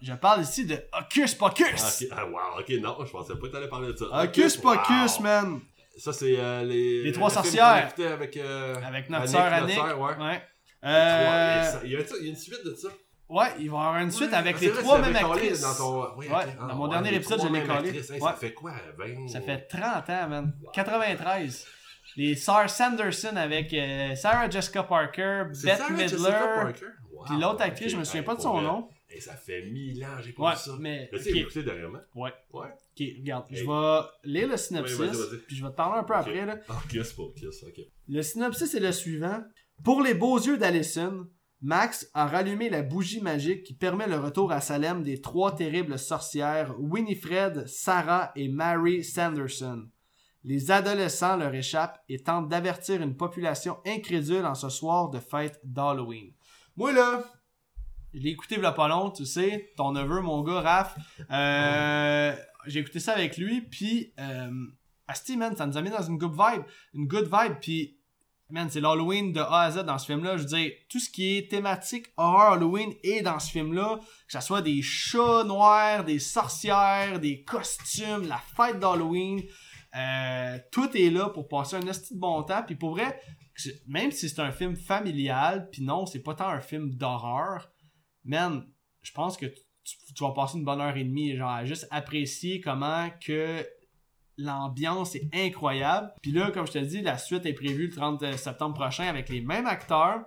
[0.02, 2.08] Je parle ici de Hocus Pocus!
[2.12, 2.16] Ah.
[2.18, 4.06] Ah, wow, ok, non, je pensais pas que t'allais parler de ça.
[4.24, 5.22] Hocus Pocus, wow.
[5.24, 5.62] man!
[6.00, 7.04] Ça, c'est euh, les...
[7.04, 7.94] Les trois sorcières.
[8.00, 8.38] avec...
[8.38, 9.76] Euh, Avec notre Annick, sœur notre Annick.
[9.76, 10.18] sœur, ouais.
[10.18, 10.42] Ouais.
[11.84, 12.90] Il y a une suite de ça.
[13.30, 15.62] Ouais, il va y avoir une suite avec Ah, les vrai, trois mêmes actrices.
[15.62, 16.18] Dans ton...
[16.18, 16.58] oui, Ouais, ok.
[16.58, 17.72] dans Ah, mon ouais, dernier épisode, je l'ai collé.
[17.90, 18.10] actrices.
[18.12, 18.30] Hey, Ouais.
[18.30, 19.28] Ça fait quoi, 20?
[19.28, 20.54] Ça fait 30 ans, man.
[20.74, 21.66] 93.
[22.18, 26.86] Les sœurs Sanderson avec euh, Sarah Jessica Parker, Bette Sarah Jessica Midler, Parker?
[27.12, 28.88] Wow, puis l'autre actrice, je me souviens Hey, pas de son nom.
[29.10, 30.72] Hey, ça fait mille ans, j'ai pas vu ça.
[30.80, 31.10] mais.
[31.12, 32.00] Tu sais, ok, écouté dernièrement?
[32.16, 32.32] Ouais.
[32.54, 32.68] Ouais.
[32.68, 34.98] ok, regarde, je vais lire le synopsis,
[35.48, 36.46] puis je vais te parler un peu après.
[36.46, 36.58] Là.
[36.70, 37.82] Ah, Kiss pas, Kiss, ok.
[38.08, 39.44] Le synopsis est le suivant.
[39.84, 41.28] Pour les beaux yeux d'Allison,
[41.66, 45.98] Max a rallumé la bougie magique qui permet le retour à Salem des trois terribles
[45.98, 49.90] sorcières Winifred, Sarah et Mary Sanderson.
[50.44, 55.60] Les adolescents leur échappent et tentent d'avertir une population incrédule en ce soir de fête
[55.64, 56.34] d'Halloween.
[56.78, 57.24] Moi là,
[58.14, 60.96] je l'ai écouté a pas long, tu sais, ton neveu, mon gars, Raph.
[61.32, 62.36] Euh,
[62.68, 64.52] j'ai écouté ça avec lui, puis euh,
[65.08, 66.62] Asti, man, ça nous a mis dans une good vibe.
[66.94, 67.98] Une good vibe, puis
[68.50, 70.38] man, c'est l'Halloween de A à Z dans ce film-là.
[70.38, 74.00] Je veux dire, tout ce qui est thématique horreur Halloween est dans ce film-là.
[74.28, 79.42] Que ce soit des chats noirs, des sorcières, des costumes, la fête d'Halloween.
[79.96, 82.64] Euh, tout est là pour passer un esti de bon temps.
[82.64, 83.20] Puis pour vrai,
[83.88, 87.72] même si c'est un film familial, puis non, c'est pas tant un film d'horreur,
[88.24, 88.66] man,
[89.02, 91.88] je pense que tu, tu vas passer une bonne heure et demie, genre, à juste
[91.92, 93.66] apprécier comment que
[94.38, 96.14] l'ambiance est incroyable.
[96.22, 99.30] Puis là, comme je te dis, la suite est prévue le 30 septembre prochain avec
[99.30, 100.22] les mêmes acteurs.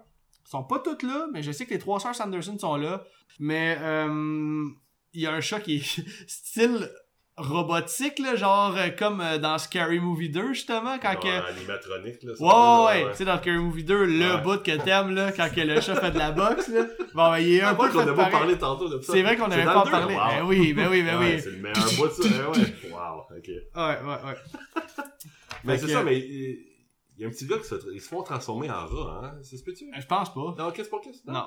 [0.46, 3.04] Ils sont pas tous là, mais je sais que les trois sœurs Sanderson sont là.
[3.38, 4.64] Mais euh,
[5.12, 6.90] il y a un chat qui est style
[7.38, 11.28] robotique, là, genre euh, comme euh, dans Scary Movie 2, justement, quand que...
[11.50, 12.34] animatronique, là.
[12.36, 14.40] ça Ouais, ouais, là, tu sais, dans Scary Movie 2, le Ouais.
[14.42, 16.84] bout que t'aimes, là, quand que le chat fait de la boxe, là.
[17.14, 18.32] Bon, ben, il est un peu qu'on fait a pas pareil.
[18.32, 19.12] parlé tantôt de ça.
[19.12, 20.14] C'est vrai qu'on dans pas parlé.
[20.14, 20.20] wow.
[20.20, 21.40] Ben oui, ben oui, ben Ouais, oui.
[21.40, 22.28] C'est le meilleur bout ça.
[22.50, 22.90] ouais.
[22.90, 23.48] Wow, ok.
[23.48, 24.94] Ouais, ouais, ouais.
[25.64, 26.64] Mais c'est que- ça, mais il
[27.18, 29.32] y a un petit gars qui se, ils se font transformer en rat, hein?
[29.42, 30.54] C'est ce que tu Je pense pas.
[30.58, 31.26] Non, qu'est-ce pas qu'est-ce?
[31.26, 31.32] Non?
[31.34, 31.46] Non.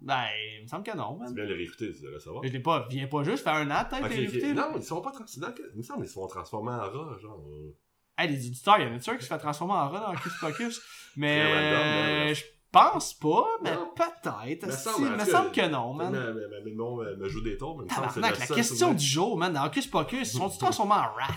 [0.00, 0.24] Ben,
[0.58, 1.34] il me semble que non, Tu man.
[1.34, 2.42] viens de le réécouter, tu devrais savoir.
[2.44, 4.18] Je l'ai pas, viens pas juste faire un an, peut-être, Ok, ok.
[4.18, 4.68] écouté, là.
[4.68, 5.54] Non, ils se font pas transformer.
[5.72, 7.40] Il me semble qu'ils se font transformer en rat, genre.
[7.48, 7.76] euh.
[8.18, 10.12] Hey, les auditeurs, il y en a sûr qui se fait transformer en rat dans
[10.12, 10.80] Hocus Pocus.
[11.16, 12.42] Mais, random, euh, je
[12.72, 13.92] pense pas, mais Non.
[13.94, 14.64] peut-être.
[14.64, 16.10] En me semble que non, man.
[16.10, 19.04] Mais, mais, mon me, joue des tours, mais il me semble que la question du
[19.04, 21.34] jour, man, dans Hocus Pocus, ils sont-ils transformés en rats?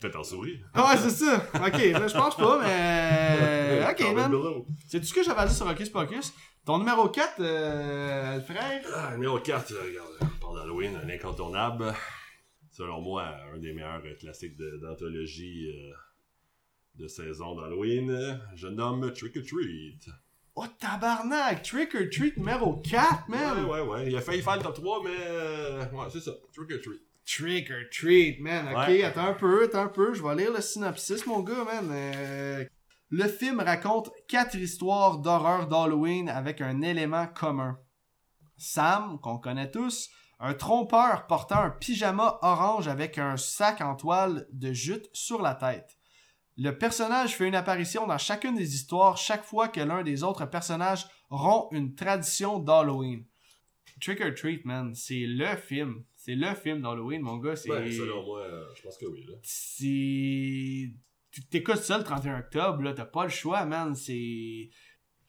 [0.00, 0.60] Faites en souris.
[0.74, 1.36] Ah ouais, c'est ça.
[1.54, 3.86] Ok, je pense pas, mais.
[3.90, 4.62] Ok, Carmen man.
[4.86, 6.32] C'est tout ce que j'avais à dire sur Hocus Pocus.
[6.66, 8.82] Ton numéro 4, euh, frère.
[8.92, 11.94] Ah, numéro 4, euh, regarde, on parle d'Halloween, un incontournable.
[12.72, 15.92] Selon moi, un des meilleurs euh, classiques de- d'anthologie euh,
[16.96, 18.40] de saison d'Halloween.
[18.56, 20.08] Je nomme Trick or Treat.
[20.56, 21.62] Oh, tabarnak!
[21.62, 23.64] Trick or Treat numéro 4, man!
[23.64, 24.06] Ouais, ouais, ouais.
[24.08, 25.10] Il a failli faire le top 3, mais.
[25.20, 26.32] euh, ouais, c'est ça.
[26.52, 27.00] Trick or Treat.
[27.24, 28.68] Trick or treat, man.
[28.68, 29.02] Ok, Ouais.
[29.02, 30.14] attends un peu, attends un peu.
[30.14, 31.88] Je vais lire le synopsis, mon gars, man.
[31.92, 32.64] Euh,
[33.10, 37.78] Le film raconte quatre histoires d'horreur d'Halloween avec un élément commun.
[38.56, 44.46] Sam, qu'on connaît tous, un trompeur portant un pyjama orange avec un sac en toile
[44.52, 45.96] de jute sur la tête.
[46.56, 50.46] Le personnage fait une apparition dans chacune des histoires chaque fois que l'un des autres
[50.46, 53.24] personnages rompt une tradition d'Halloween.
[54.00, 56.04] Trick or Treat, man, c'est le film.
[56.16, 57.56] C'est le film d'Halloween, mon gars.
[57.56, 57.68] C'est.
[57.68, 59.34] Ben, selon moi, euh, je pense que oui, là.
[59.42, 60.92] C'est.
[61.50, 63.94] T'écoutes ça le 31 octobre, là, t'as pas le choix, man.
[63.94, 64.70] C'est.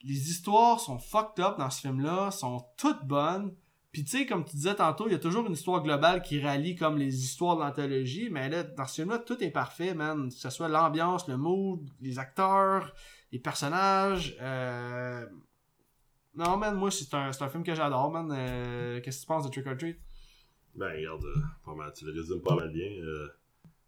[0.04, 3.54] Les histoires sont fucked up dans ce film-là, sont toutes bonnes.
[3.90, 6.40] Puis tu sais, comme tu disais tantôt, il y a toujours une histoire globale qui
[6.40, 10.28] rallie comme les histoires de l'anthologie, mais là, dans ce film-là, tout est parfait, man.
[10.28, 12.94] Que ce soit l'ambiance, le mood, les acteurs,
[13.32, 14.36] les personnages.
[14.40, 15.26] Euh...
[16.34, 18.30] Non, man, moi, c'est un, un film que j'adore, man.
[18.30, 19.98] Euh, Qu'est-ce que tu penses de Trick or Treat?
[20.76, 22.88] Ben, regarde, euh, pas mal, tu le résumes pas mal bien.
[22.88, 23.28] Euh,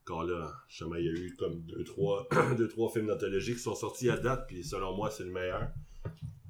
[0.04, 3.60] quand là, justement, il y a eu comme deux, trois, deux, trois films d'anthologie qui
[3.60, 5.70] sont sortis à date, puis selon moi, c'est le meilleur.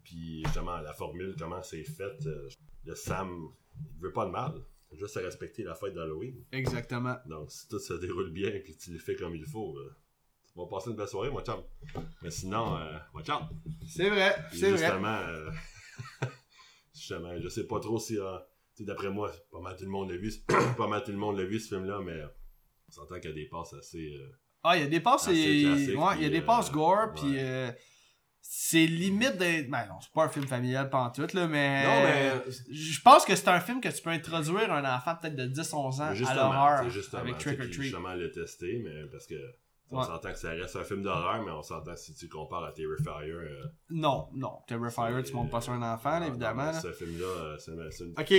[0.04, 2.48] Puis justement, la formule, comment c'est fait, euh,
[2.84, 3.48] le Sam,
[3.96, 4.54] il veut pas de mal.
[4.92, 6.44] Juste à respecter la fête d'Halloween.
[6.50, 7.16] Exactement.
[7.26, 9.94] Donc, si tout se déroule bien et que tu le fais comme il faut, euh,
[10.52, 11.62] tu vas passer une belle soirée, moi, chum.
[12.22, 13.48] Mais sinon, euh, moi, chum.
[13.86, 14.78] C'est vrai, c'est vrai.
[14.78, 15.50] justement, euh,
[16.94, 18.38] justement, je sais pas trop si, euh,
[18.74, 20.32] tu sais, d'après moi, pas mal tout le monde l'a vu,
[20.76, 22.20] pas mal tout le monde l'a vu ce film-là, mais
[22.90, 23.98] on s'entend qu'il y a des passes assez.
[24.14, 24.28] euh,
[24.64, 25.32] Ah, il y a des passes, et...
[25.32, 27.38] ouais, il y a des passes euh, gore, puis ouais.
[27.40, 27.72] euh,
[28.42, 29.70] c'est limite d'être.
[29.70, 31.84] Ben non, c'est pas un film familial pantoute, là, mais.
[31.84, 35.36] Non, mais- Je pense que c'est un film que tu peux introduire un enfant peut-être
[35.36, 36.80] de 10-11 ans à l'horreur
[37.14, 37.72] avec Trick or Treat.
[37.72, 39.34] justement le tester, mais parce que
[39.92, 40.04] on Ouais.
[40.06, 43.10] s'entend que ça reste un film d'horreur, mais on s'entend si tu compares à Terrifier.
[43.32, 44.58] Euh, Non, non.
[44.68, 46.66] Terrifier, tu montes pas sur un enfant, là, évidemment.
[46.66, 46.80] non, là.
[46.80, 48.34] Ce film-là, c'est c'est une Ok.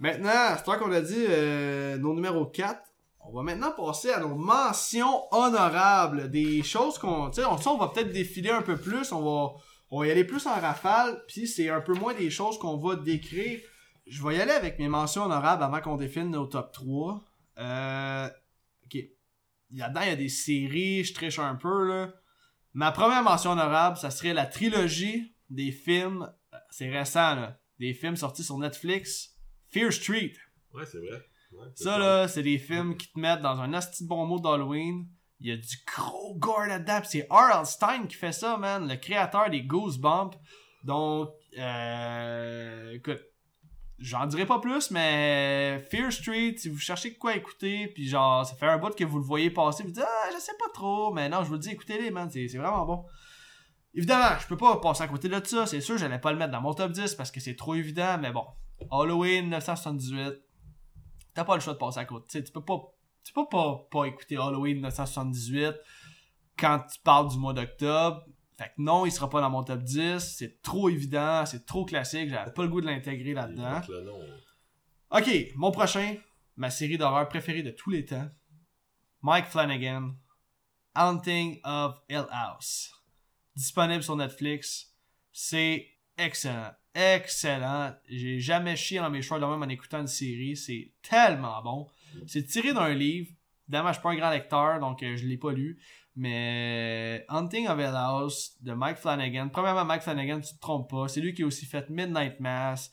[0.00, 2.80] Maintenant, c'est toi qu'on a dit euh, nos numéros 4.
[3.24, 6.30] On va maintenant passer à nos mentions honorables.
[6.30, 7.30] Des choses qu'on.
[7.30, 9.12] Tu sais, on, va peut-être défiler un peu plus.
[9.12, 9.54] On va,
[9.90, 11.22] on va y aller plus en rafale.
[11.28, 13.60] Puis c'est un peu moins des choses qu'on va décrire.
[14.06, 17.24] Je vais y aller avec mes mentions honorables avant qu'on défile nos top 3.
[17.58, 18.28] Euh,
[18.86, 18.98] ok.
[19.74, 21.04] Là-dedans, il y a des séries.
[21.04, 22.12] Je triche un peu, là.
[22.74, 26.30] Ma première mention honorable, ça serait la trilogie des films.
[26.54, 27.60] euh, C'est récent, là.
[27.78, 29.36] Des films sortis sur Netflix.
[29.68, 30.32] Fear Street.
[30.74, 31.22] Ouais, c'est vrai.
[31.52, 34.40] Ouais, Ça, là, c'est des films qui te mettent dans un asti de bon mot
[34.40, 35.06] d'Halloween.
[35.40, 37.00] Il y a du gros gore là-dedans.
[37.04, 37.66] C'est R.L.
[37.66, 38.88] Stein qui fait ça, man.
[38.88, 40.38] Le créateur des Goosebumps.
[40.84, 43.20] Donc, euh, écoute,
[43.98, 48.54] j'en dirai pas plus, mais Fear Street, si vous cherchez quoi écouter, puis genre, ça
[48.56, 51.12] fait un bout que vous le voyez passer, vous dites, ah, je sais pas trop,
[51.12, 53.04] mais non, je vous le dis, écoutez-les, man, c'est vraiment bon.
[53.94, 56.52] Évidemment, je peux pas passer à côté de ça, c'est sûr, j'allais pas le mettre
[56.52, 58.44] dans mon top 10 parce que c'est trop évident, mais bon.
[58.90, 60.34] Halloween 1978,
[61.34, 62.42] t'as pas le choix de passer à côté.
[62.42, 62.78] Tu peux pas,
[63.24, 65.74] tu peux pas, pas écouter Halloween 1978
[66.58, 68.24] quand tu parles du mois d'octobre.
[68.58, 70.18] Fait que non, il sera pas dans mon top 10.
[70.18, 72.28] C'est trop évident, c'est trop classique.
[72.28, 73.80] J'avais pas le goût de l'intégrer là-dedans.
[75.10, 76.16] Ok, mon prochain,
[76.56, 78.28] ma série d'horreur préférée de tous les temps.
[79.22, 80.14] Mike Flanagan,
[80.94, 82.90] Haunting of Hill House.
[83.54, 84.94] Disponible sur Netflix.
[85.32, 86.72] C'est excellent.
[86.94, 87.94] Excellent.
[88.08, 90.56] J'ai jamais chié dans mes choix de même en écoutant une série.
[90.56, 91.86] C'est tellement bon.
[92.26, 93.30] C'est tiré d'un livre.
[93.68, 95.80] Évidemment, je suis pas un grand lecteur, donc euh, je l'ai pas lu.
[96.14, 99.48] Mais Hunting of Hill House de Mike Flanagan.
[99.48, 101.08] Premièrement, Mike Flanagan, tu te trompes pas.
[101.08, 102.92] C'est lui qui a aussi fait Midnight Mass.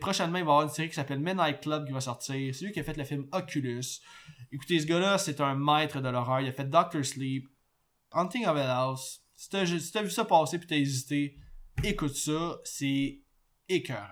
[0.00, 2.54] Prochainement, il va y avoir une série qui s'appelle Midnight Club qui va sortir.
[2.54, 4.00] C'est lui qui a fait le film Oculus.
[4.52, 6.40] Écoutez, ce gars-là, c'est un maître de l'horreur.
[6.40, 7.46] Il a fait Doctor Sleep.
[8.12, 9.20] Hunting of Hill House.
[9.34, 11.36] Si t'as si t'as vu ça passer puis t'as hésité,
[11.82, 12.58] écoute ça.
[12.64, 13.20] C'est
[13.68, 14.08] écœurant.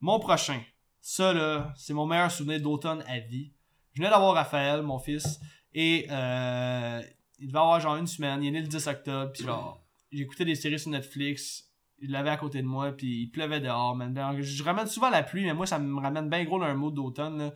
[0.00, 0.60] Mon prochain.
[1.00, 3.52] Ça, là, c'est mon meilleur souvenir d'automne à vie.
[3.92, 5.40] Je venais d'avoir Raphaël, mon fils,
[5.72, 7.00] et euh,
[7.38, 8.42] il devait avoir genre une semaine.
[8.42, 11.70] Il est né le 10 octobre, puis genre, j'écoutais des séries sur Netflix.
[11.98, 14.12] Il l'avait à côté de moi, puis il pleuvait dehors, man.
[14.12, 16.74] Ben, Je ramène souvent la pluie, mais moi, ça me ramène bien gros dans un
[16.74, 17.52] mot d'automne.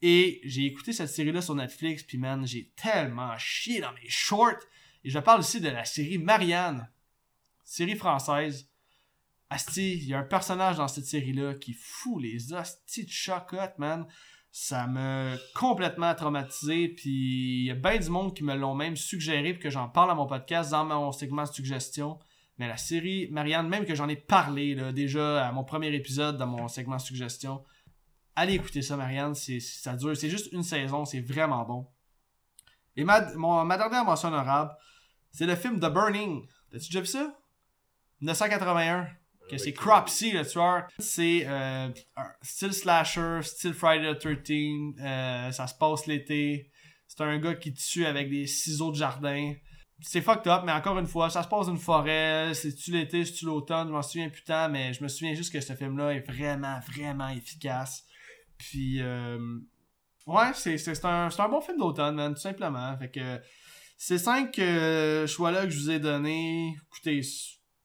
[0.00, 4.64] Et j'ai écouté cette série-là sur Netflix, puis man, j'ai tellement chié dans mes shorts.
[5.04, 6.88] Et je parle aussi de la série Marianne,
[7.68, 8.66] série française.
[9.50, 13.78] Asti, il y a un personnage dans cette série-là qui fout les hosties de chocotte,
[13.78, 14.06] man.
[14.50, 18.96] Ça m'a complètement traumatisé, puis il y a bien du monde qui me l'ont même
[18.96, 22.18] suggéré, puis que j'en parle à mon podcast dans mon segment suggestion.
[22.56, 26.46] Mais la série Marianne, même que j'en ai parlé déjà à mon premier épisode dans
[26.46, 27.62] mon segment suggestion,
[28.34, 29.34] allez écouter ça, Marianne.
[29.34, 31.86] C'est, ça dure, c'est juste une saison, c'est vraiment bon.
[32.96, 34.72] Et ma, mon- ma dernière mention honorable,
[35.30, 36.46] c'est le film The Burning.
[36.70, 37.38] T'as-tu déjà vu ça?
[38.20, 39.08] 1981.
[39.50, 40.86] Que c'est Cropsy le tueur.
[40.98, 41.88] C'est euh,
[42.42, 45.00] style slasher, style Friday the 13.
[45.00, 46.70] euh, ça se passe l'été.
[47.06, 49.54] C'est un gars qui tue avec des ciseaux de jardin.
[50.00, 52.52] C'est fucked up, mais encore une fois, ça se passe dans une forêt.
[52.54, 55.60] C'est-tu l'été, c'est-tu l'automne, je m'en souviens plus tant, mais je me souviens juste que
[55.60, 58.04] ce film-là est vraiment, vraiment efficace.
[58.58, 59.58] Puis, euh,
[60.26, 62.96] ouais, c'est, un, c'est un bon film d'automne, man, tout simplement.
[62.98, 63.40] Fait que,
[63.96, 67.22] ces cinq euh, choix-là que je vous ai donnés, écoutez,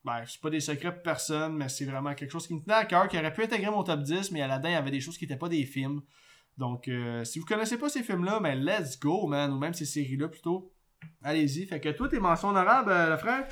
[0.03, 2.73] ben, c'est pas des secrets pour personne, mais c'est vraiment quelque chose qui me tenait
[2.73, 4.75] à cœur, qui aurait pu intégrer mon top 10, mais à la dedans il y
[4.75, 6.01] avait des choses qui étaient pas des films.
[6.57, 9.85] Donc, euh, si vous connaissez pas ces films-là, ben, let's go, man, ou même ces
[9.85, 10.71] séries-là plutôt.
[11.23, 11.65] Allez-y.
[11.65, 13.47] Fait que toi, tes mentions honorables, euh, le frère?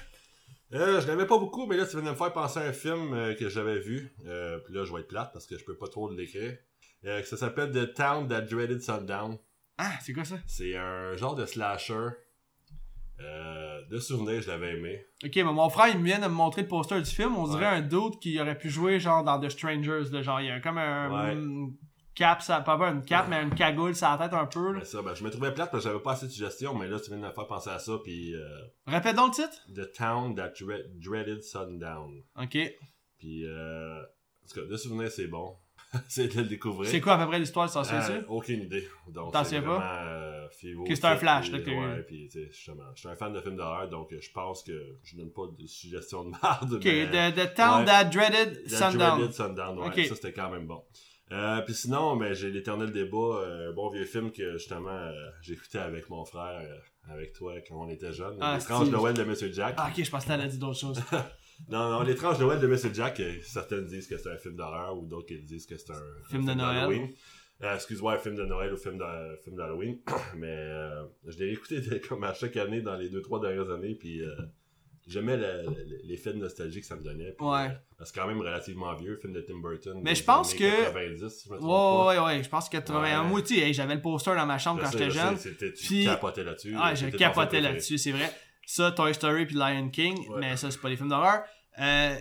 [0.74, 2.74] Euh, je n'avais pas beaucoup, mais là, tu viens de me faire penser à un
[2.74, 4.16] film euh, que j'avais vu.
[4.26, 6.58] Euh, puis là, je vais être plate parce que je peux pas trop l'écrire.
[7.04, 9.38] Ça s'appelle The Town That Dreaded Sundown.
[9.78, 10.38] Ah, c'est quoi ça?
[10.46, 12.10] C'est un genre de slasher.
[13.24, 15.06] Euh, de souvenirs, je l'avais aimé.
[15.24, 17.36] Ok, mais mon frère, il vient de me montrer le poster du film.
[17.36, 17.78] On dirait Ouais.
[17.78, 20.10] un doute qui aurait pu jouer genre dans The Strangers.
[20.12, 21.72] Là, genre, il y a comme un Ouais.
[22.16, 24.72] cap, ça, pas une cap, mais une cagoule sur la tête un peu.
[24.74, 24.80] là.
[24.80, 26.88] Mais ça, ben, je me trouvais plate parce que j'avais pas assez de suggestions, mais
[26.88, 27.94] là, tu viens de me faire penser à ça.
[28.04, 28.48] Puis euh,
[28.88, 29.66] Répète donc le titre.
[29.76, 32.24] The Town That Dre- Dreaded Sundown.
[32.42, 32.58] Ok.
[33.18, 35.56] Puis, euh, en tout cas, de souvenirs, c'est bon.
[36.08, 36.90] c'est de le découvrir.
[36.90, 38.88] C'est quoi à peu près l'histoire de c'est Euh, aucune idée.
[39.10, 40.04] Donc, T'en c'est souviens pas?
[40.04, 41.80] euh, c'est un flash, fait, là, puis, que t'as eu.
[41.96, 44.64] Ouais, puis, tu sais, justement, je suis un fan de films d'horreur, donc je pense
[44.64, 44.72] que
[45.04, 46.74] je donne pas de suggestions de merde.
[46.74, 47.86] Ok, mais, the, the Town ouais.
[47.86, 49.18] That Dreaded The Sundown.
[49.18, 50.82] Dreaded Sundown, ouais, ça c'était quand même bon.
[51.32, 55.12] Euh, puis sinon, ben, j'ai l'éternel débat, euh, un bon vieux film que justement euh,
[55.42, 56.62] j'écoutais avec mon frère,
[57.10, 58.38] avec toi quand on était jeunes.
[58.42, 58.90] Ah, L'étrange.
[58.90, 59.76] Noël de Monsieur Jack.
[59.78, 61.02] Ah, ok, je pense que t'allais dire d'autres choses.
[61.70, 65.06] Non, non, l'étrange Noël de Monsieur Jack, certains disent que c'est un film d'horreur ou
[65.06, 67.10] d'autres qui disent que c'est un, un Film de Noël.
[67.62, 70.00] Euh, Excuse-moi, un film de Noël ou film de- film d'Halloween.
[70.38, 71.80] Mais euh, je l'ai écouté
[72.10, 74.36] comme à chaque année dans les deux, trois dernières années, puis euh,
[75.08, 77.32] J'aimais le- le- l'effet de nostalgie que ça me donnait.
[77.38, 77.68] puis, Ouais.
[77.68, 80.00] euh, c'est quand même relativement vieux, film de Tim Burton.
[80.04, 81.70] Mais je pense que- 90, si je me trompe
[82.08, 82.26] Ouais, pas.
[82.28, 82.44] ouais, ouais.
[82.44, 83.24] Je pense que 81.
[83.24, 83.30] Ouais.
[83.30, 85.38] Moi, tu sais, hey, j'avais le poster dans ma chambre Je quand j'étais je jeune.
[85.38, 86.76] c'était- Tu Puis- capotais là-dessus.
[86.80, 88.32] Ah, je capotais là-dessus, c'est vrai.
[88.66, 90.40] Ça, Toy Story puis Lion King, Ouais.
[90.40, 91.42] mais ça, c'est pas des films d'horreur.
[91.80, 92.16] Euh,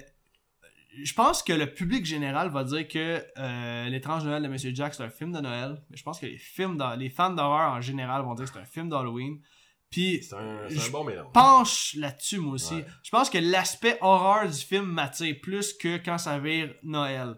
[1.05, 4.95] je pense que le public général va dire que euh, L'étrange Noël de Monsieur Jack,
[4.95, 5.81] c'est un film de Noël.
[5.91, 8.59] Mais je pense que les films les fans d'horreur en général vont dire que c'est
[8.59, 9.39] un film d'Halloween.
[9.91, 11.33] Puis C'est un, bon mélange.
[11.33, 12.75] penche là-dessus, moi aussi.
[12.75, 12.87] Ouais.
[13.03, 17.35] Je pense que l'aspect horreur du film m'attire plus que quand ça vire Noël.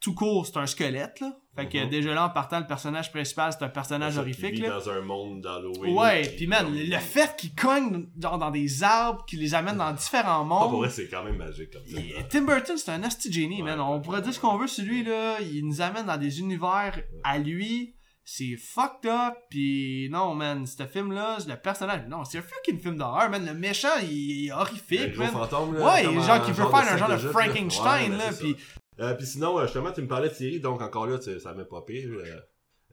[0.00, 1.36] Tout court, c'est un squelette, là.
[1.54, 1.90] Fait que Mhm.
[1.90, 4.70] déjà là, en partant, le personnage principal, c'est un personnage Ça, horrifique, vit là.
[4.70, 5.94] dans un monde d'Halloween.
[5.94, 10.40] Ouais, puis man, le fait qu'il cogne dans des arbres, qu'il les amène dans différents
[10.46, 10.78] Ah, pour mondes.
[10.80, 12.00] vrai, c'est quand même magique comme ça.
[12.00, 13.80] il- Tim Burton, c'est un génie, Ouais, man.
[13.80, 15.38] On pourrait dire ce qu'on veut sur lui, là.
[15.42, 17.94] Il nous amène dans des univers à lui.
[18.32, 22.96] C'est fucked up, puis non, man, ce film-là, le personnage, non, c'est un fucking film
[22.96, 23.44] d'horreur, man.
[23.44, 25.32] Le méchant, il est horrifique, man.
[25.32, 27.30] fantôme, là, Ouais, genre un qui veut faire un genre de là.
[27.32, 28.56] Frankenstein, Ouais, là, c'est puis.
[29.00, 31.54] Euh, puis sinon, euh, justement, tu me parlais de séries, donc encore là, tu ça
[31.54, 32.08] m'a pas pire.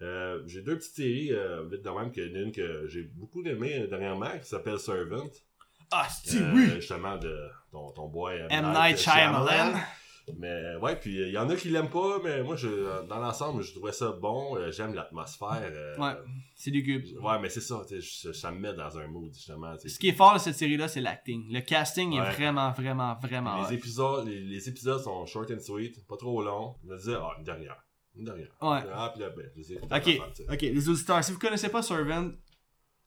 [0.01, 3.77] Euh, j'ai deux petites séries, euh, vite de même, a une que j'ai beaucoup aimé
[3.77, 5.29] euh, dernièrement, qui s'appelle Servant.
[5.91, 6.71] ah, c'est Euh, oui.
[6.77, 7.35] Justement, de
[7.71, 8.47] ton, ton boy M.
[8.49, 8.73] M.
[8.73, 9.79] Night Shyamalan.
[10.37, 13.63] Mais ouais, puis il y en a qui l'aiment pas, mais moi, je, dans l'ensemble,
[13.63, 14.57] je trouvais ça bon.
[14.57, 15.61] Euh, J'aime l'atmosphère.
[15.63, 16.13] euh, Ouais,
[16.55, 17.07] c'est lugubre.
[17.23, 19.73] Ouais, mais c'est ça, je- ça me met dans un mood, justement.
[19.77, 21.45] Ce qui est fort de cette série-là, c'est l'acting.
[21.51, 23.61] Le casting est vraiment, vraiment, vraiment.
[23.61, 23.71] Les hot.
[23.71, 26.75] épisodes, les, les épisodes sont short and sweet, pas trop longs.
[26.83, 27.77] Je me disais, ah, une dernière.
[28.17, 28.49] Une dernière.
[28.61, 28.79] Ouais.
[28.93, 30.21] Ah, puis là, ben, je les Ok,
[30.51, 32.31] ok, les auditeurs, si vous connaissez pas Servant,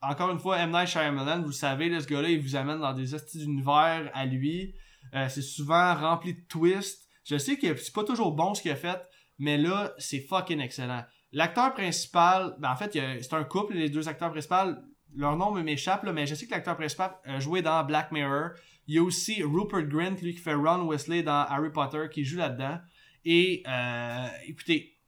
[0.01, 0.71] encore une fois, M.
[0.71, 4.11] Night Shyamalan, vous le savez, là, ce gars-là, il vous amène dans des hosties d'univers
[4.15, 4.75] à lui.
[5.15, 7.00] Euh, c'est souvent rempli de twists.
[7.25, 9.01] Je sais que c'est pas toujours bon ce qu'il a fait,
[9.39, 11.05] mais là, c'est fucking excellent.
[11.33, 14.75] L'acteur principal, ben en fait, c'est un couple, les deux acteurs principaux,
[15.17, 18.51] leur nom m'échappe, là, mais je sais que l'acteur principal a joué dans Black Mirror.
[18.87, 22.25] Il y a aussi Rupert Grint, lui qui fait Ron Weasley dans Harry Potter, qui
[22.25, 22.79] joue là-dedans.
[23.25, 24.99] Et euh, écoutez,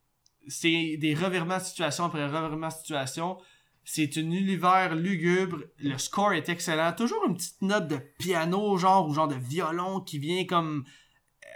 [0.49, 3.39] c'est des revirements de situation après revirements de situation.
[3.85, 5.59] C'est un univers lugubre.
[5.79, 6.93] Le score est excellent.
[6.93, 10.85] Toujours une petite note de piano, genre, ou genre de violon qui vient comme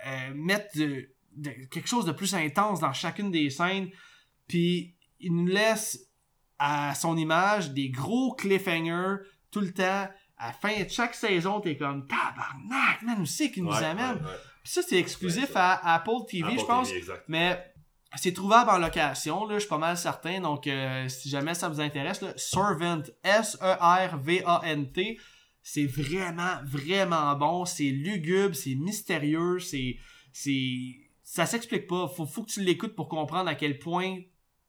[0.07, 3.89] euh, mettre de- de- quelque chose de plus intense dans chacune des scènes.
[4.49, 5.99] Puis il nous laisse
[6.59, 9.17] à son image des gros cliffhangers
[9.51, 10.09] tout le temps.
[10.39, 13.83] À la fin de chaque saison, t'es comme tabarnak, man, où c'est qu'il nous Ouais,
[13.85, 14.17] amène?
[14.17, 14.37] ouais, ouais.
[14.63, 15.73] Puis ça, c'est exclusif ça.
[15.75, 16.89] à Apple TV, Apple je pense.
[16.91, 17.13] TV.
[17.29, 17.73] Mais
[18.17, 20.41] c'est trouvable en location, là, je suis pas mal certain.
[20.41, 23.03] Donc, euh, si jamais ça vous intéresse, là, Servant,
[23.97, 25.19] S-E-R-V-A-N-T,
[25.69, 27.65] c'est vraiment, vraiment bon.
[27.65, 29.97] C'est lugubre, c'est mystérieux, c'est,
[30.33, 30.95] c'est,
[31.25, 32.07] ça s'explique pas.
[32.07, 34.21] Faut, faut que tu l'écoutes pour comprendre à quel point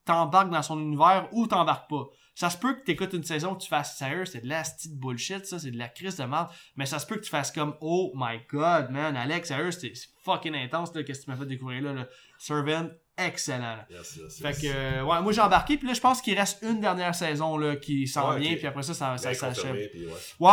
[0.06, 2.07] t'embarques dans son univers ou t'embarques pas.
[2.34, 4.98] Ça se peut que t'écoutes une saison que tu fasses sérieux, c'est de la petite
[4.98, 6.49] bullshit, ça, c'est de la crise de merde.
[6.78, 9.94] Mais ça se peut que tu fasses comme, oh my god, man, Alex, sérieux, c'est
[10.24, 12.07] fucking intense, qu'est-ce que tu m'as fait découvrir là, là.
[12.40, 13.88] Servant, excellent, là.
[13.89, 14.61] Yes, yes, Fait yes.
[14.61, 17.57] que, euh, ouais, moi j'ai embarqué, puis là, je pense qu'il reste une dernière saison,
[17.57, 19.73] là, qui s'en Ouais, vient, puis après ça, ça, s'achève.
[19.76, 19.91] ouais.
[20.39, 20.52] Ouais,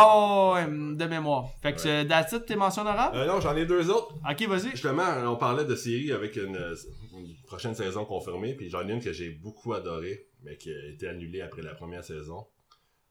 [0.53, 0.65] ouais,
[0.95, 1.49] de mémoire.
[1.61, 1.89] Fait que, Ouais.
[1.89, 3.17] euh, that's it, tes mentions honorables?
[3.17, 4.15] Euh, non, j'en ai deux autres.
[4.29, 4.71] Ok, vas-y.
[4.71, 6.75] Justement, on parlait de séries avec une, euh,
[7.17, 10.85] une prochaine saison confirmée, puis j'en ai une que j'ai beaucoup adorée, mais qui a
[10.89, 12.45] été annulée après la première saison.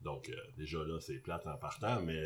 [0.00, 2.22] Donc, euh, déjà là, c'est plate en partant, mais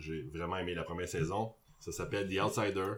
[0.00, 1.52] j'ai vraiment aimé la première saison.
[1.78, 2.92] Ça s'appelle The Outsider.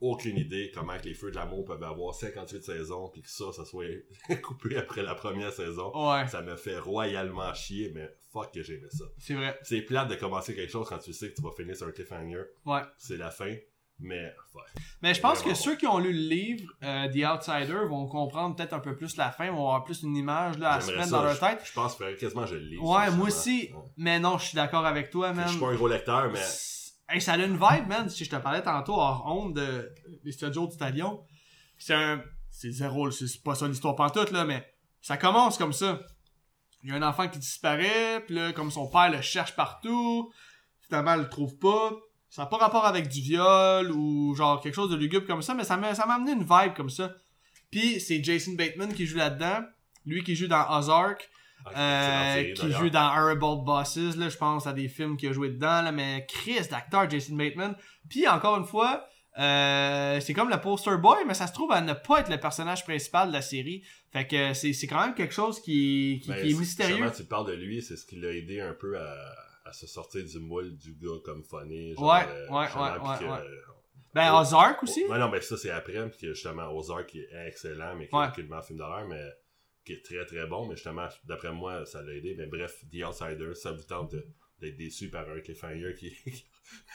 [0.00, 3.46] Aucune idée comment que les Feux de l'amour peuvent avoir 58 saisons, puis que ça,
[3.52, 3.84] ça soit
[4.42, 5.90] coupé après la première saison.
[5.94, 9.04] Ouais, Ça me fait royalement chier, mais fuck que j'aimais ça.
[9.18, 9.58] c'est vrai.
[9.62, 11.90] C'est plate de commencer quelque chose quand tu sais que tu vas finir sur un
[11.92, 12.42] cliffhanger.
[12.64, 12.82] Ouais.
[12.96, 13.52] C'est la fin,
[13.98, 14.62] mais fuck.
[15.02, 18.54] Mais je pense que ceux qui ont lu le livre, euh, The Outsider, vont comprendre
[18.54, 21.10] peut-être un peu plus la fin, vont avoir plus une image, là, à se mettre
[21.10, 21.60] dans leur je- tête.
[21.64, 22.78] Je pense que quasiment je le lis.
[22.78, 23.70] Ouais, moi aussi.
[23.74, 23.80] Ouais.
[23.96, 25.48] Mais non, je suis d'accord avec toi, Je man.
[25.48, 26.38] suis pas un gros lecteur, mais
[27.10, 28.10] Hey, ça a une vibe, man.
[28.10, 29.90] Si je te parlais tantôt hors honte de
[30.24, 31.24] des studios du Talion,
[31.78, 32.22] c'est un.
[32.50, 34.66] C'est zéro, c'est pas ça l'histoire pantoute, là, mais
[35.00, 36.00] ça commence comme ça.
[36.82, 40.32] Il y a un enfant qui disparaît, puis là, comme son père le cherche partout,
[40.80, 41.92] finalement, il le trouve pas.
[42.30, 45.54] Ça n'a pas rapport avec du viol ou genre quelque chose de lugubre comme ça,
[45.54, 47.14] mais ça m'a ça m'a amené une vibe comme ça.
[47.70, 49.64] Puis c'est Jason Bateman qui joue là-dedans,
[50.04, 51.30] lui qui joue dans Ozark.
[51.76, 55.50] Euh, qui joue dans Horrible Bosses, là, je pense à des films qu'il a joué
[55.50, 57.76] dedans, là, mais Chris d'acteur Jason Bateman.
[58.08, 59.06] Puis encore une fois,
[59.38, 62.38] euh, c'est comme le poster boy, mais ça se trouve à ne pas être le
[62.40, 63.82] personnage principal de la série.
[64.12, 66.96] Fait que c'est c'est quand même quelque chose qui, qui, Ben, qui est mystérieux.
[66.96, 69.14] justement, tu parles de lui, c'est ce qui l'a aidé un peu à,
[69.66, 71.94] à se sortir du moule du gars comme funny.
[71.94, 73.68] genre, Ouais, euh, ouais, ouais, que-.
[74.14, 75.04] Ben Ozark aussi.
[75.04, 78.52] Ouais, non, mais ça, c'est après, puis justement, Ozark qui est excellent, mais qui est
[78.52, 79.20] un film d'horreur, mais
[79.88, 82.34] qui est très très bon, mais justement, d'après moi, ça l'a aidé.
[82.36, 84.14] Mais bref, The Outsider, ça vous tente
[84.60, 86.10] d'être déçu par un cliffhanger qui.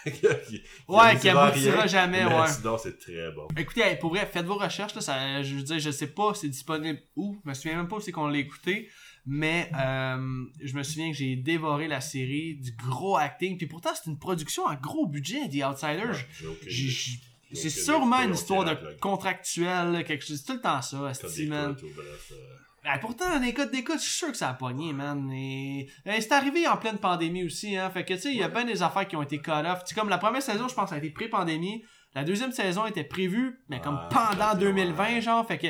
[0.03, 2.48] qui, qui ouais, qui aboutira jamais, mais ouais.
[2.48, 3.48] Sinon, c'est très bon.
[3.57, 6.49] Écoutez, pour vrai, faites vos recherches, là, ça, je veux dire, je sais pas, c'est
[6.49, 8.90] disponible où, je me souviens même pas où c'est qu'on l'a écouté,
[9.26, 13.90] mais euh, je me souviens que j'ai dévoré la série, du gros acting, puis pourtant
[13.95, 16.28] c'est une production à gros budget, The Outsiders.
[16.44, 16.70] Ouais, okay.
[16.70, 17.20] J'ai
[17.53, 20.40] c'est sûrement une histoire de contractuel, quelque chose.
[20.40, 21.76] C'est tout le temps ça, Steve, man.
[22.84, 25.32] Ben, pourtant, un écoute d'écoute, je suis sûr que ça a pogné, man.
[25.32, 27.90] Et, et c'est arrivé en pleine pandémie aussi, hein.
[27.90, 29.84] Fait que, tu sais, il y a bien des affaires qui ont été cut off.
[29.96, 31.84] comme la première saison, je pense, a été pré-pandémie.
[32.14, 35.48] La deuxième saison était prévue, mais comme pendant 2020, genre.
[35.48, 35.68] Fait que,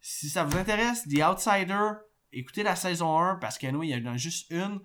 [0.00, 1.90] si ça vous intéresse, The Outsider,
[2.32, 4.80] écoutez la saison 1, parce que nous, il y en a juste une.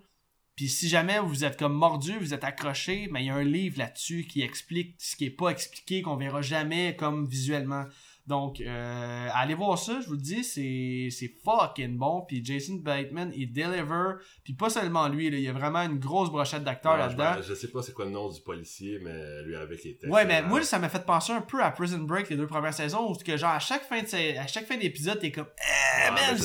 [0.54, 3.44] Puis si jamais vous êtes comme mordu, vous êtes accroché, mais il y a un
[3.44, 7.84] livre là-dessus qui explique ce qui est pas expliqué, qu'on verra jamais comme visuellement.
[8.26, 12.22] Donc, euh, allez voir ça, je vous le dis, c'est, c'est fucking bon.
[12.26, 14.14] Puis Jason Bateman, il deliver.
[14.42, 17.34] Puis pas seulement lui, là, il y a vraiment une grosse brochette d'acteurs ouais, là-dedans.
[17.38, 20.12] Je, je, sais pas c'est quoi le nom du policier, mais lui avec les textes.
[20.12, 22.74] Ouais, mais moi, ça m'a fait penser un peu à Prison Break les deux premières
[22.74, 26.10] saisons, où que genre à chaque fin de à chaque fin d'épisode, t'es comme, eh,
[26.10, 26.36] man,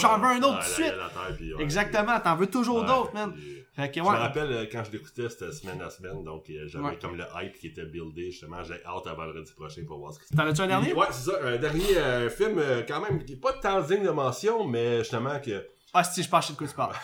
[0.00, 0.94] j'en veux un autre tout de suite.
[1.36, 3.34] Puis, Exactement, t'en veux toujours d'autres, man.
[3.76, 6.66] Fait que, je me rappelle euh, quand je l'écoutais, c'était semaine à semaine, donc euh,
[6.66, 6.98] j'avais ouais.
[6.98, 10.18] comme le hype qui était buildé, justement, j'ai hâte à vendredi prochain pour voir ce
[10.18, 10.34] que c'est.
[10.34, 10.94] T'en as-tu un dernier?
[10.94, 12.58] Ouais, c'est ça, un dernier euh, film
[12.88, 15.66] quand même qui est pas tant digne de mention, mais justement que...
[15.92, 16.94] Ah si, je pense de quoi tu parles.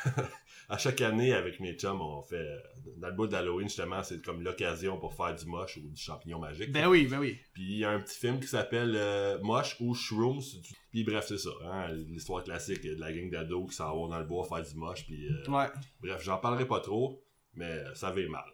[0.72, 2.48] À chaque année, avec mes chums, on fait...
[2.96, 6.38] Dans le bout d'Halloween, justement, c'est comme l'occasion pour faire du moche ou du champignon
[6.38, 6.72] magique.
[6.72, 7.38] Ben oui, ben oui.
[7.52, 10.40] Puis il y a un petit film qui s'appelle euh, Moche ou Shrooms.
[10.90, 11.50] Puis bref, c'est ça.
[11.66, 14.74] Hein, L'histoire classique de la gang d'ados qui s'en vont dans le bois faire du
[14.76, 15.04] moche.
[15.04, 15.66] Puis, euh, ouais.
[16.00, 17.22] Bref, j'en parlerai pas trop,
[17.54, 18.44] mais ça avait mal.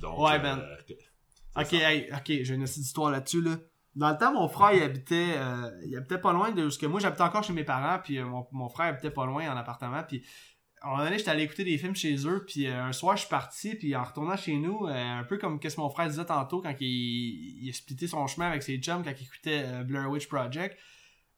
[0.00, 0.60] Donc, ouais, ben.
[0.60, 3.56] Euh, ok, hey, ok, j'ai une petite histoire là-dessus, là.
[3.96, 6.86] Dans le temps, mon frère, il habitait, euh, il habitait pas loin de ce que
[6.86, 10.02] moi, j'habitais encore chez mes parents, puis mon, mon, frère habitait pas loin en appartement,
[10.02, 10.24] puis
[10.84, 13.16] à un moment donné, j'étais allé écouter des films chez eux, puis euh, un soir,
[13.16, 15.88] je suis parti, puis en retournant chez nous, euh, un peu comme qu'est-ce que mon
[15.88, 19.24] frère disait tantôt quand il, il a splitté son chemin avec ses chums quand il
[19.24, 20.78] écoutait euh, Blur Witch Project,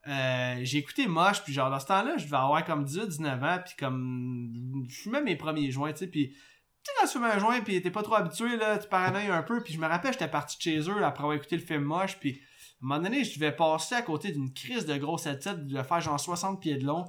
[0.05, 3.57] j'ai écouté Moche, puis genre, dans ce temps-là, je devais avoir comme 18, 19 ans,
[3.65, 7.61] puis comme, je fumais mes premiers joints, tu sais, puis tu sais, quand un joint,
[7.61, 10.29] puis t'es pas trop habitué, là, tu paranoïes un peu, puis je me rappelle, j'étais
[10.29, 12.41] parti de chez eux, après avoir écouté le film Moche, puis
[12.81, 15.81] à un moment donné, je devais passer à côté d'une crise de grosse tête, de
[15.83, 17.05] faire genre 60 pieds de long,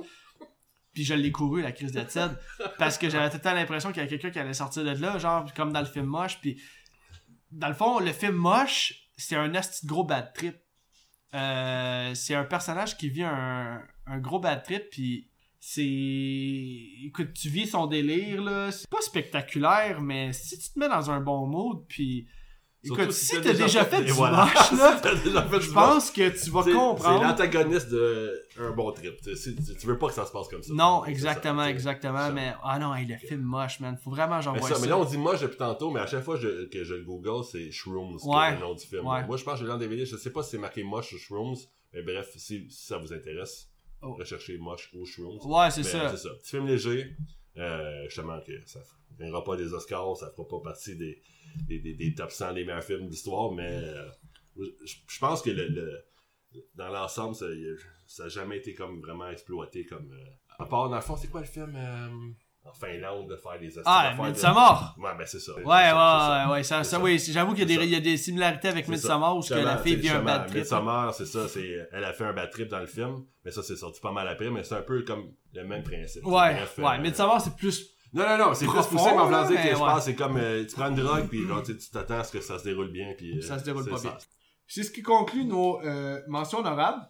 [0.98, 2.36] puis je l'ai couru la crise de TED
[2.76, 5.00] parce que j'avais tout le temps l'impression qu'il y avait quelqu'un qui allait sortir de
[5.00, 6.60] là genre comme dans le film moche puis
[7.52, 10.56] dans le fond le film moche c'est un asti gros bad trip.
[11.34, 13.80] Euh, c'est un personnage qui vit un,
[14.16, 15.30] gros bad trip puis
[15.60, 20.88] c'est écoute tu vis son délire là c'est pas spectaculaire mais si tu te mets
[20.88, 22.26] dans un bon mood puis
[22.84, 24.44] Écoute, si t'as déjà, déjà, fait, du voilà.
[24.44, 24.72] moche,
[25.34, 26.98] là, je pense que tu vas comprendre.
[27.02, 29.14] C'est l'antagoniste d'un bon trip.
[29.20, 30.72] Tu, veux pas que ça se passe comme ça.
[30.72, 32.30] Non, exactement, ça, exactement.
[32.32, 33.98] Mais, ah non, il a film moche, man.
[34.02, 34.78] Faut vraiment j'en vois ça.
[34.80, 37.02] Mais là, on dit moche depuis tantôt, mais à chaque fois je, que je le
[37.02, 38.54] google, c'est Shrooms, ouais.
[38.54, 39.06] le nom du film.
[39.06, 39.26] Ouais.
[39.26, 40.06] Moi, je pense que je l'ai en DVD.
[40.06, 41.56] Je sais pas si c'est marqué moche ou Shrooms.
[41.92, 43.70] Mais bref, si, si ça vous intéresse,
[44.02, 44.14] oh.
[44.14, 45.40] recherchez moche ou Shrooms.
[45.44, 46.10] Ouais, c'est ça.
[46.10, 46.30] C'est ça.
[46.40, 47.16] Petit film léger.
[47.58, 48.80] Euh, justement, que ça
[49.12, 51.20] ne viendra pas des Oscars, ça fera pas partie des
[51.66, 54.08] des, des, top 100 des meilleurs films d'histoire, mais euh,
[54.84, 56.04] je, pense que le, le
[56.74, 57.34] dans l'ensemble,
[58.06, 60.12] ça n'a jamais été comme vraiment exploité comme.
[60.12, 61.76] Euh, à part, dans le fond, c'est quoi le film
[62.68, 64.94] en Finlande de faire des Ah, Midsommar!
[64.96, 65.02] De...
[65.02, 65.54] Ouais, ben c'est ça.
[65.54, 68.88] Ouais, ouais, ça, ouais, ça, ça, oui, j'avoue qu'il y, y, a des similarités avec
[68.88, 70.58] Midsommar où que la fille vit un bad trip.
[70.58, 71.46] Midsommar, c'est ça,
[71.92, 74.28] elle a fait un bad trip dans le film, mais ça, c'est sorti pas mal
[74.28, 76.24] après, mais c'est un peu comme le même principe.
[76.26, 79.26] Ouais, Bref, ouais, euh, Midsommar, c'est plus non, non, non, c'est plus poussé, mais en
[79.26, 81.76] voulant dire que je pense c'est comme euh, tu prends une drogue, puis genre, tu
[81.92, 83.12] t'attends à ce que ça se déroule bien.
[83.16, 84.16] Puis, euh, ça se déroule pas bien.
[84.66, 87.00] C'est ce qui conclut nos euh, mentions honorables.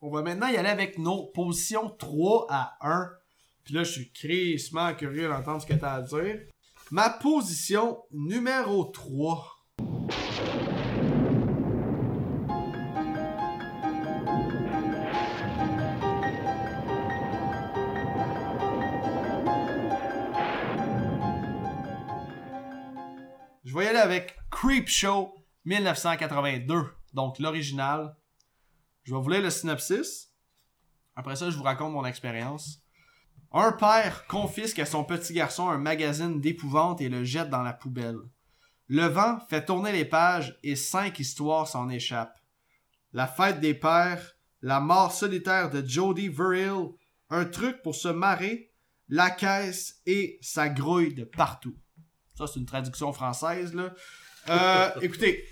[0.00, 3.10] On va maintenant y aller avec nos positions 3 à 1.
[3.66, 6.38] Puis là, je suis crissement curieux d'entendre ce que tu as à dire.
[6.92, 9.52] Ma position numéro 3.
[23.64, 25.34] Je vais y aller avec Creep Show
[25.64, 26.84] 1982,
[27.14, 28.16] donc l'original.
[29.02, 30.32] Je vais vous lire le synopsis.
[31.16, 32.85] Après ça, je vous raconte mon expérience.
[33.58, 37.72] Un père confisque à son petit garçon un magazine d'épouvante et le jette dans la
[37.72, 38.18] poubelle.
[38.86, 42.38] Le vent fait tourner les pages et cinq histoires s'en échappent.
[43.14, 46.90] La fête des pères, la mort solitaire de Jody Verrill,
[47.30, 48.74] un truc pour se marrer,
[49.08, 51.78] la caisse et sa grouille de partout.
[52.34, 53.94] Ça, c'est une traduction française, là.
[54.50, 55.46] Euh, écoutez,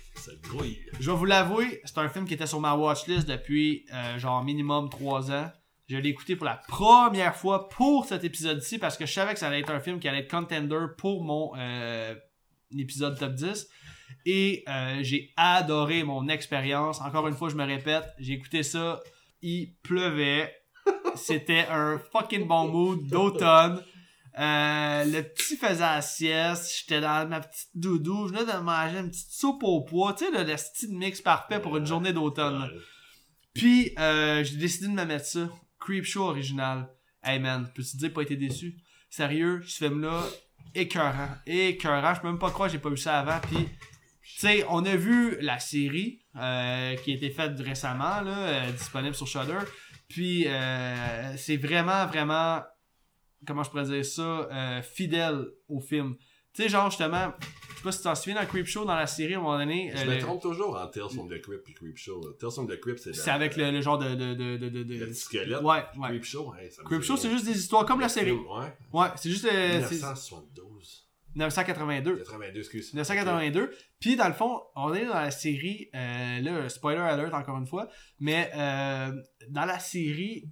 [0.99, 4.43] je vais vous l'avouer, c'est un film qui était sur ma watchlist depuis euh, genre
[4.43, 5.51] minimum 3 ans.
[5.87, 9.39] Je l'ai écouté pour la première fois pour cet épisode-ci parce que je savais que
[9.39, 12.15] ça allait être un film qui allait être contender pour mon euh,
[12.75, 13.67] épisode top 10.
[14.25, 17.01] Et euh, j'ai adoré mon expérience.
[17.01, 18.99] Encore une fois, je me répète, j'ai écouté ça,
[19.41, 20.55] il pleuvait.
[21.15, 23.83] C'était un fucking bon mood d'automne.
[24.37, 28.97] Euh, le petit faisait la sieste, j'étais dans ma petite doudou, je venais de manger
[28.97, 32.11] une petite soupe au pois, tu sais, le, le style mix parfait pour une journée
[32.11, 32.69] d'automne.
[33.53, 35.47] Puis, euh, j'ai décidé de me mettre ça.
[35.85, 36.89] Creepshow original.
[37.23, 38.75] Hey man, peux-tu dire pas été déçu?
[39.07, 40.23] Sérieux, ce film-là,
[40.73, 41.29] écœurant.
[41.45, 42.15] Écœurant.
[42.15, 43.39] Je peux même pas croire que j'ai pas vu ça avant.
[43.41, 43.69] Puis,
[44.23, 48.71] tu sais, on a vu la série euh, qui a été faite récemment, là, euh,
[48.71, 49.59] disponible sur Shudder.
[50.07, 52.63] Puis, euh, c'est vraiment, vraiment,
[53.45, 56.15] comment je pourrais dire ça, fidèle au film.
[56.55, 57.33] Tu sais, genre, justement,
[57.69, 59.57] je sais pas si tu t'en souviens dans Creepshow, dans la série, à un moment
[59.57, 59.91] donné.
[59.93, 62.21] Je euh, me le- trompe toujours en Tales from the Crypt et Creepshow.
[62.39, 64.15] Tales from the Crypt, c'est c'est avec le, le genre de.
[64.15, 65.61] de, de, de, de, le petit squelette.
[65.61, 66.07] Ouais, ouais.
[66.09, 68.31] Creepshow, hey, ça me Creepshow, c'est juste des histoires comme la série.
[68.31, 68.73] Ouais.
[68.93, 69.45] Ouais, c'est juste.
[69.45, 71.01] euh, c'est 1972.
[71.35, 72.15] 982.
[72.19, 72.93] 82, excuse.
[72.93, 73.71] 1982.
[73.99, 77.67] Puis dans le fond, on est dans la série, euh, là, spoiler alert encore une
[77.67, 79.11] fois, mais euh,
[79.49, 80.45] dans la série,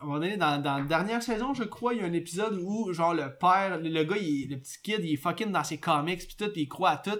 [0.00, 2.58] à un moment donné, dans, la dernière saison, je crois, il y a un épisode
[2.62, 5.78] où, genre, le père, le, gars, il le petit kid, il est fucking dans ses
[5.78, 7.18] comics, puis tout, puis il croit à tout.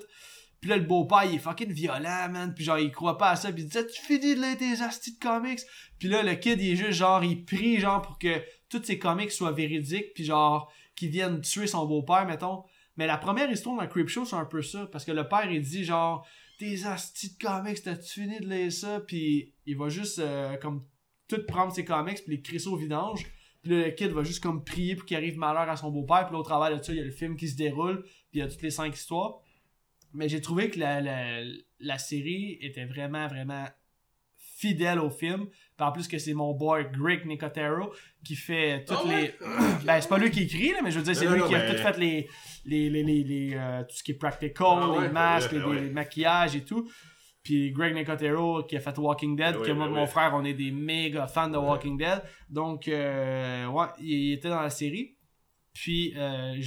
[0.60, 2.54] Puis là, le beau-père, il est fucking violent, man.
[2.54, 3.52] Puis genre, il croit pas à ça.
[3.52, 5.60] Puis il dit, tu finis de lire tes astis de comics.
[5.98, 8.98] Puis là, le kid, il est juste genre, il prie, genre, pour que tous ses
[8.98, 10.12] comics soient véridiques.
[10.14, 12.64] Puis genre, qu'il vienne tuer son beau-père, mettons.
[12.96, 14.86] Mais la première histoire dans Creepshow, c'est un peu ça.
[14.86, 16.26] Parce que le père, il dit genre,
[16.58, 19.00] tes astis de comics, t'as-tu fini de lire ça?
[19.00, 20.84] Puis il va juste, euh, comme,
[21.30, 23.24] tout prendre ses comics, puis les crisser au vidange.
[23.62, 26.26] Puis le kid va juste comme prier pour qu'il arrive malheur à son beau-père.
[26.26, 28.02] Puis là, au travers de ça, il y a le film qui se déroule.
[28.02, 29.40] Puis il y a toutes les cinq histoires.
[30.14, 31.42] Mais j'ai trouvé que la, la,
[31.78, 33.66] la série était vraiment, vraiment
[34.56, 35.46] fidèle au film.
[35.76, 37.92] Puis en plus que c'est mon boy Greg Nicotero
[38.24, 39.34] qui fait toutes Ah les...
[39.84, 41.54] ben, c'est pas lui qui écrit, là, mais je veux dire, c'est lui non, qui
[41.54, 42.28] a tout fait les...
[42.64, 45.80] les, les, les, euh, tout ce qui est practical, Ah ouais, les masques, ouais, ouais.
[45.82, 46.90] les maquillages et tout.
[47.42, 50.06] Puis Greg Nicotero qui a fait Walking Dead, Ouais, que moi ouais, mon ouais.
[50.06, 52.22] frère, on est des méga fans de Walking Dead.
[52.48, 55.16] Donc, euh, ouais, il était dans la série.
[55.72, 56.60] Puis, euh,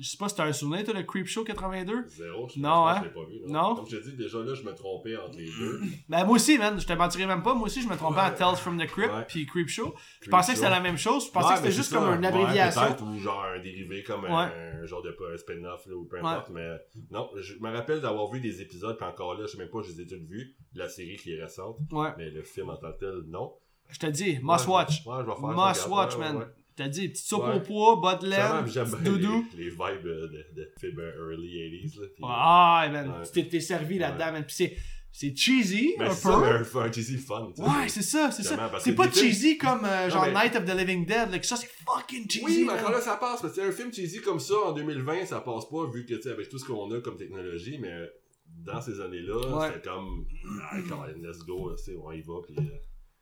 [0.00, 2.04] je, sais pas si t'as un souvenir, toi, de Creepshow 82?
[2.08, 2.94] Zéro, je Non, pense hein?
[2.94, 3.40] que je l'ai pas vu.
[3.52, 3.74] Non?
[3.76, 5.80] Comme je te dis, déjà là, je me trompais entre les deux.
[6.08, 7.54] Ben, moi aussi, man, je te mentirais même pas.
[7.54, 8.36] Moi aussi, je me trompais à Ouais.
[8.36, 9.24] Tales from the Crypt Ouais.
[9.28, 9.94] puis Creepshow.
[10.22, 11.26] Je pensais que c'était la même chose.
[11.26, 12.80] Je pensais Ouais, que c'était juste comme une abréviation.
[12.82, 14.50] peut-être, ou genre un dérivé comme un,
[14.82, 16.50] un genre de spin-off là, ou peu importe.
[16.50, 16.68] Mais
[17.10, 19.80] non, je me rappelle d'avoir vu des épisodes, puis encore là, je sais même pas,
[19.82, 20.54] je les ai tous vus.
[20.74, 21.76] La série qui est récente,
[22.16, 23.52] mais le film en tant que tel, non.
[23.88, 25.04] Je te dis, must watch.
[25.06, 26.46] Must watch, man.
[26.88, 27.54] Te dis, petite soupe Ouais.
[27.56, 29.44] au poids, bas de laine, petit doudou.
[29.56, 32.00] les, les vibes euh, de, de film early 80s.
[32.00, 33.30] Là, Ah, man, Ouais.
[33.32, 34.44] tu t'es- servi là-dedans, man.
[34.44, 34.76] Puis c'est,
[35.12, 36.34] c'est cheesy, un c'est peu.
[36.34, 37.52] un, un cheesy fun.
[37.58, 38.70] Ouais, c'est ça, c'est ça.
[38.78, 41.46] C'est pas films- cheesy comme euh, genre mais- Night of the Living Dead, là, que
[41.46, 42.44] ça c'est fucking cheesy.
[42.44, 43.42] Oui, mais encore là, ça passe.
[43.42, 46.22] Parce que un film cheesy comme ça, en 2020, ça passe pas, vu que, tu
[46.22, 47.92] sais, avec tout ce qu'on a comme technologie, mais
[48.64, 49.68] dans ces années-là, Ouais.
[49.74, 50.26] c'était comme,
[50.62, 50.76] ah,
[51.20, 52.62] let's go, tu sais, on y va, puis euh,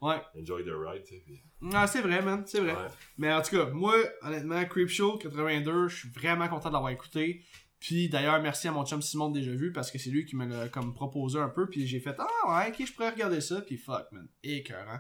[0.01, 0.17] Ouais.
[0.41, 1.23] enjoy the ride, tu sais.
[1.27, 1.43] puis-
[1.75, 2.73] Ah, c'est vrai, man, c'est vrai.
[2.73, 2.89] Ouais.
[3.17, 7.43] Mais en tout cas, moi, honnêtement, Creepshow 82, je suis vraiment content de l'avoir écouté.
[7.81, 10.47] Puis d'ailleurs, merci à mon chum Simon déjà vu parce que c'est lui qui me
[10.47, 11.69] l'a comme proposé un peu.
[11.69, 13.61] Puis j'ai fait Ah ouais, ok, je pourrais regarder ça.
[13.61, 14.29] Puis fuck, man.
[14.43, 14.99] Écœurant.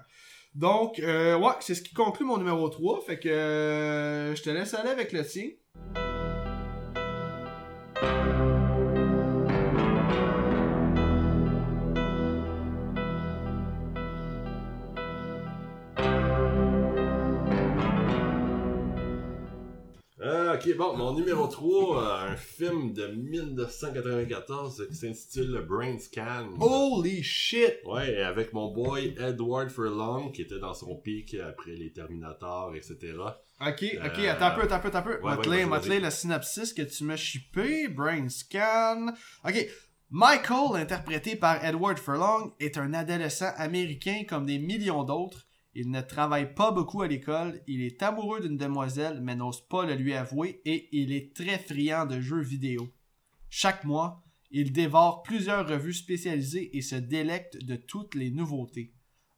[0.54, 3.00] Donc, euh, ouais, c'est ce qui conclut mon numéro 3.
[3.02, 5.50] Fait que euh, je te laisse aller avec le tien.
[20.58, 26.50] Ok, bon, mon numéro 3, un film de 1994 qui s'intitule Brain Scan.
[26.60, 27.74] Holy shit!
[27.84, 32.96] Ouais, avec mon boy Edward Furlong, qui était dans son pic après les Terminators, etc.
[33.60, 35.20] Ok, ok, Euh, attends un peu, attends un peu, attends un peu.
[35.22, 35.88] ouais, ouais, vas-y.
[35.90, 37.88] lire le synopsis que tu m'as chippé.
[37.88, 39.12] Brain scan.
[39.44, 39.66] Ok.
[40.10, 45.46] Michael, interprété par Edward Furlong, est un adolescent américain comme des millions d'autres.
[45.80, 49.86] Il ne travaille pas beaucoup à l'école, il est amoureux d'une demoiselle mais n'ose pas
[49.86, 52.92] le lui avouer et il est très friand de jeux vidéo.
[53.48, 58.92] Chaque mois, il dévore plusieurs revues spécialisées et se délecte de toutes les nouveautés.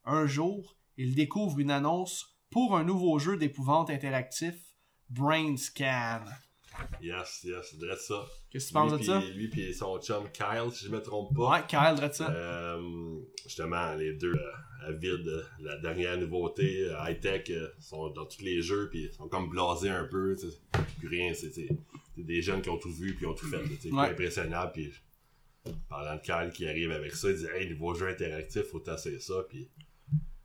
[0.06, 4.54] Un jour, il découvre une annonce pour un nouveau jeu d'épouvante interactif,
[5.10, 6.24] Brain Scan.
[7.02, 8.24] Yes, yes, drette ça.
[8.50, 9.20] Qu'est-ce que tu penses de ça?
[9.34, 11.50] Lui puis son chum Kyle, si je me trompe pas.
[11.50, 12.30] Ouais, Kyle, ça.
[12.30, 14.52] Euh, justement, les deux euh,
[14.86, 19.28] avides de la dernière nouveauté, euh, high-tech, euh, sont dans tous les jeux, puis sont
[19.28, 20.36] comme blasés un peu.
[20.38, 20.56] tu sais.
[20.98, 21.68] Puis rien, c'est c'est-
[22.16, 23.64] c'est des jeunes qui ont tout vu, puis ont tout fait.
[23.80, 24.08] sais, Ouais.
[24.08, 24.68] impressionnant.
[24.72, 24.92] Puis
[25.88, 29.18] parlant de Kyle qui arrive avec ça, il dit Hey, nouveau jeu interactif, faut tasser
[29.20, 29.44] ça.
[29.48, 29.68] Puis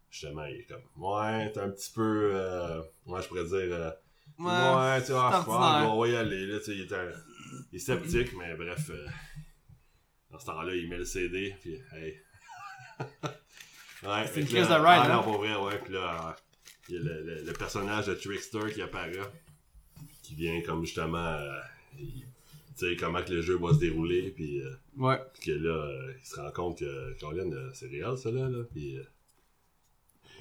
[0.09, 3.91] justement, il est comme, ouais, t'es un petit peu, euh, moi je pourrais dire, euh,
[4.37, 7.11] Ouais, ouais, tu vois, c'est qu'on va y aller, là, tu sais, il est, un-
[7.71, 9.05] il est sceptique, mais bref, euh,
[10.29, 12.19] dans ce temps-là, il met le CD, puis hey.
[14.07, 15.15] ouais, C'est une crise de ride, Ah hein?
[15.17, 16.35] non, pour vrai, ouais, puis là,
[16.89, 19.19] il y a le, le- le personnage de Trickster qui apparaît,
[20.21, 21.59] qui vient comme justement, euh,
[21.99, 22.25] il-
[22.77, 24.61] tu sais, comment que le jeu va se dérouler, puis...
[24.61, 25.17] euh, Ouais.
[25.33, 28.49] puis que là, euh, il se rend compte que Colin, euh, c'est réel ça là,
[28.49, 28.63] là.
[28.71, 28.97] Puis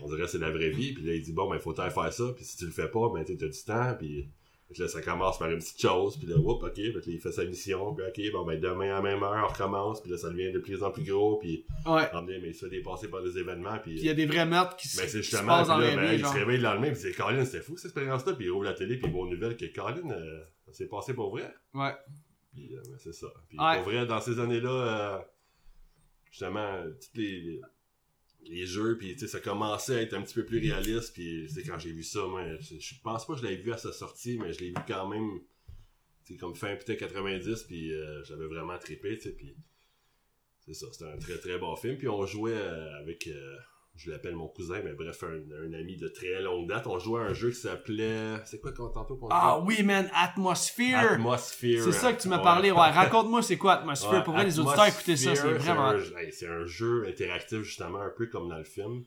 [0.01, 0.93] on dirait que c'est la vraie vie.
[0.93, 2.25] Puis là, il dit bon, ben faut faire ça.
[2.35, 3.95] Puis si tu le fais pas, ben tu t'as du temps.
[3.99, 4.29] Puis
[4.75, 6.17] fait que là, ça commence par une petite chose.
[6.19, 6.75] Puis là, whoop, ok.
[6.75, 7.95] Fait que là, il fait sa mission.
[7.95, 10.03] Puis ok, bon, ben demain à la même heure, on recommence.
[10.03, 11.37] Puis là, ça devient de plus en plus gros.
[11.39, 12.09] Puis Ouais.
[12.13, 13.79] on dit, mais il se fait dépasser par des événements.
[13.79, 13.93] Puis.
[13.95, 15.69] Puis il y a des vrais meurtres qui, se- Ben, c'est qui se justement, passent
[15.69, 18.33] puis dans ben, il se réveille le lendemain, puis dit, Colin, c'était fou cette expérience-là,
[18.35, 20.89] puis il ouvre la télé, puis il voit aux nouvelles que Colin, euh, ça s'est
[20.89, 21.55] passé pour vrai.
[21.75, 21.93] Ouais.
[22.53, 23.27] Puis, euh, ben, c'est ça.
[23.49, 23.77] Puis, Ouais.
[23.77, 25.19] pour vrai, dans ces années-là, euh,
[26.31, 27.61] justement, tous les,
[28.47, 31.93] les jeux, puis, ça commençait à être un petit peu plus réaliste, puis, quand j'ai
[31.93, 32.21] vu ça,
[32.61, 35.09] je, pense pas que je l'avais vu à sa sortie, mais je l'ai vu quand
[35.09, 35.41] même,
[36.39, 39.57] comme fin peut-être 90, puis euh, j'avais vraiment trippé, tu sais, puis
[40.61, 43.27] c'est ça, c'était un très très bon film, puis on jouait euh, avec...
[43.27, 43.57] euh,
[43.97, 46.87] je l'appelle mon cousin, mais bref, un, un ami de très longue date.
[46.89, 48.45] On jouait à un jeu qui s'appelait...
[48.45, 51.13] C'est quoi qu'on tantôt qu'on Ah oui, man, Atmosphere.
[51.13, 51.85] Atmosphere.
[51.85, 52.73] C'est ça que tu m'as parlé.
[52.73, 54.15] Ouais, raconte-moi c'est quoi Atmosphere?
[54.15, 55.93] Ouais, Pour vrai, les auditeurs, écoutez ça, c'est vraiment.
[56.33, 59.05] C'est un, jeu interactif, justement, un peu comme dans le film.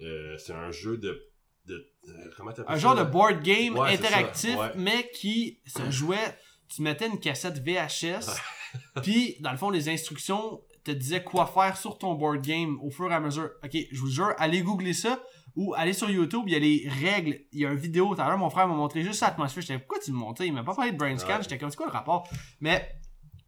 [0.00, 1.30] Euh, c'est un jeu de.
[1.66, 1.74] de
[2.08, 6.36] euh, comment t'appelles Un genre de board game Ouais, interactif, mais qui se jouait.
[6.68, 8.28] Tu mettais une cassette VHS,
[9.02, 10.60] puis dans le fond, les instructions
[10.92, 13.50] te disaient quoi faire sur ton board game au fur et à mesure.
[13.64, 15.22] Ok, je vous jure, allez googler ça
[15.56, 17.38] ou allez sur YouTube, il y a les règles.
[17.52, 18.14] Il y a une vidéo.
[18.14, 19.62] Tout à l'heure, mon frère m'a montré juste Atmosphere.
[19.62, 21.36] J'étais, pourquoi tu me montrais Il m'a pas parlé de Brain Scan.
[21.36, 21.42] Ouais.
[21.42, 22.28] J'étais comme, c'est quoi le rapport?
[22.60, 22.88] Mais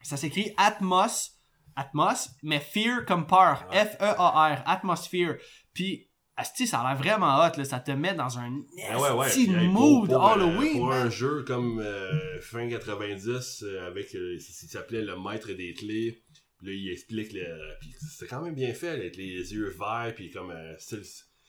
[0.03, 1.37] ça s'écrit Atmos,
[1.77, 3.65] Atmos, mais Fear comme peur.
[3.71, 5.37] F-E-A-R, Atmosphere.
[5.73, 7.65] Puis, asti, ça a l'air vraiment hot, là.
[7.65, 9.29] Ça te met dans un Ben ouais, ouais.
[9.31, 10.73] puis, pour- mood pour, euh, Halloween.
[10.79, 14.12] Pour un jeu comme euh, fin 90, euh, avec.
[14.17, 16.25] euh, il s'appelait Le Maître des Clés.
[16.61, 17.32] Puis là, il explique.
[17.32, 21.03] Le, puis c'était quand même bien fait, avec les yeux verts, puis comme un style.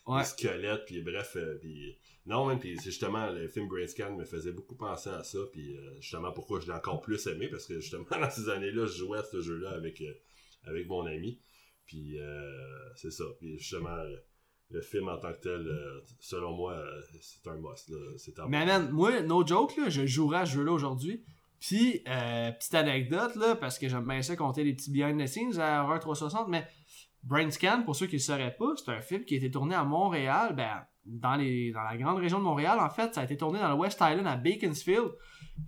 [0.07, 0.19] Ouais.
[0.19, 4.15] le squelette, puis bref, euh, puis non, man, puis c'est justement le film Brain Scan
[4.15, 7.47] me faisait beaucoup penser à ça, puis euh, justement pourquoi je l'ai encore plus aimé,
[7.49, 10.11] parce que justement dans ces années-là, je jouais à ce jeu-là avec euh,
[10.63, 11.39] avec mon ami,
[11.85, 14.23] puis euh, c'est ça, puis justement le,
[14.71, 18.39] le film en tant que tel, euh, selon moi, euh, c'est un must, là, c'est
[18.39, 21.23] un Mais man, moi, no joke, là, je jouerai à ce jeu-là aujourd'hui.
[21.61, 25.27] Puis, euh, petite anecdote, là, parce que j'aime bien ça compter les petits behind the
[25.27, 26.67] scenes à Horror 360, mais
[27.23, 29.51] Brain Scan, pour ceux qui ne le sauraient pas, c'est un film qui a été
[29.51, 33.21] tourné à Montréal, ben, dans, les, dans la grande région de Montréal, en fait, ça
[33.21, 35.11] a été tourné dans le West Island à Beaconsfield.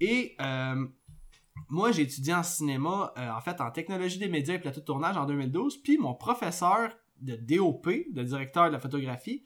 [0.01, 0.83] Et euh,
[1.69, 4.85] moi, j'ai étudié en cinéma, euh, en fait, en technologie des médias et plateau de
[4.85, 5.83] tournage en 2012.
[5.83, 6.91] Puis mon professeur
[7.21, 9.45] de DOP, de directeur de la photographie,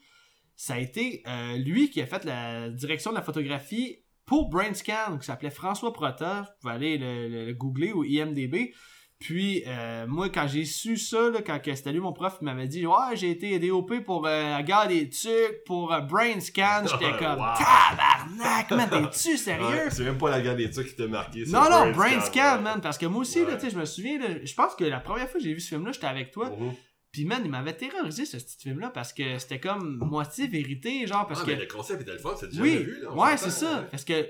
[0.56, 1.24] ça a été
[1.58, 6.42] lui qui a fait la direction de la photographie pour Brainscan, qui s'appelait François Prota.
[6.42, 8.74] Vous pouvez aller le, le- le googler ou IMDB.
[9.20, 12.68] Puis euh, moi, quand j'ai su ça, là, quand c'était lui mon prof, il m'avait
[12.68, 16.84] dit Ouais, j'ai été DOP pour euh, la gare des Tucs, pour euh, Brainscan.
[16.86, 17.56] J'étais comme Wow.
[17.58, 19.66] Tabarnak, man, t'es-tu sérieux?
[19.66, 21.44] Ouais, c'est même pas la guerre des trucs qui t'a marqué.
[21.48, 22.62] Non, non, Brain Brain Scan, Scan, ouais.
[22.62, 25.00] man, parce que moi aussi, là, tu sais, je me souviens, je pense que la
[25.00, 26.74] première fois que j'ai vu ce film-là, j'étais avec toi, Mhm.
[27.12, 31.26] Puis man, il m'avait terrorisé, ce petit film-là, parce que c'était comme moitié vérité, genre,
[31.28, 31.52] parce Ah, que...
[31.52, 33.12] mais le concept était le fun, c'est déjà Oui, vu, là.
[33.14, 33.88] ouais, c'est ça, ouais.
[33.90, 34.30] parce que,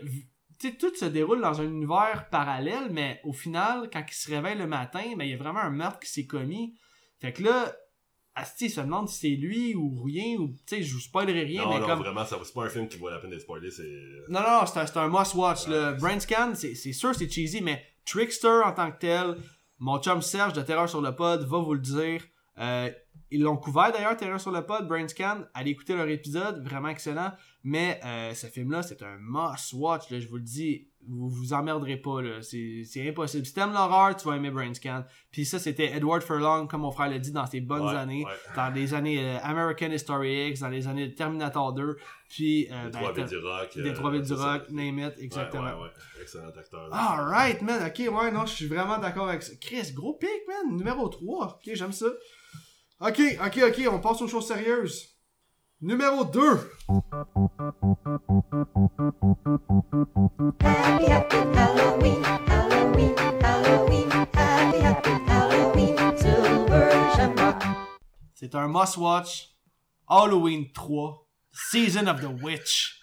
[0.60, 4.30] tu sais, tout se déroule dans un univers parallèle, mais au final, quand il se
[4.32, 6.76] réveille le matin, ben, il y a vraiment un meurtre qui s'est commis,
[7.20, 7.76] fait que là,
[8.40, 11.42] Asti, il se demande si c'est lui ou rien, ou, tu sais, je vous spoilerai
[11.44, 12.00] rien, Non, mais non, comme...
[12.00, 13.92] vraiment, c'est pas un film qui vaut la peine d'être spoilé, c'est...
[14.30, 15.68] Non, non, c'est un, un must-watch.
[15.68, 19.38] Ouais, c'est Brain Scan, c'est sûr c'est cheesy, mais Trickster en tant que tel,
[19.80, 22.24] mon chum Serge de Terreur sur le Pod va vous le dire.
[22.60, 22.90] Euh,
[23.30, 25.42] ils l'ont couvert d'ailleurs, Terreur sur le Pod, Brain Scan.
[25.54, 27.34] Allez écouter leur épisode, vraiment excellent.
[27.64, 30.88] Mais euh, ce film-là, c'est un must-watch, je vous le dis.
[31.10, 32.20] Vous vous emmerderez pas.
[32.42, 33.46] C'est impossible.
[33.46, 35.04] Si t'aimes l'horreur, tu vas aimer Brain Scan.
[35.32, 38.26] Puis ça, c'était Edward Furlong, comme mon frère l'a dit, dans ses bonnes Ouais, années.
[38.26, 38.32] ouais.
[38.56, 41.98] Dans les années euh, American History X, dans les années Terminator 2.
[42.30, 42.68] Puis...
[42.72, 43.78] euh, Les ben, du rock.
[43.78, 45.64] des trois villes du rock, name it, exactement.
[45.64, 46.22] Ouais, ouais, ouais.
[46.22, 46.90] Excellent acteur.
[46.94, 49.54] Alright, man, ok, ouais, non, je suis vraiment d'accord avec ça.
[49.62, 51.48] Chris, gros pic, man, numéro 3.
[51.66, 52.08] Ok, j'aime ça.
[53.00, 55.08] Ok, ok, ok, on passe aux choses sérieuses.
[55.82, 56.42] Numéro 2.
[60.60, 63.14] Happy, happy Halloween, Halloween,
[63.44, 67.62] Halloween, happy, happy Halloween, Silver Shamrock.
[68.34, 69.50] C'est un must-watch.
[70.10, 71.24] Halloween 3.
[71.52, 73.00] Season of the Witch.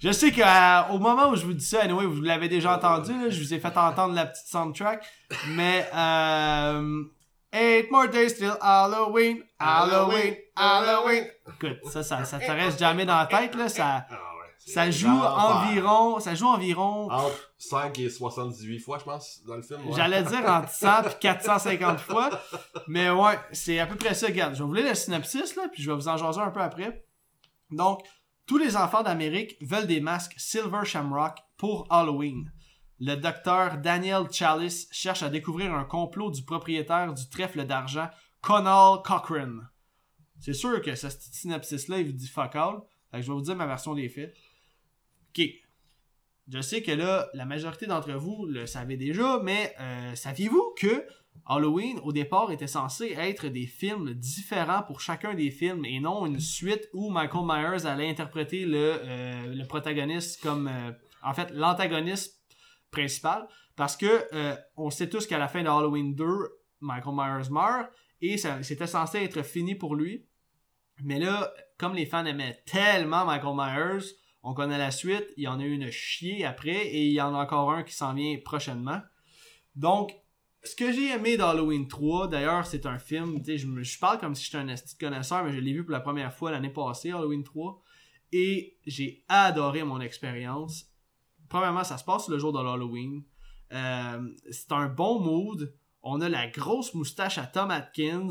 [0.00, 3.30] Je sais qu'au moment où je vous dis ça, anyway, vous l'avez déjà entendu, là,
[3.30, 5.06] je vous ai fait entendre la petite soundtrack,
[5.50, 7.04] mais euh,
[7.52, 11.26] Eight more days till Halloween, Halloween, Halloween.
[11.54, 13.68] Écoute, ça, ça, ça te reste jamais dans la tête, là.
[13.68, 19.04] Ça, Ah ouais, ça joue environ, ça joue environ, Entre 5 et 78 fois, je
[19.04, 19.80] pense, dans le film.
[19.86, 19.92] ouais.
[19.94, 22.30] j'allais dire entre 100 puis 450 fois.
[22.88, 24.28] Mais ouais, c'est à peu près ça.
[24.28, 26.50] Regarde, je vais vous lire le synopsis, là, puis je vais vous en jaser un
[26.50, 27.04] peu après.
[27.70, 28.00] Donc,
[28.46, 32.50] tous les enfants d'Amérique veulent des masques Silver Shamrock pour Halloween.
[33.04, 38.08] Le docteur Daniel Chalice cherche à découvrir un complot du propriétaire du trèfle d'argent,
[38.40, 39.68] Conal Cochrane.
[40.38, 42.76] C'est sûr que ce synopsis-là, il vous dit fuck all.
[43.12, 44.32] Je vais vous dire ma version des faits.
[45.30, 45.44] Ok.
[46.46, 51.04] Je sais que là, la majorité d'entre vous le savez déjà, mais euh, saviez-vous que
[51.46, 56.24] Halloween, au départ, était censé être des films différents pour chacun des films et non
[56.24, 60.92] une suite où Michael Myers allait interpréter le, euh, le protagoniste comme, euh,
[61.24, 62.41] en fait, l'antagoniste
[62.92, 63.48] principal.
[63.74, 66.24] Parce que euh, on sait tous qu'à la fin de Halloween 2,
[66.80, 67.90] Michael Myers meurt
[68.20, 70.24] et c'était censé être fini pour lui.
[71.02, 74.06] Mais là, comme les fans aimaient tellement Michael Myers,
[74.44, 75.26] on connaît la suite.
[75.36, 77.94] Il y en a une chier après et il y en a encore un qui
[77.94, 79.00] s'en vient prochainement.
[79.74, 80.12] Donc,
[80.64, 84.44] ce que j'ai aimé d'Halloween 3, d'ailleurs, c'est un film, je, me- parle comme si
[84.44, 87.82] j'étais un connaisseur, mais je l'ai vu pour la première fois l'année passée, Halloween 3,
[88.32, 90.86] et j'ai adoré mon expérience.
[91.52, 93.24] Premièrement, ça se passe le jour de l'Halloween.
[93.74, 95.74] Euh, c'est un bon mood.
[96.02, 98.30] On a la grosse moustache à Tom Atkins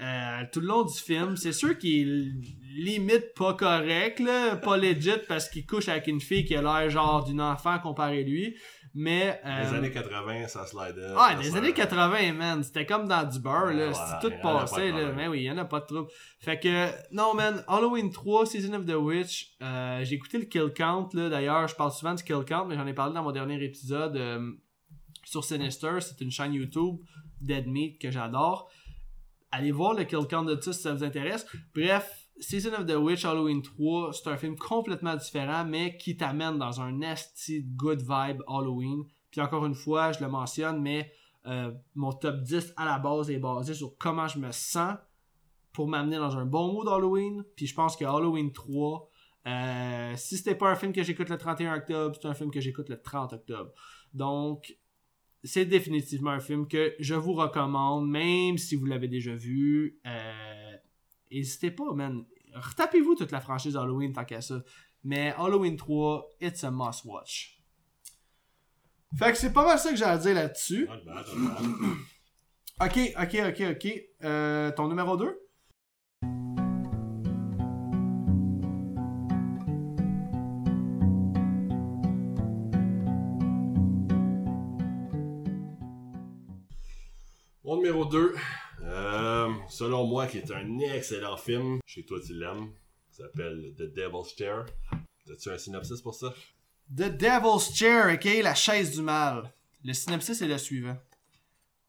[0.00, 1.36] euh, tout le long du film.
[1.36, 2.32] C'est sûr qu'il
[2.76, 4.22] limite pas correct,
[4.62, 8.20] pas legit parce qu'il couche avec une fille qui a l'air genre d'une enfant comparé
[8.20, 8.56] à lui.
[8.96, 9.40] Mais.
[9.44, 11.12] euh, Les années 80, ça slidait.
[11.16, 12.62] ah, ça se- années 80, man.
[12.62, 13.88] C'était comme dans du beurre, là.
[13.88, 15.12] Ouais, voilà, tout y en a pas de passé, là.
[15.16, 16.08] Mais oui, il y en a pas de trouble.
[16.40, 17.64] Fait que, non, man.
[17.66, 19.54] Halloween 3, Season of the Witch.
[19.62, 21.28] euh, j'ai écouté le Kill Count, là.
[21.28, 24.16] D'ailleurs, je parle souvent du Kill Count, mais j'en ai parlé dans mon dernier épisode
[24.16, 24.52] euh,
[25.24, 26.00] sur Sinister.
[26.00, 26.98] C'est une chaîne YouTube,
[27.40, 28.70] Dead Meat, que j'adore.
[29.50, 31.46] Allez voir le Kill Count de ça si ça vous intéresse.
[31.74, 36.58] Bref, Season of the Witch Halloween 3, c'est un film complètement différent, mais qui t'amène
[36.58, 39.04] dans un nasty good vibe Halloween.
[39.30, 41.12] Puis encore une fois, je le mentionne, mais
[41.46, 44.96] euh, mon top 10 à la base est basé sur comment je me sens
[45.72, 47.44] pour m'amener dans un bon mood Halloween.
[47.56, 49.10] Puis je pense que Halloween 3,
[49.46, 52.60] euh, si c'était pas un film que j'écoute le 31 octobre, c'est un film que
[52.60, 53.70] j'écoute le 30 octobre.
[54.12, 54.76] Donc,
[55.44, 60.00] c'est définitivement un film que je vous recommande, même si vous l'avez déjà vu.
[60.06, 60.63] Euh,
[61.30, 62.24] N'hésitez pas, man.
[62.54, 64.62] Retapez-vous toute la franchise Halloween tant qu'à ça.
[65.02, 67.60] Mais Halloween 3, it's a must watch.
[69.18, 70.88] Fait que c'est pas mal ça que j'ai à dire là-dessus.
[70.88, 71.26] Not bad.
[72.80, 74.02] Ok, ok, ok, ok.
[74.24, 75.40] Euh, ton numéro 2
[87.62, 88.34] Mon numéro 2,
[89.68, 92.72] selon moi, qui est un excellent film, chez toi tu l'aimes,
[93.10, 94.66] s'appelle The Devil's Chair.
[95.30, 96.34] As-tu un synopsis pour ça?
[96.94, 99.52] The Devil's Chair, ok, la chaise du mal.
[99.84, 100.96] Le synopsis est le suivant.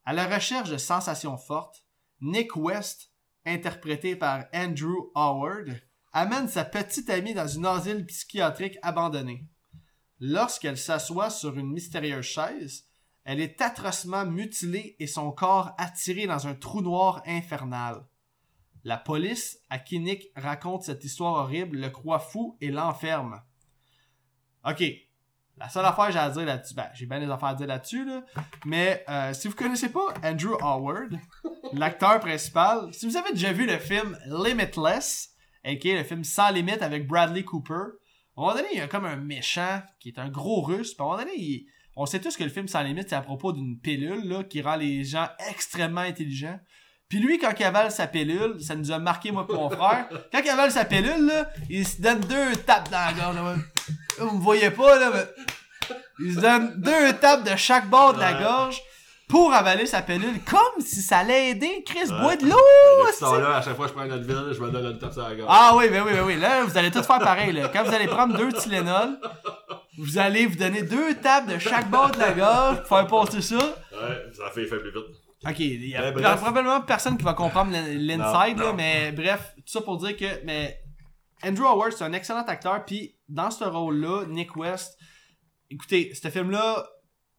[0.05, 1.83] À la recherche de sensations fortes,
[2.21, 3.11] Nick West,
[3.45, 5.81] interprété par Andrew Howard,
[6.13, 9.45] amène sa petite amie dans une asile psychiatrique abandonnée.
[10.19, 12.85] Lorsqu'elle s'assoit sur une mystérieuse chaise,
[13.25, 18.05] elle est atrocement mutilée et son corps attiré dans un trou noir infernal.
[18.83, 23.41] La police, à qui Nick raconte cette histoire horrible, le croit fou et l'enferme.
[24.63, 24.83] Ok.
[25.57, 27.67] La seule affaire que j'ai à dire là-dessus, ben, j'ai bien des affaires à dire
[27.67, 28.23] là-dessus, là,
[28.65, 31.17] mais euh, si vous connaissez pas Andrew Howard,
[31.73, 35.33] l'acteur principal, si vous avez déjà vu le film Limitless,
[35.63, 38.89] aka le film Sans limite avec Bradley Cooper, à un moment donné, il y a
[38.89, 42.05] comme un méchant qui est un gros russe, puis à un moment donné, il- on
[42.05, 44.75] sait tous que le film Sans limite, c'est à propos d'une pilule là, qui rend
[44.75, 46.59] les gens extrêmement intelligents.
[47.07, 50.07] Puis lui, quand il avale sa pilule, ça nous a marqué, moi et mon frère.
[50.31, 53.35] Quand il avale sa pilule, là, il se donne deux tapes dans la gorge.
[53.35, 53.41] là.
[53.53, 55.95] Là, Vous me voyez pas, là, mais...
[56.19, 58.81] Il se donne deux tapes de chaque bord de la gorge
[59.29, 61.83] pour avaler sa pilule, comme si ça allait aider.
[61.85, 62.19] Chris, Ouais.
[62.21, 63.05] bois de l'eau!
[63.05, 65.13] Ben, temps-là, à chaque fois que je prends une Advil, je me donne une tape
[65.13, 65.47] sur la gorge.
[65.51, 66.39] Ah oui, ben oui, ben oui.
[66.39, 67.51] Là, vous allez tout faire pareil.
[67.51, 67.69] Là.
[67.71, 69.19] Quand vous allez prendre deux Tylenol,
[69.97, 73.41] vous allez vous donner deux tapes de chaque bord de la gorge pour faire passer
[73.41, 73.57] ça.
[73.57, 75.03] Ouais, ça fait fait plus vite.
[75.47, 76.37] Ok, il y a bref.
[76.37, 80.79] probablement personne qui va comprendre l'in- l'inside, mais bref, tout ça pour dire que mais
[81.43, 84.97] Andrew Howard, c'est un excellent acteur, puis dans ce rôle-là, Nick West,
[85.69, 86.87] écoutez, ce film-là,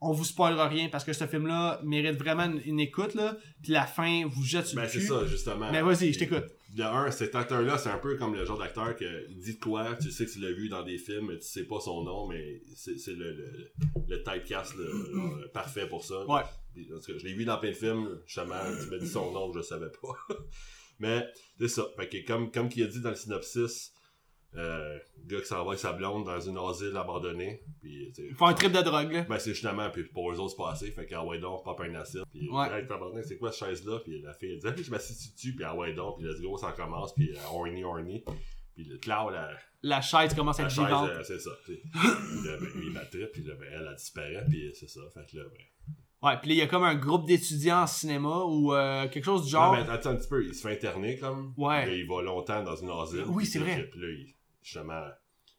[0.00, 3.72] on vous spoilera rien parce que ce film-là mérite vraiment une, une écoute, là, puis
[3.72, 5.06] la fin vous jette sur Ben, le c'est cul.
[5.06, 5.70] ça, justement.
[5.72, 6.44] Mais vas-y, je t'écoute.
[6.74, 9.60] De un, cet acteur-là, c'est un peu comme le genre d'acteur que il dit de
[9.60, 12.26] quoi, tu sais que tu l'as vu dans des films, tu sais pas son nom,
[12.28, 13.70] mais c'est c'est le, le-
[14.08, 14.74] le typecast
[15.54, 16.26] parfait pour ça.
[16.26, 16.42] Ouais.
[16.74, 19.50] Tout cas, je l'ai vu dans plein de films, justement, tu m'as dit son nom,
[19.52, 20.34] je le savais pas.
[20.98, 21.26] Mais
[21.58, 21.86] c'est ça.
[21.96, 23.92] Fait que comme, comme qu'il a dit dans le synopsis,
[24.56, 27.62] euh, gars qui s'en va avec sa blonde dans une asile abandonnée.
[27.80, 29.22] Puis, tu sais, Ils font un trip de drogue, là.
[29.22, 31.80] ben c'est justement, puis pour eux autres c'est pas assez, fait qu'en ouais donc, pop
[31.80, 32.66] un acide, puis Ouais.
[32.78, 32.86] hey,
[33.24, 35.74] c'est quoi cette chaise-là, puis la fille elle dit, ah, je m'assis dessus, puis ah
[35.76, 38.24] ouais donc, puis let's go, ça commence, puis euh, horny horny,
[38.74, 39.50] puis le cloud, la,
[39.82, 41.10] La chaise commence à être vivante.
[41.10, 41.50] euh, c'est ça.
[41.64, 41.80] Puis
[42.44, 45.26] là, ben, lui il battait, puis là, ben, elle, elle disparaît, puis c'est ça, fait
[45.30, 45.58] que là, ben...
[46.22, 49.24] Ouais, puis là, il y a comme un groupe d'étudiants en cinéma ou euh, quelque
[49.24, 49.72] chose du Non, genre.
[49.76, 51.86] mais attends un petit peu, il se fait interner, comme, Ouais.
[51.86, 53.24] là, il va longtemps dans une asile.
[53.28, 53.86] Oui, c'est vrai.
[53.92, 54.34] Puis là, il-
[54.66, 55.06] justement...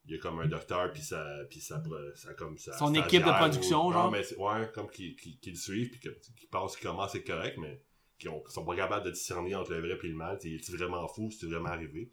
[0.10, 1.84] Il y a comme un docteur, puis ça, puis ça,
[2.16, 2.78] ça, comme ça.
[2.78, 4.06] Son équipe de production, genre?
[4.06, 7.14] Non, mais c'est- ouais, comme qui, qui, qui le suivent, puis qui pensent qu'il commence
[7.14, 7.84] à être correct, mais
[8.18, 10.38] qui, ont, qui sont pas capables de discerner entre le vrai et le mal.
[10.42, 11.30] Est-il vraiment fou?
[11.30, 12.10] C'est vraiment arrivé?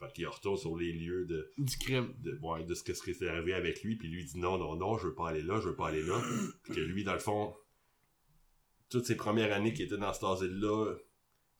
[0.00, 2.12] Fait qu'il retourne sur les lieux de, Du crime.
[2.18, 4.98] de, ouais, de ce que serait arrivé avec lui, puis lui dit non, non, non,
[4.98, 6.20] je veux pas aller là, je veux pas aller là.
[6.64, 7.54] puis que lui, dans le fond,
[8.90, 10.96] toutes ses premières années qu'il était dans cet asile-là,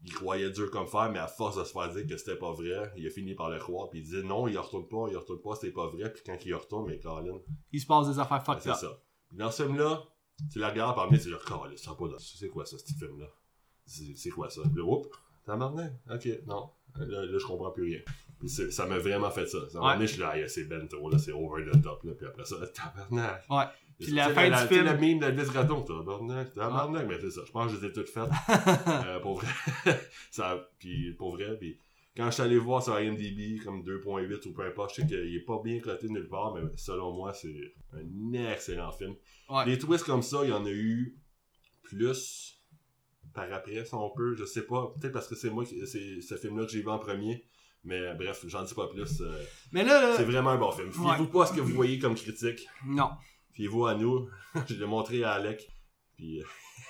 [0.05, 2.53] il croyait dur comme fer, mais à force de se faire dire que c'était pas
[2.53, 5.17] vrai, il a fini par le croire, puis il disait non, il retourne pas, il
[5.17, 7.39] retourne pas, c'était pas vrai, puis quand il retourne, mais Colin,
[7.73, 8.77] Il se passe des affaires ben, fucked c'est up.
[8.77, 9.03] ça.
[9.33, 10.05] Dans ce film-là,
[10.53, 11.35] tu la regardes parmi, tu dis,
[11.77, 13.27] ça pas dans- C'est quoi ça, ce petit film-là?
[13.87, 14.63] C'est c'est quoi ça?
[14.63, 15.09] Puis là, oups,
[15.45, 16.71] tabarnak, ok, non.
[16.97, 18.01] Là, là, je comprends plus rien.
[18.39, 19.59] Puis c'est- ça m'a vraiment fait ça.
[19.59, 20.01] Un moment Ouais.
[20.07, 22.13] je suis là, Ah, c'est bento, là, c'est over the top, là.
[22.17, 23.45] Puis après ça, tabarnak.
[23.51, 23.65] Ouais.
[23.99, 27.31] Puis la fin du tu sais, film- la mime d'Elvis Gratton, tabarnak, tabarnak, mais c'est
[27.31, 27.41] ça.
[27.47, 28.31] Je pense que je les ai toutes faites.
[29.07, 29.49] euh, pour vrai.
[30.31, 31.79] ça, puis pour vrai, puis
[32.17, 35.35] quand je suis allé voir sur IMDb comme 2.8 ou peu importe, je sais qu'il
[35.37, 37.55] est pas bien coté nulle part, mais selon moi, c'est
[37.93, 39.15] un excellent film.
[39.49, 39.67] Ouais.
[39.67, 41.17] Les twists comme ça, il y en a eu
[41.83, 42.55] plus
[43.35, 44.93] par après, si on peut, je sais pas.
[44.99, 47.45] Peut-être parce que c'est moi, qui- c'est ce film-là que j'ai vu en premier.
[47.85, 49.21] Mais bref, j'en dis pas plus.
[49.21, 49.33] euh,
[49.73, 50.91] Mais là, là c'est vraiment un bon film.
[50.93, 52.67] Fiez-vous pas à ce que vous voyez comme critique.
[52.85, 53.11] non.
[53.59, 54.29] Fiez-vous à nous.
[54.69, 55.69] je l'ai montré à Alec.
[56.17, 56.45] Puis, euh,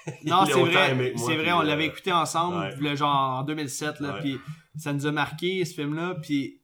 [0.27, 1.15] Non, c'est vrai.
[1.17, 2.77] C'est vrai, on euh, l'avait écouté ensemble, ouais.
[2.79, 4.21] le genre en 2007, là, Ouais.
[4.21, 4.39] puis
[4.77, 6.61] ça nous a marqué, ce film-là, puis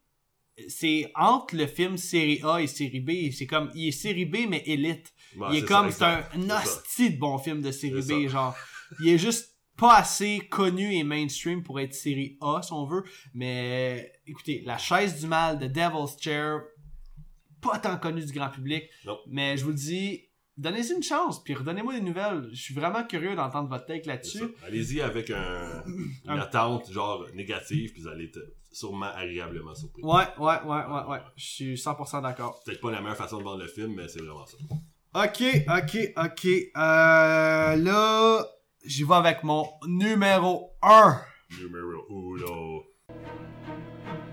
[0.69, 4.47] c'est entre le film série A et série B, c'est comme, il est série B,
[4.47, 5.15] mais élite.
[5.51, 8.29] il est comme, c'est un hostie de bon film de série B, ça.
[8.29, 8.55] genre.
[9.01, 13.05] Il est juste pas assez connu et mainstream pour être série A, si on veut.
[13.33, 16.61] Mais écoutez, La chaise du mal de Devil's Chair,
[17.65, 18.85] pas tant connu du grand public.
[19.27, 20.25] Mais je vous le dis,
[20.57, 22.49] donnez-y une chance, puis redonnez-moi des nouvelles.
[22.53, 24.45] Je suis vraiment curieux d'entendre votre take là-dessus.
[24.67, 28.41] Allez-y avec une attente genre négative, puis vous allez être
[28.73, 30.03] sûrement agréablement surpris.
[30.03, 31.21] Ouais, ouais, ouais, ouais, ouais.
[31.37, 32.61] Je suis 100% d'accord.
[32.65, 34.57] Peut-être pas la meilleure façon de vendre le film, mais c'est vraiment ça.
[35.15, 36.47] Ok, ok, ok.
[36.47, 38.45] Euh, là,
[38.85, 41.21] j'y vais avec mon numéro 1.
[41.61, 44.24] Numéro 1.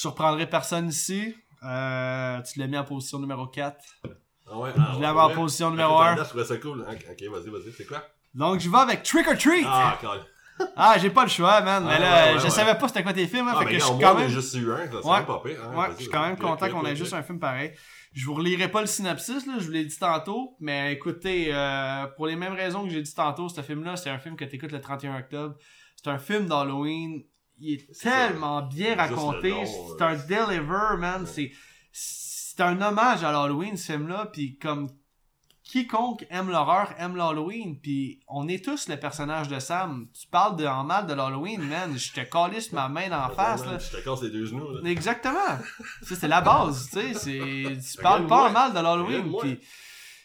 [0.00, 1.34] Surprendrai personne ici?
[1.62, 3.76] Euh, tu l'as mis en position numéro 4.
[4.52, 5.34] Ah ouais, ah, Je ouais, l'avais en ouais.
[5.34, 6.14] position numéro t'as 1.
[6.16, 6.80] l'air, Je trouvais ça cool.
[6.80, 8.02] Ok, vas-y, vas-y, c'est quoi?
[8.34, 9.64] Donc, je vais avec Trick or Treat.
[9.68, 9.98] Ah,
[10.76, 11.84] Ah, j'ai pas le choix, man.
[11.86, 13.64] mais Ah, là, ouais, ouais, je savais pas c'était quoi tes films, hein, Ah, fait
[13.66, 14.28] mais que je suis quand on a même.
[14.28, 15.16] juste eu un, ça, c'est Ouais.
[15.16, 15.58] même pas pire.
[15.64, 17.72] hein, Ouais, je suis quand même content qu'on ait juste un film pareil.
[18.12, 22.06] Je vous relirai pas le synopsis, là, je vous l'ai dit tantôt, mais écoutez, euh,
[22.16, 24.72] pour les mêmes raisons que j'ai dit tantôt, ce film-là, c'est un film que t'écoutes
[24.72, 25.54] le 31 octobre.
[25.96, 27.22] C'est un film d'Halloween.
[27.60, 29.54] Il est tellement bien raconté.
[29.66, 31.26] C'est euh, un deliver, man.
[31.36, 31.52] Ouais.
[31.92, 34.26] C'est un hommage à l'Halloween, ce film-là.
[34.32, 34.88] Puis comme
[35.62, 37.78] quiconque aime l'horreur aime l'Halloween.
[37.78, 40.08] Puis on est tous le personnage de Sam.
[40.18, 41.96] Tu parles de, en mal de l'Halloween, man.
[41.96, 43.78] Je te calisse ma main d'en face, là.
[43.78, 44.88] Je te casse les deux genoux, là.
[44.90, 45.58] Exactement.
[46.02, 47.78] Ça, c'est la base, tu sais.
[47.78, 48.28] Tu parles Regarde-moi.
[48.28, 49.32] pas en mal de l'Halloween.
[49.40, 49.60] Puis,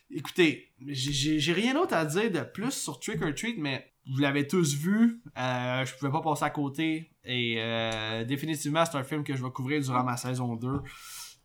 [0.10, 4.48] écoutez, j'ai rien d'autre à dire de plus sur Trick or Treat, mais vous l'avez
[4.48, 5.22] tous vu.
[5.38, 7.12] Euh, je pouvais pas passer à côté.
[7.26, 10.82] Et euh, définitivement, c'est un film que je vais couvrir durant ma saison 2.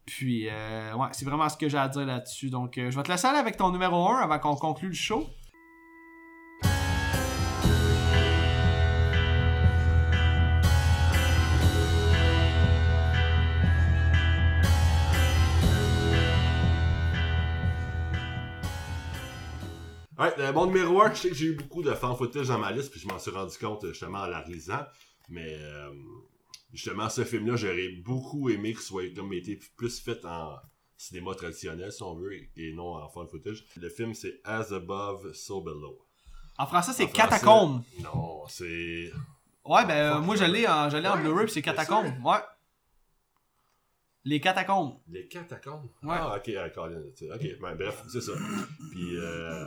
[0.05, 2.51] Puis, euh, ouais, c'est vraiment ce que j'ai à dire là-dessus.
[2.51, 4.95] Donc, euh, je vais te laisser aller avec ton numéro 1 avant qu'on conclue le
[4.95, 5.27] show.
[20.19, 22.71] Ouais, mon numéro 1, je sais que j'ai eu beaucoup de fan footage dans ma
[22.73, 24.85] liste, puis je m'en suis rendu compte justement en la relisant.
[25.31, 25.91] Mais euh,
[26.73, 30.57] justement, ce film-là, j'aurais beaucoup aimé qu'il soit comme été plus fait en
[30.97, 33.65] cinéma traditionnel, si on veut, et- non en fan footage.
[33.77, 35.99] Le film, c'est As Above, So Below.
[36.59, 37.83] En français, c'est Catacombe.
[38.03, 39.11] Non, c'est.
[39.65, 42.13] Ouais, ben, euh, moi, je l'ai en, l'ai en Ouais, Blu-ray, c'est Catacombe.
[42.25, 42.39] Ouais.
[44.25, 44.99] Les catacombes.
[45.09, 45.89] Les catacombes?
[46.03, 46.17] Ouais.
[46.19, 46.89] Ah, ok, d'accord.
[46.89, 48.33] Ok, ben, bref, c'est ça.
[48.91, 49.65] Puis, euh,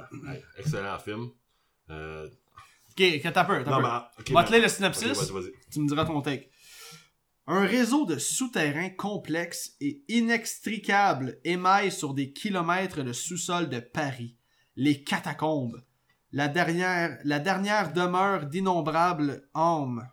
[0.57, 1.31] excellent film.
[1.89, 2.29] Euh,
[2.95, 5.33] Ok, que t'as peur, t'as mais- lire le synopsis.
[5.71, 6.49] tu me diras ton take.
[7.47, 14.37] Un réseau de souterrains complexes et inextricables émaille sur des kilomètres le sous-sol de Paris,
[14.75, 15.83] les catacombes,
[16.31, 20.07] la dernière, la dernière demeure d'innombrables âmes.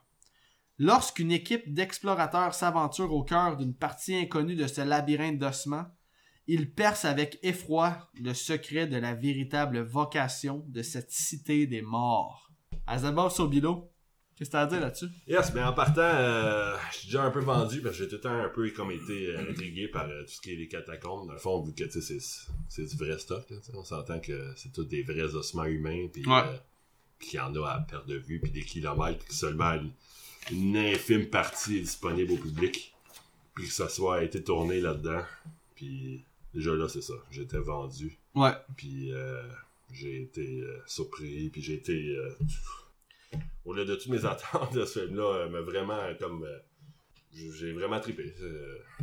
[0.79, 5.87] Lorsqu'une équipe d'explorateurs s'aventure au cœur d'une partie inconnue de ce labyrinthe d'ossements,
[6.47, 12.50] ils percent avec effroi le secret de la véritable vocation de cette cité des morts.
[12.91, 13.91] Azabov Sobilo,
[14.37, 15.09] qu'est-ce que t'as à dire là-dessus?
[15.27, 18.17] Yes, mais en partant, euh, je suis déjà un peu vendu parce que j'ai tout
[18.17, 20.69] le temps un peu comme été euh, intrigué par euh, tout ce qui est les
[20.69, 21.27] catacombes.
[21.27, 22.19] Dans le fond, vu que c'est,
[22.69, 26.27] c'est du vrai stock, là, on s'entend que c'est tous des vrais ossements humains, puis
[26.27, 26.43] Ouais.
[27.19, 29.93] puis qu'il y en a à perte de vue, puis des kilomètres, que seulement une,
[30.51, 32.95] une infime partie est disponible au public,
[33.55, 35.23] puis que ça soit été tourné là-dedans.
[35.77, 38.53] Puis déjà là, c'est ça, j'étais vendu, Ouais.
[38.77, 39.43] puis euh,
[39.93, 42.17] j'ai été euh, surpris, puis j'ai été...
[42.17, 42.31] euh,
[43.65, 46.47] au-delà de toutes mes attentes de ce film-là, euh, m'a vraiment comme.
[47.33, 48.35] j'ai vraiment trippé.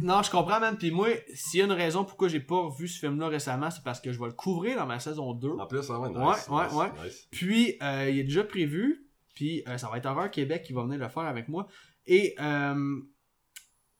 [0.01, 0.77] Non, je comprends, man.
[0.77, 3.84] Puis moi, s'il y a une raison pourquoi j'ai pas vu ce film-là récemment, c'est
[3.84, 5.49] parce que je vais le couvrir dans ma saison 2.
[5.49, 7.05] En plus, ah ouais, nice, Ouais, ouais, nice, ouais.
[7.05, 7.27] nice.
[7.31, 9.03] Puis, il est déjà prévu.
[9.38, 11.68] Puis, euh, ça va être Horreur Québec qui va venir le faire avec moi.
[12.07, 12.99] Et, euh,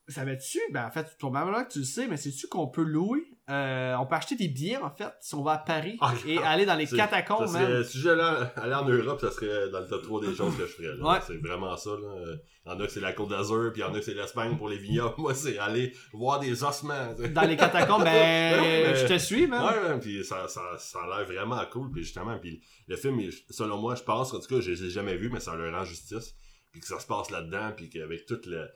[0.08, 2.82] ça va dessus Ben, en fait, probablement que tu le sais, mais c'est-tu qu'on peut
[2.82, 6.12] louer Euh, On peut acheter des billets, en fait, si on va à Paris Ah,
[6.26, 7.84] et aller dans les catacombes, ça serait-.
[7.84, 8.22] Si j'allais
[8.56, 11.00] aller en Europe, ça serait dans le top 3 des choses que je ferais.
[11.00, 11.18] Ouais.
[11.26, 11.90] C'est vraiment ça.
[11.90, 12.34] Là.
[12.66, 14.04] Il y en a que c'est la Côte d'Azur, puis il y en a que
[14.04, 15.14] c'est l'Espagne pour les vignobles.
[15.18, 17.14] Moi, c'est aller voir des ossements.
[17.32, 18.12] Dans les catacombes, ben,
[18.60, 19.62] Ouais, mais- je te suis, man.
[19.64, 23.18] Ouais, ouais, puis ça, ça, ça a l'air vraiment cool, puis justement, puis le film,
[23.20, 25.72] il- selon moi, je pense, en tout cas, je l'ai jamais vu, mais ça leur
[25.72, 26.34] rend justice,
[26.70, 28.68] puis que ça se passe là-dedans, puis qu'avec toute le...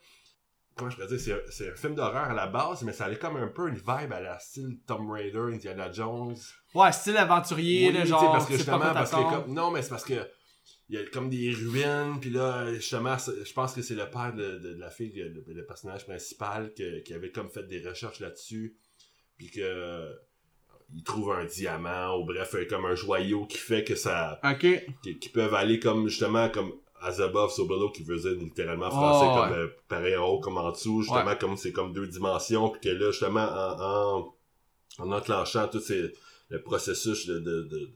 [0.77, 3.05] Comment je pourrais dire, c'est un, c'est un film d'horreur à la base, mais ça
[3.05, 6.36] allait comme un peu une vibe à la style Tomb Raider, Indiana Jones.
[6.74, 10.05] Ouais, style aventurier, Oui, sais, genre, parce que justement, parce comme, non, mais c'est parce
[10.05, 10.15] que
[10.89, 14.32] il y a comme des ruines, puis là, justement, je pense que c'est le père
[14.35, 17.86] de, de- de la fille, le, le personnage principal, que- qui avait comme fait des
[17.86, 18.77] recherches là-dessus,
[19.39, 20.12] puis que euh,
[20.94, 24.66] il trouve un diamant, ou bref, comme un joyau qui fait que ça, Ok.
[25.03, 26.73] qui, qui peuvent aller comme justement comme
[27.03, 30.70] Azabov Sobolo qui veut dire littéralement français Oh, comme euh, pareil en haut comme en
[30.70, 34.35] dessous justement comme c'est comme deux dimensions puis que là justement en, en,
[34.99, 36.12] en enclenchant tout ces,
[36.49, 37.91] le processus de, de, de,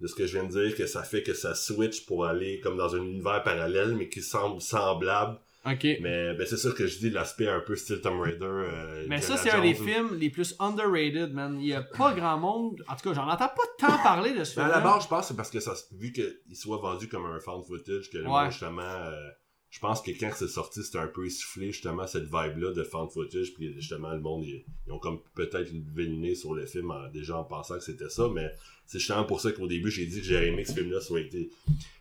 [0.00, 2.60] de ce que je viens de dire que ça fait que ça switch pour aller
[2.60, 5.84] comme dans un univers parallèle mais qui semble semblable Ok.
[6.00, 9.20] mais ben, c'est ça que je dis l'aspect un peu style Tomb Raider euh, Mais
[9.20, 11.56] ça, c'est un des films les plus underrated, man.
[11.60, 12.82] Il y a pas grand monde.
[12.88, 14.66] En tout cas, j'en entends pas tant parler de ce film.
[14.66, 17.26] à la base, je pense que c'est parce que ça, vu qu'il soit vendu comme
[17.26, 18.50] un fan footage, que Ouais.
[18.50, 19.28] justement, euh,
[19.72, 23.08] je pense que quand c'est sorti, c'était un peu essoufflé, justement, cette vibe-là de fan
[23.08, 26.66] footage, puis justement, le monde, ils, ils ont comme peut-être levé le nez sur le
[26.66, 28.52] film en- déjà en pensant que c'était ça, mais
[28.86, 31.20] c'est justement pour ça qu'au début, j'ai dit que j'aurais aimé que ce film-là soit
[31.22, 31.50] été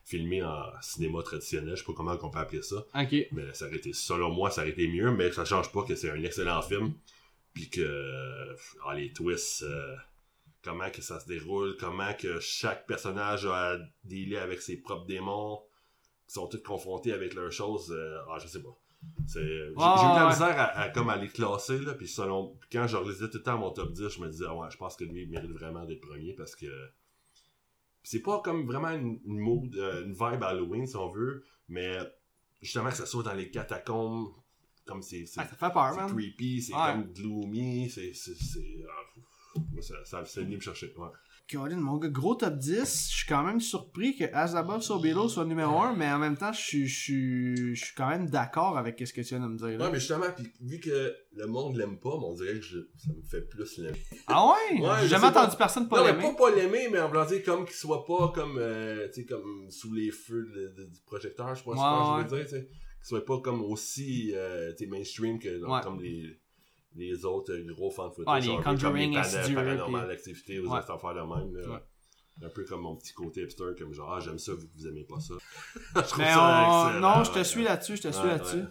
[0.04, 3.16] filmé en cinéma traditionnel, je sais pas comment on peut appeler ça, Ok.
[3.32, 5.96] mais ça aurait été, selon moi, ça aurait été mieux, mais ça change pas que
[5.96, 6.94] c'est un excellent film,
[7.54, 8.54] puis que
[8.86, 9.96] ah, les twists, euh,
[10.62, 15.06] comment que ça se déroule, comment que chaque personnage a à dealer avec ses propres
[15.06, 15.62] démons,
[16.34, 18.76] sont tous confrontés avec leurs choses, euh, ah, je sais pas.
[19.28, 22.08] C'est, j'ai, j'ai eu de la misère à, à comme à les classer, là, puis
[22.08, 24.68] selon, quand je relisais tout le temps mon top 10, je me disais, ah ouais,
[24.72, 26.68] je pense que lui, il mérite vraiment d'être premier, parce que
[28.04, 31.98] c'est pas comme vraiment une, une mood, euh, une vibe Halloween, si on veut, mais
[32.62, 34.34] justement que ça soit dans les catacombes,
[34.86, 36.92] comme c'est, c'est, Ah, ça fait peur, c'est creepy, c'est Ouais.
[36.92, 41.10] comme gloomy, c'est, c'est, c'est, ah, pff, ça, ça, c'est venu me chercher, ouais.
[41.52, 43.10] Colin, mon gars, gros top 10.
[43.12, 46.54] Je suis quand même surpris que Azabov Sobelo soit numéro 1, mais en même temps,
[46.54, 46.88] je suis-
[47.98, 49.78] quand même d'accord avec ce que tu viens de me dire.
[49.78, 49.86] Là.
[49.86, 52.80] Ouais, mais justement, puis vu que le monde l'aime pas, mais on dirait que je-
[52.98, 53.98] ça me fait plus l'aimer.
[54.28, 54.80] Ah ouais?
[54.82, 55.42] Ouais, J'ai jamais sais pas.
[55.44, 56.24] entendu personne pas non, mais l'aimer.
[56.38, 59.70] pas pas l'aimer, mais en dire comme qu'il soit pas comme, euh, tu sais, comme
[59.70, 61.82] sous les feux de- de- du projecteur, je pense Ouais,
[62.26, 62.68] que je veux dire, tu sais.
[62.68, 66.40] Qu'il soit pas comme aussi, euh, tu sais, mainstream que comme les,
[66.96, 68.48] les autres euh, gros fans de Ouais, footage.
[68.48, 70.82] les un Conjuring, les paranormal puis- activité ou Ouais.
[70.82, 71.70] cette affaire de même, là.
[71.76, 71.80] Ouais.
[72.44, 75.04] Un peu comme mon petit côté hipster, comme genre, ah, j'aime ça, vous, vous aimez
[75.04, 75.36] pas ça.
[75.96, 78.30] je trouve Mais ça on- excellent, non, je te suis là-dessus, je te suis Ouais,
[78.30, 78.64] là-dessus.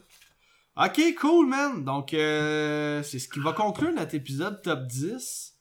[0.76, 1.84] Ok, cool, man.
[1.84, 5.54] Donc, euh, c'est ce qui va conclure notre épisode top 10.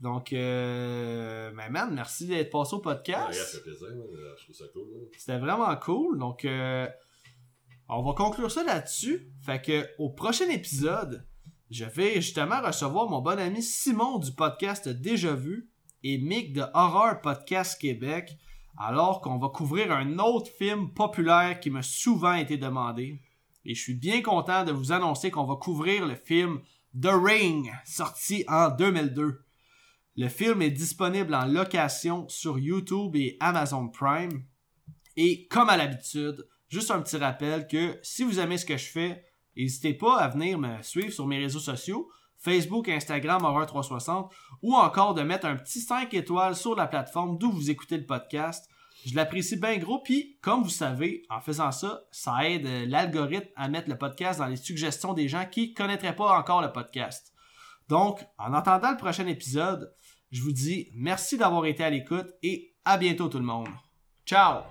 [0.00, 3.32] Donc, euh, mais man, merci d'être passé au Ouais, podcast.
[3.32, 4.06] ça fait plaisir, man.
[4.38, 4.88] je trouve ça cool.
[4.94, 5.06] hein.
[5.16, 6.18] C'était vraiment cool.
[6.18, 6.86] Donc, euh,
[7.88, 9.30] on va conclure ça là-dessus.
[9.44, 11.24] Fait que au prochain épisode,
[11.70, 15.68] je vais justement recevoir mon bon ami Simon du podcast Déjà Vu
[16.04, 18.38] et Mick de Horror Podcast Québec,
[18.78, 23.20] alors qu'on va couvrir un autre film populaire qui m'a souvent été demandé.
[23.64, 26.60] Et je suis bien content de vous annoncer qu'on va couvrir le film
[27.00, 29.44] The Ring, sorti en 2002.
[30.18, 34.44] Le film est disponible en location sur YouTube et Amazon Prime.
[35.16, 38.86] Et comme à l'habitude, juste un petit rappel que si vous aimez ce que je
[38.86, 39.25] fais,
[39.56, 44.30] n'hésitez pas à venir me suivre sur mes réseaux sociaux, Facebook, Instagram, Horror360,
[44.62, 48.06] ou encore de mettre un petit 5 étoiles sur la plateforme d'où vous écoutez le
[48.06, 48.68] podcast.
[49.04, 53.68] Je l'apprécie bien gros, puis comme vous savez, en faisant ça, ça aide l'algorithme à
[53.68, 57.32] mettre le podcast dans les suggestions des gens qui connaîtraient pas encore le podcast.
[57.88, 59.94] Donc, en attendant le prochain épisode,
[60.32, 63.68] je vous dis merci d'avoir été à l'écoute et à bientôt tout le monde.
[64.24, 64.62] Ciao!